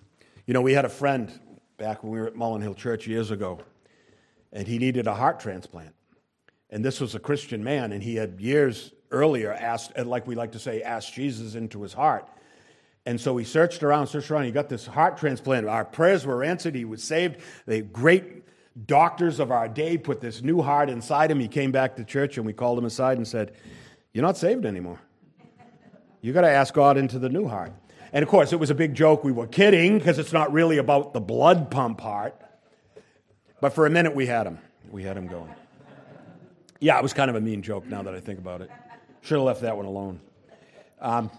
You 0.47 0.55
know, 0.55 0.61
we 0.61 0.75
had 0.75 0.85
a 0.85 0.91
friend 0.91 1.31
back 1.79 2.03
when 2.03 2.13
we 2.13 2.21
were 2.21 2.27
at 2.27 2.37
Mullen 2.37 2.61
Hill 2.61 2.75
Church 2.75 3.07
years 3.07 3.31
ago, 3.31 3.61
and 4.53 4.69
he 4.69 4.79
needed 4.79 5.07
a 5.07 5.15
heart 5.15 5.41
transplant. 5.41 5.95
And 6.69 6.85
this 6.85 7.01
was 7.01 7.15
a 7.15 7.19
Christian 7.19 7.65
man, 7.65 7.93
and 7.93 8.03
he 8.03 8.17
had 8.17 8.41
years 8.41 8.93
earlier 9.11 9.53
asked, 9.53 9.97
like 9.97 10.27
we 10.27 10.35
like 10.35 10.53
to 10.53 10.59
say, 10.59 10.83
asked 10.83 11.15
Jesus 11.15 11.55
into 11.55 11.83
his 11.83 11.95
heart. 11.95 12.29
And 13.07 13.19
so 13.19 13.37
he 13.39 13.45
searched 13.45 13.83
around, 13.83 14.09
searched 14.09 14.31
around. 14.31 14.45
He 14.45 14.51
got 14.51 14.69
this 14.69 14.87
heart 14.87 15.17
transplant. 15.17 15.67
Our 15.67 15.87
prayers 15.87 16.27
were 16.27 16.45
answered. 16.45 16.75
He 16.75 16.85
was 16.85 17.03
saved. 17.03 17.41
The 17.67 17.81
great 17.81 18.40
doctors 18.87 19.41
of 19.41 19.51
our 19.51 19.69
day 19.69 19.99
put 19.99 20.21
this 20.21 20.43
new 20.43 20.63
heart 20.63 20.89
inside 20.89 21.31
him. 21.31 21.41
He 21.41 21.49
came 21.49 21.73
back 21.73 21.97
to 21.97 22.05
church 22.05 22.37
and 22.37 22.47
we 22.47 22.53
called 22.53 22.79
him 22.79 22.85
aside 22.85 23.17
and 23.17 23.27
said, 23.27 23.53
You're 24.13 24.25
not 24.25 24.37
saved 24.37 24.65
anymore. 24.65 25.01
You 26.21 26.33
got 26.33 26.43
to 26.43 26.51
ask 26.51 26.75
God 26.75 26.97
into 26.97 27.19
the 27.19 27.29
new 27.29 27.49
heart. 27.49 27.73
And 28.13 28.23
of 28.23 28.29
course, 28.29 28.53
it 28.53 28.57
was 28.57 28.71
a 28.71 28.75
big 28.75 28.95
joke. 28.95 29.25
We 29.25 29.33
were 29.33 29.47
kidding 29.47 29.99
because 29.99 30.19
it's 30.19 30.33
not 30.33 30.53
really 30.53 30.79
about 30.79 31.15
the 31.15 31.21
blood 31.21 31.71
pump 31.71 32.01
heart. 32.01 32.41
But 33.61 33.73
for 33.73 33.87
a 33.87 33.91
minute, 33.91 34.15
we 34.15 34.27
had 34.27 34.47
him. 34.47 34.59
We 34.91 35.03
had 35.03 35.17
him 35.17 35.27
going. 35.27 35.55
Yeah, 36.81 36.99
it 36.99 37.03
was 37.03 37.13
kind 37.13 37.31
of 37.31 37.37
a 37.37 37.41
mean 37.41 37.63
joke 37.63 37.87
now 37.87 38.03
that 38.03 38.15
I 38.15 38.21
think 38.21 38.39
about 38.39 38.63
it. 38.63 38.71
Should 39.21 39.37
have 39.37 39.45
left 39.45 39.61
that 39.63 39.77
one 39.77 39.87
alone. 39.87 40.21
Um, 41.01 41.31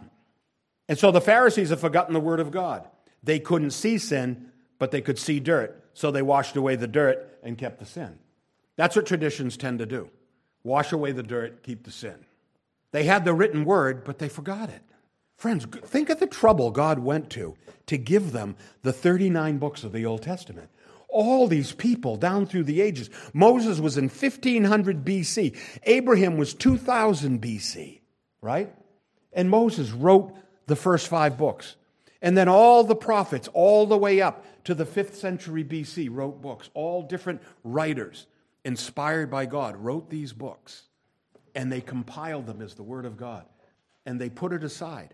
and 0.88 0.97
so 0.97 1.12
the 1.12 1.22
Pharisees 1.22 1.70
have 1.70 1.80
forgotten 1.80 2.14
the 2.14 2.20
word 2.20 2.39
of 2.39 2.51
God. 2.51 2.88
They 3.24 3.39
couldn't 3.39 3.72
see 3.72 3.97
sin, 3.97 4.51
but 4.78 4.91
they 4.91 5.01
could 5.01 5.18
see 5.18 5.39
dirt 5.39 5.81
so 5.94 6.12
they 6.12 6.22
washed 6.22 6.56
away 6.56 6.76
the 6.76 6.88
dirt 6.88 7.39
and 7.44 7.58
kept 7.58 7.80
the 7.80 7.86
sin. 7.86 8.20
That's 8.76 8.96
what 8.96 9.06
traditions 9.06 9.58
tend 9.58 9.80
to 9.80 9.86
do 9.86 10.10
wash 10.64 10.92
away 10.92 11.12
the 11.12 11.24
dirt, 11.24 11.64
keep 11.64 11.84
the 11.84 11.92
sin. 11.92 12.26
They 12.92 13.06
had 13.06 13.26
the 13.26 13.34
written 13.34 13.66
word, 13.66 14.04
but 14.04 14.20
they 14.20 14.30
forgot 14.30 14.70
it. 14.70 14.84
Friends, 15.38 15.66
think 15.66 16.10
of 16.10 16.20
the 16.20 16.28
trouble 16.28 16.70
God 16.70 17.00
went 17.00 17.32
to 17.32 17.56
to 17.88 17.98
give 17.98 18.32
them 18.32 18.56
the 18.84 18.94
39 18.94 19.58
books 19.58 19.84
of 19.84 19.92
the 19.92 20.06
Old 20.06 20.22
Testament. 20.22 20.70
All 21.10 21.48
these 21.48 21.72
people 21.72 22.16
down 22.16 22.46
through 22.46 22.66
the 22.66 22.80
ages. 22.80 23.10
Moses 23.34 23.80
was 23.80 23.98
in 23.98 24.06
1500 24.06 25.04
BC, 25.04 25.58
Abraham 25.84 26.38
was 26.38 26.54
2000 26.54 27.42
BC, 27.42 28.02
right? 28.42 28.74
And 29.34 29.50
Moses 29.50 29.92
wrote 29.92 30.36
the 30.68 30.76
first 30.76 31.08
five 31.08 31.38
books. 31.38 31.76
And 32.22 32.38
then 32.38 32.47
all 32.47 32.84
the 32.84 32.95
prophets, 32.95 33.49
all 33.53 33.86
the 33.86 33.97
way 33.97 34.22
up 34.22 34.45
to 34.65 34.76
the 34.76 34.86
5th 34.86 35.15
century 35.15 35.63
BC, 35.63 36.07
wrote 36.11 36.41
books. 36.41 36.69
All 36.74 37.01
different 37.01 37.41
writers, 37.63 38.28
inspired 38.63 39.32
by 39.32 39.45
God, 39.45 39.76
wrote 39.78 40.09
these 40.09 40.34
books. 40.34 40.84
And 41.55 41.72
they 41.72 41.82
compiled 41.82 42.45
them 42.45 42.61
as 42.61 42.76
the 42.76 42.84
Word 42.84 43.05
of 43.05 43.17
God. 43.17 43.45
And 44.05 44.22
they 44.22 44.30
put 44.30 44.53
it 44.53 44.63
aside. 44.63 45.13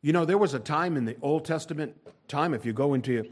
You 0.00 0.12
know, 0.12 0.24
there 0.24 0.38
was 0.38 0.54
a 0.54 0.60
time 0.60 0.96
in 0.96 1.04
the 1.04 1.16
Old 1.22 1.44
Testament 1.44 1.96
time, 2.28 2.54
if 2.54 2.64
you 2.64 2.72
go 2.72 2.94
into 2.94 3.28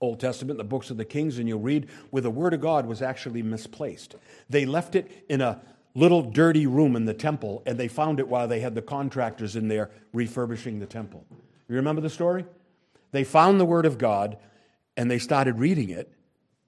Old 0.00 0.20
Testament, 0.20 0.58
the 0.58 0.64
books 0.64 0.90
of 0.90 0.96
the 0.96 1.04
Kings, 1.04 1.38
and 1.38 1.48
you'll 1.48 1.60
read 1.60 1.88
where 2.10 2.22
the 2.22 2.30
Word 2.30 2.52
of 2.52 2.60
God 2.60 2.86
was 2.86 3.00
actually 3.00 3.42
misplaced. 3.42 4.16
They 4.50 4.66
left 4.66 4.94
it 4.94 5.24
in 5.28 5.40
a 5.40 5.60
little 5.94 6.22
dirty 6.22 6.66
room 6.66 6.94
in 6.94 7.06
the 7.06 7.14
temple, 7.14 7.62
and 7.66 7.78
they 7.78 7.88
found 7.88 8.20
it 8.20 8.28
while 8.28 8.46
they 8.46 8.60
had 8.60 8.74
the 8.74 8.82
contractors 8.82 9.56
in 9.56 9.68
there 9.68 9.90
refurbishing 10.12 10.78
the 10.78 10.86
temple. 10.86 11.24
You 11.68 11.76
remember 11.76 12.00
the 12.00 12.10
story? 12.10 12.44
They 13.12 13.24
found 13.24 13.60
the 13.60 13.64
Word 13.64 13.86
of 13.86 13.98
God, 13.98 14.38
and 14.96 15.10
they 15.10 15.18
started 15.18 15.58
reading 15.58 15.90
it, 15.90 16.12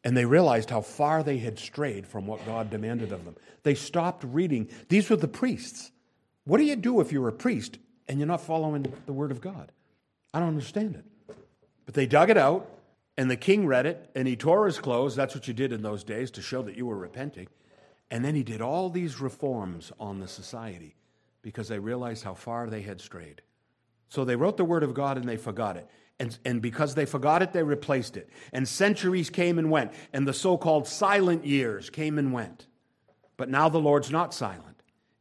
and 0.05 0.16
they 0.16 0.24
realized 0.24 0.70
how 0.70 0.80
far 0.80 1.22
they 1.22 1.38
had 1.38 1.59
strayed 1.59 2.07
from 2.07 2.26
what 2.26 2.44
God 2.46 2.70
demanded 2.70 3.12
of 3.12 3.24
them. 3.24 3.36
They 3.62 3.74
stopped 3.74 4.24
reading. 4.24 4.68
These 4.88 5.11
were 5.11 5.16
the 5.16 5.28
priests. 5.28 5.90
What 6.44 6.59
do 6.59 6.64
you 6.64 6.76
do 6.76 7.01
if 7.01 7.12
you're 7.12 7.28
a 7.28 7.32
priest 7.32 7.78
and 8.09 8.18
you're 8.18 8.26
not 8.26 8.40
following 8.40 8.86
the 9.07 9.12
Word 9.12 9.30
of 9.30 9.40
God? 9.40 9.72
I 10.32 10.38
don't 10.38 10.48
understand 10.48 10.94
it. 10.96 11.34
But 11.84 11.94
they 11.94 12.07
dug 12.07 12.30
it 12.30 12.38
out, 12.38 12.70
and 13.16 13.30
the 13.30 13.36
king 13.36 13.66
read 13.66 13.86
it, 13.86 14.11
and 14.14 14.26
he 14.26 14.36
tore 14.36 14.66
his 14.66 14.78
clothes. 14.78 15.16
That's 15.16 15.34
what 15.34 15.48
you 15.48 15.55
did 15.55 15.72
in 15.72 15.82
those 15.82 16.05
days 16.05 16.30
to 16.32 16.42
show 16.42 16.62
that 16.62 16.76
you 16.76 16.86
were 16.86 16.96
repenting. 16.96 17.48
And 18.11 18.24
then 18.24 18.34
he 18.34 18.42
did 18.42 18.61
all 18.61 18.90
these 18.90 19.20
reforms 19.20 19.92
on 20.01 20.20
the 20.20 20.28
society 20.28 20.96
because 21.42 21.68
they 21.68 21.78
realized 21.78 22.24
how 22.24 22.34
far 22.34 22.68
they 22.68 22.82
had 22.82 23.01
strayed. 23.01 23.42
So 24.11 24.24
they 24.24 24.36
wrote 24.36 24.58
the 24.58 24.64
Word 24.64 24.82
of 24.82 24.92
God 24.92 25.16
and 25.16 25.26
they 25.26 25.38
forgot 25.38 25.78
it. 25.78 25.88
And, 26.18 26.38
and 26.44 26.61
because 26.61 26.94
they 26.94 27.06
forgot 27.06 27.40
it, 27.40 27.54
they 27.54 27.62
replaced 27.62 28.18
it. 28.18 28.28
And 28.52 28.68
centuries 28.68 29.30
came 29.30 29.58
and 29.58 29.70
went, 29.70 29.92
and 30.12 30.28
the 30.28 30.34
so 30.34 30.58
called 30.58 30.86
silent 30.86 31.46
years 31.46 31.88
came 31.88 32.18
and 32.18 32.30
went. 32.30 32.66
But 33.38 33.48
now 33.48 33.70
the 33.70 33.80
Lord's 33.80 34.11
not 34.11 34.34
silent. 34.34 34.66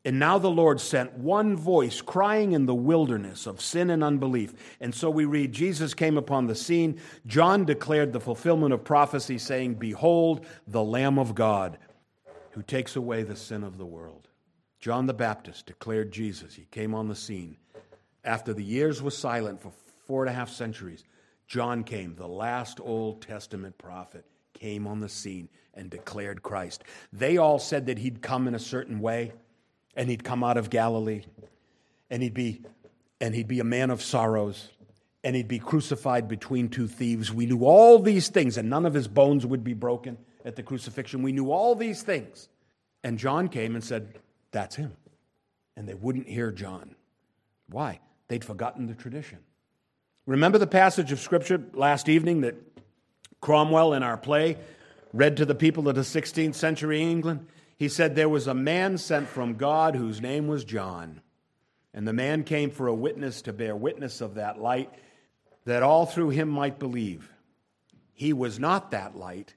And 0.04 0.20
now 0.20 0.38
the 0.40 0.50
Lord 0.50 0.82
sent 0.82 1.14
one 1.14 1.56
voice 1.56 2.02
crying 2.02 2.54
in 2.54 2.66
the 2.66 2.76
wilderness 2.76 3.46
of 3.48 3.62
sin 3.62 3.90
and 3.90 4.04
unbelief. 4.04 4.54
And 4.82 4.94
so 4.94 5.10
we 5.10 5.26
read 5.26 5.52
Jesus 5.54 5.94
came 5.94 6.18
upon 6.18 6.48
the 6.48 6.56
scene. 6.56 7.00
John 7.28 7.64
declared 7.64 8.12
the 8.12 8.20
fulfillment 8.20 8.74
of 8.74 8.84
prophecy, 8.84 9.38
saying, 9.38 9.76
Behold, 9.76 10.46
the 10.68 10.84
Lamb 10.84 11.20
of 11.20 11.36
God 11.36 11.78
who 12.52 12.62
takes 12.62 12.96
away 12.96 13.24
the 13.24 13.36
sin 13.36 13.64
of 13.64 13.78
the 13.78 13.86
world. 13.86 14.28
John 14.80 15.06
the 15.06 15.14
Baptist 15.14 15.66
declared 15.66 16.12
Jesus. 16.12 16.56
He 16.56 16.66
came 16.72 16.96
on 16.96 17.08
the 17.08 17.16
scene. 17.16 17.58
After 18.30 18.54
the 18.54 18.64
years 18.64 19.02
was 19.02 19.18
silent 19.18 19.60
for 19.60 19.72
four 20.06 20.22
and 20.22 20.30
a 20.30 20.34
half 20.34 20.52
centuries, 20.52 21.04
John 21.48 21.84
came, 21.84 22.14
the 22.14 22.28
last 22.28 22.80
Old 22.80 23.24
Testament 23.24 23.76
prophet, 23.80 24.24
came 24.54 24.86
on 24.86 25.00
the 25.00 25.10
scene 25.10 25.50
and 25.74 25.90
declared 25.90 26.44
Christ. 26.44 26.84
They 27.12 27.38
all 27.38 27.58
said 27.58 27.88
that 27.88 27.98
he'd 27.98 28.22
come 28.22 28.48
in 28.48 28.54
a 28.54 28.60
certain 28.60 29.00
way 29.00 29.34
and 29.96 30.12
he'd 30.12 30.24
come 30.24 30.44
out 30.44 30.58
of 30.58 30.70
Galilee 30.70 31.24
and 32.12 32.22
he'd 32.22 32.36
be 32.36 32.62
and 33.20 33.34
he'd 33.34 33.48
be 33.48 33.62
a 33.62 33.64
man 33.64 33.90
of 33.90 34.00
sorrows 34.00 34.70
and 35.24 35.36
he'd 35.36 35.48
be 35.48 35.58
crucified 35.58 36.28
between 36.28 36.70
two 36.70 36.88
thieves. 36.88 37.34
We 37.34 37.48
knew 37.48 37.66
all 37.66 37.98
these 37.98 38.30
things 38.30 38.60
and 38.60 38.70
none 38.70 38.86
of 38.86 38.94
his 38.94 39.08
bones 39.08 39.44
would 39.44 39.64
be 39.64 39.74
broken 39.74 40.20
at 40.46 40.56
the 40.56 40.62
crucifixion. 40.62 41.24
We 41.24 41.32
knew 41.32 41.50
all 41.50 41.74
these 41.74 42.04
things. 42.04 42.48
And 43.04 43.18
John 43.18 43.48
came 43.48 43.74
and 43.74 43.84
said, 43.84 44.20
That's 44.52 44.76
him. 44.76 44.96
And 45.76 45.90
they 45.90 45.96
wouldn't 45.96 46.28
hear 46.28 46.52
John. 46.52 46.94
Why? 47.70 48.02
They'd 48.30 48.46
forgotten 48.46 48.88
the 48.88 48.94
tradition. 48.94 49.40
Remember 50.26 50.60
the 50.60 50.68
passage 50.68 51.12
of 51.12 51.20
Scripture 51.20 51.62
last 51.74 52.08
evening 52.08 52.42
that 52.42 52.56
Cromwell 53.42 53.94
in 53.94 54.04
our 54.04 54.18
play 54.18 54.58
read 55.12 55.38
to 55.38 55.46
the 55.46 55.56
people 55.56 55.90
of 55.90 55.96
the 55.96 56.02
16th 56.02 56.56
century 56.56 57.02
England? 57.02 57.48
He 57.76 57.90
said, 57.90 58.16
There 58.16 58.30
was 58.30 58.46
a 58.46 58.54
man 58.54 58.98
sent 59.00 59.28
from 59.28 59.56
God 59.56 59.96
whose 59.96 60.22
name 60.22 60.48
was 60.48 60.64
John. 60.64 61.22
And 61.92 62.08
the 62.08 62.14
man 62.14 62.44
came 62.44 62.70
for 62.70 62.88
a 62.88 62.94
witness 62.94 63.42
to 63.44 63.54
bear 63.54 63.76
witness 63.76 64.22
of 64.22 64.36
that 64.36 64.62
light, 64.62 64.94
that 65.66 65.82
all 65.82 66.06
through 66.06 66.30
him 66.30 66.50
might 66.50 66.78
believe. 66.78 67.32
He 68.14 68.32
was 68.32 68.60
not 68.60 68.92
that 68.92 69.16
light, 69.16 69.56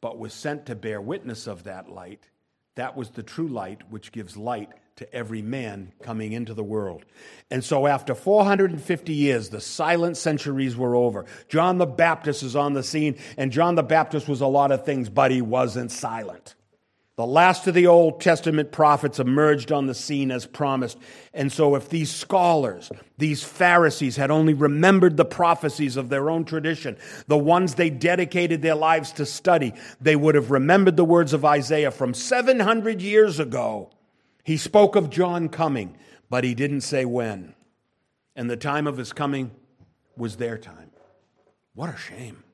but 0.00 0.18
was 0.18 0.32
sent 0.32 0.66
to 0.66 0.76
bear 0.76 1.00
witness 1.00 1.48
of 1.48 1.64
that 1.64 1.88
light. 1.88 2.30
That 2.76 2.96
was 2.96 3.10
the 3.10 3.24
true 3.24 3.48
light 3.48 3.90
which 3.90 4.12
gives 4.12 4.36
light 4.36 4.70
to 5.02 5.14
every 5.14 5.42
man 5.42 5.92
coming 6.02 6.32
into 6.32 6.54
the 6.54 6.62
world. 6.62 7.04
And 7.50 7.62
so, 7.62 7.86
after 7.86 8.14
450 8.14 9.12
years, 9.12 9.50
the 9.50 9.60
silent 9.60 10.16
centuries 10.16 10.76
were 10.76 10.94
over. 10.94 11.26
John 11.48 11.78
the 11.78 11.86
Baptist 11.86 12.42
is 12.42 12.56
on 12.56 12.72
the 12.72 12.82
scene, 12.82 13.18
and 13.36 13.50
John 13.50 13.74
the 13.74 13.82
Baptist 13.82 14.28
was 14.28 14.40
a 14.40 14.46
lot 14.46 14.70
of 14.70 14.84
things, 14.84 15.08
but 15.08 15.30
he 15.30 15.42
wasn't 15.42 15.90
silent. 15.90 16.54
The 17.16 17.26
last 17.26 17.66
of 17.66 17.74
the 17.74 17.88
Old 17.88 18.20
Testament 18.20 18.72
prophets 18.72 19.18
emerged 19.18 19.70
on 19.70 19.86
the 19.86 19.94
scene 19.94 20.30
as 20.30 20.46
promised. 20.46 20.96
And 21.34 21.52
so, 21.52 21.74
if 21.74 21.88
these 21.88 22.10
scholars, 22.10 22.90
these 23.18 23.42
Pharisees, 23.42 24.16
had 24.16 24.30
only 24.30 24.54
remembered 24.54 25.16
the 25.16 25.24
prophecies 25.24 25.96
of 25.96 26.08
their 26.10 26.30
own 26.30 26.44
tradition, 26.44 26.96
the 27.26 27.36
ones 27.36 27.74
they 27.74 27.90
dedicated 27.90 28.62
their 28.62 28.76
lives 28.76 29.12
to 29.12 29.26
study, 29.26 29.74
they 30.00 30.16
would 30.16 30.36
have 30.36 30.52
remembered 30.52 30.96
the 30.96 31.04
words 31.04 31.32
of 31.32 31.44
Isaiah 31.44 31.90
from 31.90 32.14
700 32.14 33.02
years 33.02 33.40
ago. 33.40 33.90
He 34.42 34.56
spoke 34.56 34.96
of 34.96 35.10
John 35.10 35.48
coming, 35.48 35.96
but 36.28 36.44
he 36.44 36.54
didn't 36.54 36.80
say 36.80 37.04
when. 37.04 37.54
And 38.34 38.50
the 38.50 38.56
time 38.56 38.86
of 38.86 38.96
his 38.96 39.12
coming 39.12 39.52
was 40.16 40.36
their 40.36 40.58
time. 40.58 40.90
What 41.74 41.94
a 41.94 41.96
shame. 41.96 42.44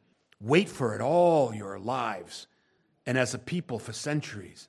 Wait 0.40 0.68
for 0.68 0.94
it 0.94 1.00
all 1.00 1.54
your 1.54 1.78
lives 1.78 2.46
and 3.06 3.16
as 3.16 3.34
a 3.34 3.38
people 3.38 3.78
for 3.78 3.92
centuries. 3.92 4.68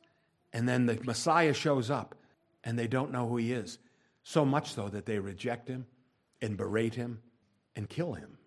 And 0.54 0.68
then 0.68 0.86
the 0.86 1.00
Messiah 1.04 1.54
shows 1.54 1.90
up 1.92 2.16
and 2.64 2.78
they 2.78 2.88
don't 2.88 3.12
know 3.12 3.28
who 3.28 3.38
he 3.38 3.54
is. 3.54 3.80
So 4.24 4.46
much 4.46 4.74
so 4.74 4.90
that 4.90 5.06
they 5.06 5.20
reject 5.20 5.68
him 5.68 5.86
and 6.42 6.58
berate 6.58 6.96
him 6.96 7.22
and 7.76 7.90
kill 7.90 8.14
him. 8.14 8.38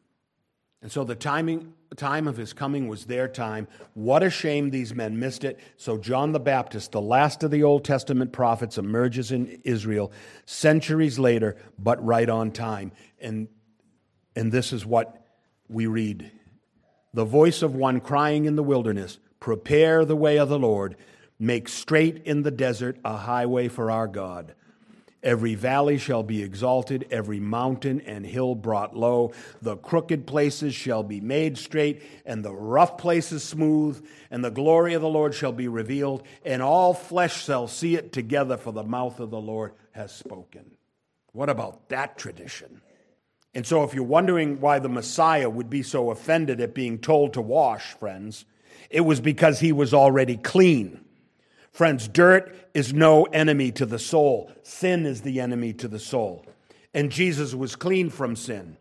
And 0.81 0.91
so 0.91 1.05
the 1.05 1.15
timing 1.15 1.75
time 1.95 2.29
of 2.29 2.37
his 2.37 2.53
coming 2.53 2.89
was 2.89 3.05
their 3.05 3.29
time. 3.29 3.69
What 3.95 4.23
a 4.23 4.31
shame 4.31 4.71
these 4.71 4.95
men 4.95 5.19
missed 5.19 5.45
it. 5.45 5.59
So 5.77 5.99
John 5.99 6.33
the 6.33 6.41
Baptist, 6.41 6.93
the 6.93 7.01
last 7.01 7.43
of 7.43 7.51
the 7.51 7.63
Old 7.63 7.85
Testament 7.85 8.33
prophets, 8.33 8.79
emerges 8.79 9.33
in 9.33 9.61
Israel 9.65 10.13
centuries 10.45 11.19
later, 11.19 11.57
but 11.79 12.05
right 12.05 12.29
on 12.29 12.51
time. 12.51 12.93
And 13.21 13.49
and 14.35 14.51
this 14.51 14.73
is 14.73 14.87
what 14.87 15.27
we 15.69 15.87
read. 15.87 16.31
The 17.15 17.25
voice 17.25 17.63
of 17.63 17.75
one 17.75 18.01
crying 18.01 18.47
in 18.47 18.57
the 18.57 18.63
wilderness, 18.63 19.19
Prepare 19.41 20.05
the 20.05 20.17
way 20.17 20.39
of 20.39 20.49
the 20.49 20.59
Lord. 20.59 20.97
Make 21.39 21.69
straight 21.69 22.23
in 22.25 22.43
the 22.43 22.51
desert 22.53 22.99
a 23.05 23.17
highway 23.17 23.69
for 23.69 23.91
our 23.91 24.07
God. 24.07 24.55
Every 25.23 25.55
valley 25.55 25.99
shall 25.99 26.25
be 26.25 26.43
exalted, 26.43 27.07
every 27.11 27.39
mountain 27.39 28.01
and 28.01 28.27
hill 28.27 28.57
brought 28.57 28.97
low. 28.97 29.33
The 29.61 29.77
crooked 29.77 30.27
places 30.27 30.75
shall 30.75 31.05
be 31.05 31.21
made 31.21 31.57
straight, 31.57 32.03
and 32.27 32.45
the 32.45 32.55
rough 32.55 32.99
places 32.99 33.45
smooth, 33.45 34.05
and 34.33 34.45
the 34.45 34.51
glory 34.51 34.95
of 34.95 35.03
the 35.03 35.09
Lord 35.09 35.33
shall 35.33 35.53
be 35.53 35.69
revealed, 35.69 36.25
and 36.45 36.61
all 36.61 36.93
flesh 36.93 37.45
shall 37.45 37.69
see 37.69 37.95
it 37.95 38.13
together, 38.13 38.57
for 38.57 38.73
the 38.73 38.83
mouth 38.83 39.21
of 39.21 39.31
the 39.31 39.41
Lord 39.41 39.75
has 39.93 40.13
spoken. 40.13 40.73
What 41.33 41.49
about 41.49 41.89
that 41.91 42.19
tradition? 42.19 42.81
And 43.55 43.67
so, 43.67 43.85
if 43.85 43.95
you're 43.95 44.03
wondering 44.03 44.61
why 44.61 44.81
the 44.81 44.89
Messiah 44.89 45.49
would 45.49 45.71
be 45.71 45.83
so 45.83 46.11
offended 46.11 46.61
at 46.61 46.75
being 46.75 46.99
told 46.99 47.35
to 47.35 47.43
wash, 47.43 47.93
friends, 47.93 48.45
it 48.91 49.03
was 49.03 49.21
because 49.21 49.61
he 49.61 49.73
was 49.73 49.95
already 49.95 50.37
clean. 50.37 51.05
Friends, 51.73 52.07
dirt 52.07 52.55
is 52.75 52.93
no 52.93 53.25
enemy 53.25 53.73
to 53.73 53.87
the 53.87 53.99
soul. 53.99 54.53
Sin 54.63 55.07
is 55.07 55.23
the 55.23 55.41
enemy 55.41 55.73
to 55.75 55.89
the 55.89 55.99
soul. 55.99 56.45
And 56.93 57.11
Jesus 57.11 57.55
was 57.55 57.77
clean 57.77 58.11
from 58.11 58.37
sin. 58.37 58.77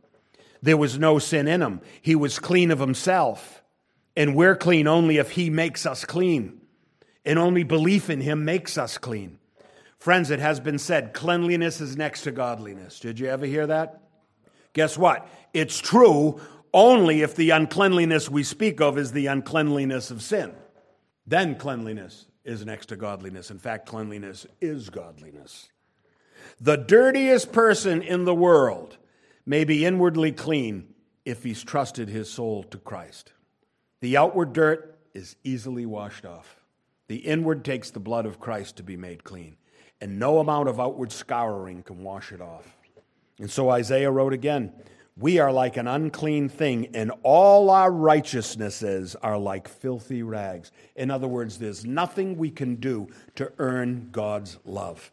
There 0.61 0.77
was 0.77 0.99
no 0.99 1.17
sin 1.17 1.47
in 1.47 1.61
him. 1.61 1.81
He 2.01 2.15
was 2.15 2.37
clean 2.37 2.69
of 2.69 2.79
himself. 2.79 3.63
And 4.15 4.35
we're 4.35 4.57
clean 4.57 4.87
only 4.87 5.17
if 5.17 5.31
he 5.31 5.49
makes 5.49 5.85
us 5.85 6.03
clean. 6.03 6.59
And 7.23 7.39
only 7.39 7.63
belief 7.63 8.09
in 8.09 8.19
him 8.19 8.43
makes 8.43 8.77
us 8.77 8.97
clean. 8.97 9.39
Friends, 9.97 10.29
it 10.29 10.39
has 10.39 10.59
been 10.59 10.79
said 10.79 11.13
cleanliness 11.13 11.79
is 11.79 11.95
next 11.95 12.23
to 12.23 12.31
godliness. 12.31 12.99
Did 12.99 13.19
you 13.19 13.27
ever 13.27 13.45
hear 13.45 13.67
that? 13.67 14.01
Guess 14.73 14.97
what? 14.97 15.27
It's 15.53 15.79
true 15.79 16.41
only 16.73 17.21
if 17.21 17.35
the 17.35 17.51
uncleanliness 17.51 18.29
we 18.29 18.43
speak 18.43 18.81
of 18.81 18.97
is 18.97 19.13
the 19.13 19.27
uncleanliness 19.27 20.11
of 20.11 20.21
sin. 20.21 20.53
Then 21.25 21.55
cleanliness 21.55 22.25
is 22.43 22.65
next 22.65 22.87
to 22.87 22.95
godliness. 22.95 23.51
In 23.51 23.59
fact, 23.59 23.87
cleanliness 23.87 24.45
is 24.59 24.89
godliness. 24.89 25.69
The 26.59 26.77
dirtiest 26.77 27.51
person 27.51 28.01
in 28.01 28.25
the 28.25 28.35
world 28.35 28.97
may 29.45 29.63
be 29.63 29.85
inwardly 29.85 30.31
clean 30.31 30.93
if 31.25 31.43
he's 31.43 31.63
trusted 31.63 32.09
his 32.09 32.29
soul 32.29 32.63
to 32.63 32.77
Christ. 32.77 33.33
The 33.99 34.17
outward 34.17 34.53
dirt 34.53 34.99
is 35.13 35.35
easily 35.43 35.85
washed 35.85 36.25
off. 36.25 36.57
The 37.07 37.17
inward 37.17 37.63
takes 37.63 37.91
the 37.91 37.99
blood 37.99 38.25
of 38.25 38.39
Christ 38.39 38.77
to 38.77 38.83
be 38.83 38.97
made 38.97 39.23
clean, 39.23 39.57
and 39.99 40.17
no 40.17 40.39
amount 40.39 40.69
of 40.69 40.79
outward 40.79 41.11
scouring 41.11 41.83
can 41.83 42.03
wash 42.03 42.31
it 42.31 42.41
off. 42.41 42.77
And 43.37 43.51
so 43.51 43.69
Isaiah 43.69 44.11
wrote 44.11 44.33
again 44.33 44.71
We 45.17 45.39
are 45.39 45.51
like 45.51 45.77
an 45.77 45.87
unclean 45.87 46.49
thing, 46.49 46.87
and 46.93 47.11
all 47.21 47.69
our 47.69 47.91
righteousnesses 47.91 49.15
are 49.15 49.37
like 49.37 49.67
filthy 49.67 50.23
rags. 50.23 50.71
In 50.95 51.11
other 51.11 51.27
words, 51.27 51.57
there's 51.57 51.85
nothing 51.85 52.37
we 52.37 52.49
can 52.49 52.75
do 52.75 53.09
to 53.35 53.51
earn 53.59 54.09
God's 54.11 54.57
love. 54.65 55.11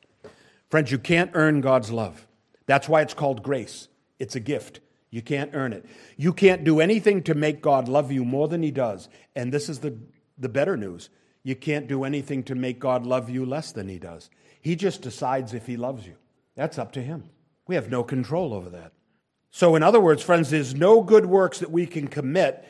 Friends, 0.70 0.92
you 0.92 0.98
can't 0.98 1.32
earn 1.34 1.60
God's 1.60 1.90
love. 1.90 2.26
That's 2.66 2.88
why 2.88 3.02
it's 3.02 3.14
called 3.14 3.42
grace. 3.42 3.88
It's 4.18 4.36
a 4.36 4.40
gift. 4.40 4.80
You 5.10 5.22
can't 5.22 5.50
earn 5.54 5.72
it. 5.72 5.86
You 6.16 6.32
can't 6.32 6.64
do 6.64 6.80
anything 6.80 7.22
to 7.24 7.34
make 7.34 7.62
God 7.62 7.88
love 7.88 8.12
you 8.12 8.24
more 8.24 8.46
than 8.46 8.62
He 8.62 8.70
does. 8.70 9.08
And 9.34 9.52
this 9.52 9.68
is 9.68 9.80
the, 9.80 9.96
the 10.36 10.48
better 10.48 10.76
news. 10.76 11.08
You 11.42 11.56
can't 11.56 11.88
do 11.88 12.04
anything 12.04 12.42
to 12.44 12.54
make 12.54 12.78
God 12.78 13.06
love 13.06 13.30
you 13.30 13.46
less 13.46 13.72
than 13.72 13.88
He 13.88 13.98
does. 13.98 14.30
He 14.60 14.76
just 14.76 15.02
decides 15.02 15.54
if 15.54 15.66
He 15.66 15.76
loves 15.76 16.06
you. 16.06 16.14
That's 16.54 16.78
up 16.78 16.92
to 16.92 17.02
Him. 17.02 17.30
We 17.66 17.74
have 17.74 17.90
no 17.90 18.04
control 18.04 18.52
over 18.52 18.68
that. 18.70 18.92
So, 19.50 19.76
in 19.76 19.82
other 19.82 20.00
words, 20.00 20.22
friends, 20.22 20.50
there's 20.50 20.74
no 20.74 21.02
good 21.02 21.26
works 21.26 21.60
that 21.60 21.70
we 21.70 21.86
can 21.86 22.08
commit 22.08 22.66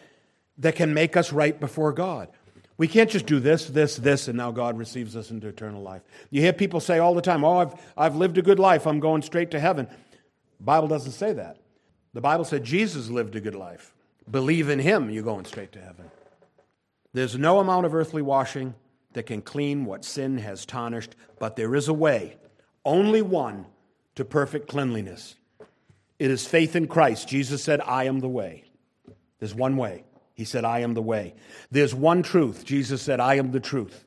that 0.59 0.77
can 0.77 0.95
make 0.95 1.17
us 1.17 1.33
right 1.33 1.59
before 1.59 1.93
God. 1.93 2.29
We 2.77 2.87
can't 2.87 3.11
just 3.11 3.27
do 3.27 3.41
this, 3.41 3.67
this, 3.67 3.97
this, 3.97 4.29
and 4.29 4.37
now 4.37 4.53
God 4.53 4.79
receives 4.79 5.17
us 5.17 5.31
into 5.33 5.49
eternal 5.49 5.83
life. 5.83 6.03
You 6.31 6.41
hear 6.41 6.53
people 6.53 6.79
say 6.79 6.99
all 6.99 7.15
the 7.15 7.21
time, 7.21 7.45
Oh, 7.45 7.59
I've, 7.59 7.75
I've 7.97 8.17
lived 8.17 8.39
a 8.39 8.43
good 8.43 8.61
life, 8.61 8.87
I'm 8.87 9.01
going 9.01 9.23
straight 9.23 9.51
to 9.51 9.61
heaven. 9.61 9.87
The 10.59 10.65
Bible 10.65 10.89
doesn't 10.89 11.13
say 11.13 11.33
that. 11.33 11.59
The 12.15 12.21
Bible 12.21 12.45
said 12.45 12.65
Jesus 12.65 13.11
lived 13.11 13.35
a 13.37 13.41
good 13.41 13.55
life. 13.55 13.95
Believe 14.31 14.69
in 14.69 14.79
him, 14.79 15.11
you're 15.11 15.25
going 15.25 15.45
straight 15.45 15.73
to 15.73 15.81
heaven. 15.81 16.11
There's 17.13 17.37
no 17.37 17.59
amount 17.59 17.87
of 17.87 17.95
earthly 17.95 18.23
washing 18.23 18.75
that 19.15 19.25
can 19.25 19.43
clean 19.43 19.85
what 19.85 20.05
sin 20.05 20.39
has 20.39 20.67
tarnished, 20.67 21.17
but 21.39 21.57
there 21.57 21.75
is 21.75 21.89
a 21.89 21.95
way, 21.95 22.37
only 22.85 23.23
one, 23.23 23.67
to 24.15 24.25
perfect 24.25 24.69
cleanliness. 24.69 25.37
It 26.19 26.31
is 26.31 26.47
faith 26.47 26.75
in 26.75 26.89
Christ. 26.89 27.29
Jesus 27.29 27.63
said, 27.63 27.81
I 27.81 28.05
am 28.05 28.21
the 28.21 28.29
way. 28.29 28.65
There's 29.39 29.55
one 29.55 29.77
way. 29.77 30.05
He 30.35 30.45
said, 30.45 30.65
I 30.65 30.81
am 30.81 30.95
the 30.95 31.03
way. 31.03 31.35
There's 31.71 31.95
one 31.95 32.23
truth. 32.23 32.65
Jesus 32.65 33.03
said, 33.03 33.21
I 33.21 33.35
am 33.35 33.51
the 33.51 33.61
truth. 33.61 34.05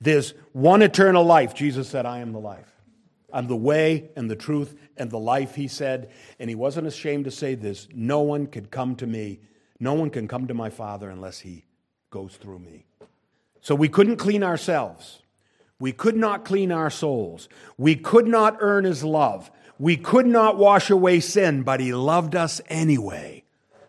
There's 0.00 0.34
one 0.52 0.82
eternal 0.82 1.24
life. 1.24 1.54
Jesus 1.54 1.88
said, 1.88 2.06
I 2.06 2.18
am 2.18 2.32
the 2.32 2.40
life. 2.40 2.68
I'm 3.32 3.46
the 3.46 3.56
way 3.56 4.10
and 4.16 4.30
the 4.30 4.36
truth 4.36 4.76
and 4.96 5.10
the 5.10 5.18
life, 5.18 5.54
he 5.54 5.68
said. 5.68 6.10
And 6.38 6.50
he 6.50 6.54
wasn't 6.54 6.86
ashamed 6.86 7.24
to 7.24 7.30
say 7.30 7.54
this 7.54 7.88
no 7.94 8.20
one 8.20 8.46
could 8.46 8.70
come 8.70 8.94
to 8.96 9.06
me, 9.06 9.40
no 9.80 9.94
one 9.94 10.10
can 10.10 10.28
come 10.28 10.46
to 10.48 10.54
my 10.54 10.70
Father 10.70 11.08
unless 11.08 11.40
he 11.40 11.64
goes 12.10 12.36
through 12.36 12.58
me. 12.58 12.84
So 13.60 13.74
we 13.74 13.88
couldn't 13.88 14.16
clean 14.16 14.42
ourselves. 14.42 15.22
We 15.78 15.92
could 15.92 16.16
not 16.16 16.44
clean 16.44 16.70
our 16.70 16.90
souls. 16.90 17.48
We 17.76 17.96
could 17.96 18.28
not 18.28 18.58
earn 18.60 18.84
his 18.84 19.02
love. 19.02 19.50
We 19.82 19.96
could 19.96 20.26
not 20.26 20.58
wash 20.58 20.90
away 20.90 21.18
sin, 21.18 21.64
but 21.64 21.80
he 21.80 21.92
loved 21.92 22.36
us 22.36 22.60
anyway. 22.68 23.42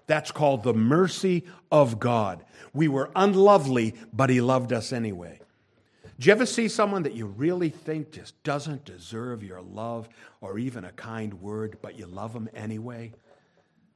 That's 0.08 0.32
called 0.32 0.64
the 0.64 0.74
mercy 0.74 1.46
of 1.72 2.00
God. 2.00 2.44
We 2.74 2.88
were 2.88 3.12
unlovely, 3.16 3.94
but 4.12 4.32
he 4.32 4.42
loved 4.42 4.74
us 4.74 4.92
anyway. 4.92 5.40
Do 6.18 6.26
you 6.26 6.32
ever 6.32 6.48
see 6.48 6.68
someone 6.68 7.04
that 7.04 7.14
you 7.14 7.28
really 7.28 7.70
think 7.70 8.12
just 8.12 8.42
doesn't 8.42 8.86
deserve 8.86 9.44
your 9.44 9.62
love 9.62 10.10
or 10.42 10.58
even 10.58 10.84
a 10.84 10.92
kind 10.92 11.36
word, 11.36 11.78
but 11.84 12.00
you 12.00 12.08
love 12.08 12.34
them 12.34 12.50
anyway? 12.56 13.14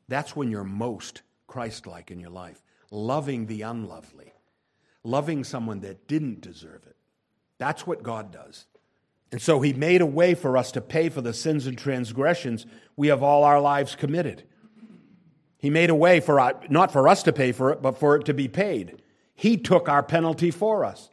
That's 0.07 0.35
when 0.35 0.51
you're 0.51 0.63
most 0.63 1.23
Christ 1.47 1.87
like 1.87 2.11
in 2.11 2.19
your 2.19 2.29
life. 2.29 2.61
Loving 2.91 3.47
the 3.47 3.63
unlovely, 3.63 4.33
loving 5.03 5.43
someone 5.43 5.79
that 5.79 6.07
didn't 6.07 6.41
deserve 6.41 6.83
it. 6.85 6.95
That's 7.57 7.87
what 7.87 8.03
God 8.03 8.31
does. 8.31 8.67
And 9.31 9.41
so 9.41 9.61
he 9.61 9.73
made 9.73 10.01
a 10.01 10.05
way 10.05 10.35
for 10.35 10.57
us 10.57 10.71
to 10.73 10.81
pay 10.81 11.09
for 11.09 11.21
the 11.21 11.33
sins 11.33 11.67
and 11.67 11.77
transgressions 11.77 12.65
we 12.95 13.07
have 13.07 13.23
all 13.23 13.43
our 13.43 13.59
lives 13.59 13.95
committed. 13.95 14.43
He 15.57 15.69
made 15.69 15.89
a 15.89 15.95
way 15.95 16.19
for 16.19 16.39
our, 16.39 16.59
not 16.69 16.91
for 16.91 17.07
us 17.07 17.23
to 17.23 17.33
pay 17.33 17.51
for 17.51 17.71
it, 17.71 17.81
but 17.81 17.97
for 17.97 18.15
it 18.15 18.25
to 18.25 18.33
be 18.33 18.47
paid. 18.47 19.01
He 19.35 19.57
took 19.57 19.89
our 19.89 20.03
penalty 20.03 20.51
for 20.51 20.85
us. 20.85 21.09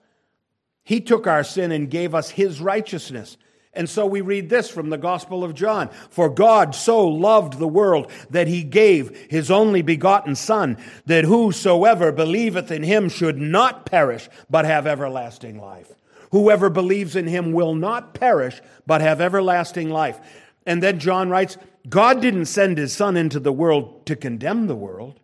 He 0.83 1.01
took 1.01 1.27
our 1.27 1.45
sin 1.45 1.73
and 1.73 1.91
gave 1.91 2.15
us 2.15 2.31
his 2.31 2.61
righteousness. 2.61 3.37
And 3.73 3.89
so 3.89 4.07
we 4.07 4.21
read 4.21 4.49
this 4.49 4.71
from 4.71 4.91
the 4.91 4.99
Gospel 4.99 5.43
of 5.43 5.55
John. 5.55 5.89
For 6.11 6.29
God 6.29 6.75
so 6.75 7.07
loved 7.09 7.59
the 7.59 7.67
world 7.67 8.11
that 8.31 8.47
he 8.47 8.63
gave 8.63 9.27
his 9.31 9.51
only 9.51 9.83
begotten 9.83 10.37
Son, 10.37 10.77
that 11.07 11.25
whosoever 11.25 12.13
believeth 12.13 12.71
in 12.71 12.83
him 12.83 13.09
should 13.09 13.39
not 13.39 13.87
perish, 13.87 14.29
but 14.49 14.65
have 14.65 14.87
everlasting 14.87 15.59
life. 15.59 15.93
Whoever 16.35 16.69
believes 16.69 17.15
in 17.15 17.29
him 17.29 17.53
will 17.53 17.77
not 17.77 18.13
perish, 18.13 18.61
but 18.89 19.01
have 19.01 19.21
everlasting 19.21 19.89
life. 19.89 20.19
And 20.67 20.83
then 20.83 20.99
John 20.99 21.31
writes, 21.31 21.57
God 21.89 22.21
didn't 22.21 22.47
send 22.47 22.77
his 22.77 22.93
son 22.93 23.17
into 23.17 23.39
the 23.39 23.53
world 23.53 24.05
to 24.07 24.17
condemn 24.17 24.67
the 24.67 24.75
world, 24.75 25.21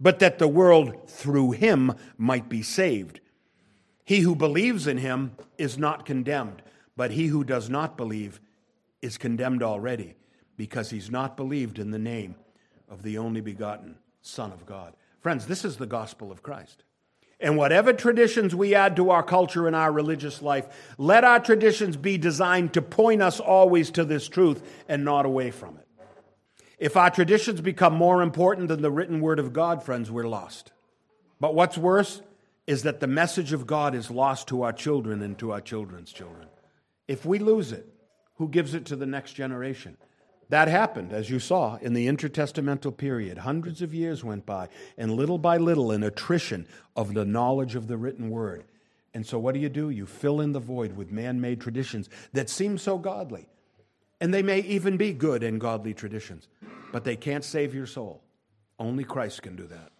but 0.00 0.18
that 0.18 0.40
the 0.40 0.48
world 0.48 1.08
through 1.08 1.52
him 1.52 1.92
might 2.18 2.48
be 2.48 2.60
saved. 2.60 3.20
He 4.04 4.22
who 4.22 4.34
believes 4.34 4.88
in 4.88 4.98
him 4.98 5.36
is 5.58 5.78
not 5.78 6.04
condemned, 6.04 6.60
but 6.96 7.12
he 7.12 7.28
who 7.28 7.44
does 7.44 7.70
not 7.70 7.96
believe 7.96 8.40
is 9.00 9.18
condemned 9.18 9.62
already, 9.62 10.16
because 10.56 10.90
he's 10.90 11.08
not 11.08 11.36
believed 11.36 11.78
in 11.78 11.92
the 11.92 12.00
name 12.00 12.34
of 12.88 13.04
the 13.04 13.16
only 13.16 13.42
begotten 13.42 13.94
Son 14.22 14.50
of 14.50 14.66
God. 14.66 14.94
Friends, 15.20 15.46
this 15.46 15.64
is 15.64 15.76
the 15.76 15.86
gospel 15.86 16.32
of 16.32 16.42
Christ. 16.42 16.82
And 17.42 17.56
whatever 17.56 17.92
traditions 17.92 18.54
we 18.54 18.76
add 18.76 18.94
to 18.96 19.10
our 19.10 19.24
culture 19.24 19.66
and 19.66 19.74
our 19.74 19.90
religious 19.90 20.40
life, 20.40 20.94
let 20.96 21.24
our 21.24 21.40
traditions 21.40 21.96
be 21.96 22.16
designed 22.16 22.72
to 22.74 22.82
point 22.82 23.20
us 23.20 23.40
always 23.40 23.90
to 23.90 24.04
this 24.04 24.28
truth 24.28 24.62
and 24.88 25.04
not 25.04 25.26
away 25.26 25.50
from 25.50 25.76
it. 25.76 25.88
If 26.78 26.96
our 26.96 27.10
traditions 27.10 27.60
become 27.60 27.94
more 27.94 28.22
important 28.22 28.68
than 28.68 28.80
the 28.80 28.92
written 28.92 29.20
word 29.20 29.40
of 29.40 29.52
God, 29.52 29.82
friends, 29.82 30.08
we're 30.08 30.28
lost. 30.28 30.70
But 31.40 31.56
what's 31.56 31.76
worse 31.76 32.22
is 32.68 32.84
that 32.84 33.00
the 33.00 33.08
message 33.08 33.52
of 33.52 33.66
God 33.66 33.96
is 33.96 34.08
lost 34.08 34.46
to 34.48 34.62
our 34.62 34.72
children 34.72 35.20
and 35.20 35.36
to 35.38 35.50
our 35.50 35.60
children's 35.60 36.12
children. 36.12 36.46
If 37.08 37.26
we 37.26 37.40
lose 37.40 37.72
it, 37.72 37.88
who 38.36 38.48
gives 38.48 38.72
it 38.74 38.86
to 38.86 38.96
the 38.96 39.06
next 39.06 39.32
generation? 39.32 39.96
That 40.52 40.68
happened, 40.68 41.14
as 41.14 41.30
you 41.30 41.38
saw, 41.38 41.78
in 41.80 41.94
the 41.94 42.06
intertestamental 42.06 42.94
period. 42.94 43.38
Hundreds 43.38 43.80
of 43.80 43.94
years 43.94 44.22
went 44.22 44.44
by, 44.44 44.68
and 44.98 45.10
little 45.10 45.38
by 45.38 45.56
little, 45.56 45.90
an 45.92 46.02
attrition 46.02 46.66
of 46.94 47.14
the 47.14 47.24
knowledge 47.24 47.74
of 47.74 47.88
the 47.88 47.96
written 47.96 48.28
word. 48.28 48.64
And 49.14 49.26
so, 49.26 49.38
what 49.38 49.54
do 49.54 49.60
you 49.60 49.70
do? 49.70 49.88
You 49.88 50.04
fill 50.04 50.42
in 50.42 50.52
the 50.52 50.60
void 50.60 50.94
with 50.94 51.10
man 51.10 51.40
made 51.40 51.62
traditions 51.62 52.10
that 52.34 52.50
seem 52.50 52.76
so 52.76 52.98
godly. 52.98 53.48
And 54.20 54.34
they 54.34 54.42
may 54.42 54.60
even 54.60 54.98
be 54.98 55.14
good 55.14 55.42
and 55.42 55.58
godly 55.58 55.94
traditions, 55.94 56.48
but 56.92 57.04
they 57.04 57.16
can't 57.16 57.44
save 57.44 57.74
your 57.74 57.86
soul. 57.86 58.22
Only 58.78 59.04
Christ 59.04 59.40
can 59.40 59.56
do 59.56 59.66
that. 59.68 59.90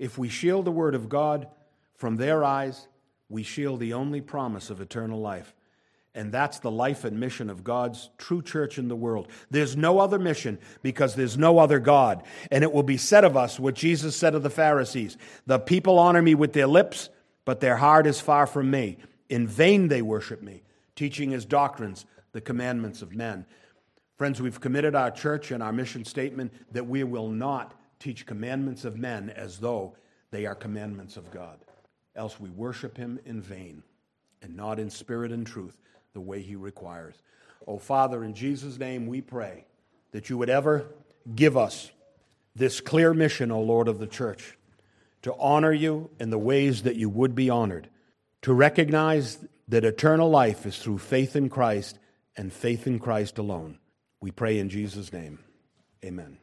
If 0.00 0.18
we 0.18 0.28
shield 0.28 0.64
the 0.64 0.72
word 0.72 0.96
of 0.96 1.08
God 1.08 1.46
from 1.94 2.16
their 2.16 2.42
eyes, 2.42 2.88
we 3.28 3.44
shield 3.44 3.78
the 3.78 3.92
only 3.92 4.22
promise 4.22 4.70
of 4.70 4.80
eternal 4.80 5.20
life. 5.20 5.54
And 6.14 6.32
that's 6.32 6.58
the 6.58 6.70
life 6.70 7.04
and 7.04 7.20
mission 7.20 7.48
of 7.48 7.62
God's 7.62 8.10
true 8.18 8.42
church 8.42 8.78
in 8.78 8.88
the 8.88 8.96
world. 8.96 9.28
There's 9.50 9.76
no 9.76 10.00
other 10.00 10.18
mission 10.18 10.58
because 10.82 11.14
there's 11.14 11.38
no 11.38 11.58
other 11.58 11.78
God. 11.78 12.24
And 12.50 12.64
it 12.64 12.72
will 12.72 12.82
be 12.82 12.96
said 12.96 13.24
of 13.24 13.36
us 13.36 13.60
what 13.60 13.74
Jesus 13.74 14.16
said 14.16 14.34
of 14.34 14.42
the 14.42 14.50
Pharisees 14.50 15.16
The 15.46 15.58
people 15.58 15.98
honor 15.98 16.22
me 16.22 16.34
with 16.34 16.52
their 16.52 16.66
lips, 16.66 17.10
but 17.44 17.60
their 17.60 17.76
heart 17.76 18.06
is 18.06 18.20
far 18.20 18.46
from 18.46 18.70
me. 18.70 18.98
In 19.28 19.46
vain 19.46 19.86
they 19.86 20.02
worship 20.02 20.42
me, 20.42 20.62
teaching 20.96 21.32
as 21.32 21.44
doctrines 21.44 22.06
the 22.32 22.40
commandments 22.40 23.02
of 23.02 23.14
men. 23.14 23.46
Friends, 24.18 24.42
we've 24.42 24.60
committed 24.60 24.96
our 24.96 25.12
church 25.12 25.52
and 25.52 25.62
our 25.62 25.72
mission 25.72 26.04
statement 26.04 26.52
that 26.72 26.86
we 26.86 27.04
will 27.04 27.28
not 27.28 27.74
teach 28.00 28.26
commandments 28.26 28.84
of 28.84 28.98
men 28.98 29.30
as 29.30 29.58
though 29.58 29.94
they 30.32 30.44
are 30.44 30.56
commandments 30.56 31.16
of 31.16 31.30
God. 31.30 31.58
Else 32.16 32.40
we 32.40 32.50
worship 32.50 32.96
him 32.96 33.20
in 33.24 33.40
vain 33.40 33.84
and 34.42 34.56
not 34.56 34.80
in 34.80 34.90
spirit 34.90 35.30
and 35.30 35.46
truth 35.46 35.76
the 36.12 36.20
way 36.20 36.40
He 36.42 36.56
requires. 36.56 37.14
Oh, 37.66 37.78
Father, 37.78 38.24
in 38.24 38.34
Jesus' 38.34 38.78
name 38.78 39.06
we 39.06 39.20
pray 39.20 39.64
that 40.12 40.30
you 40.30 40.38
would 40.38 40.50
ever 40.50 40.86
give 41.34 41.56
us 41.56 41.90
this 42.56 42.80
clear 42.80 43.14
mission, 43.14 43.50
O 43.50 43.56
oh 43.56 43.62
Lord 43.62 43.88
of 43.88 43.98
the 43.98 44.06
church, 44.06 44.56
to 45.22 45.34
honor 45.38 45.72
you 45.72 46.10
in 46.18 46.30
the 46.30 46.38
ways 46.38 46.82
that 46.82 46.96
you 46.96 47.08
would 47.08 47.34
be 47.34 47.50
honored, 47.50 47.88
to 48.42 48.52
recognize 48.52 49.38
that 49.68 49.84
eternal 49.84 50.28
life 50.28 50.66
is 50.66 50.78
through 50.78 50.98
faith 50.98 51.36
in 51.36 51.48
Christ 51.48 51.98
and 52.36 52.52
faith 52.52 52.86
in 52.86 52.98
Christ 52.98 53.38
alone. 53.38 53.78
We 54.20 54.30
pray 54.30 54.58
in 54.58 54.68
Jesus' 54.68 55.12
name. 55.12 55.38
Amen. 56.04 56.38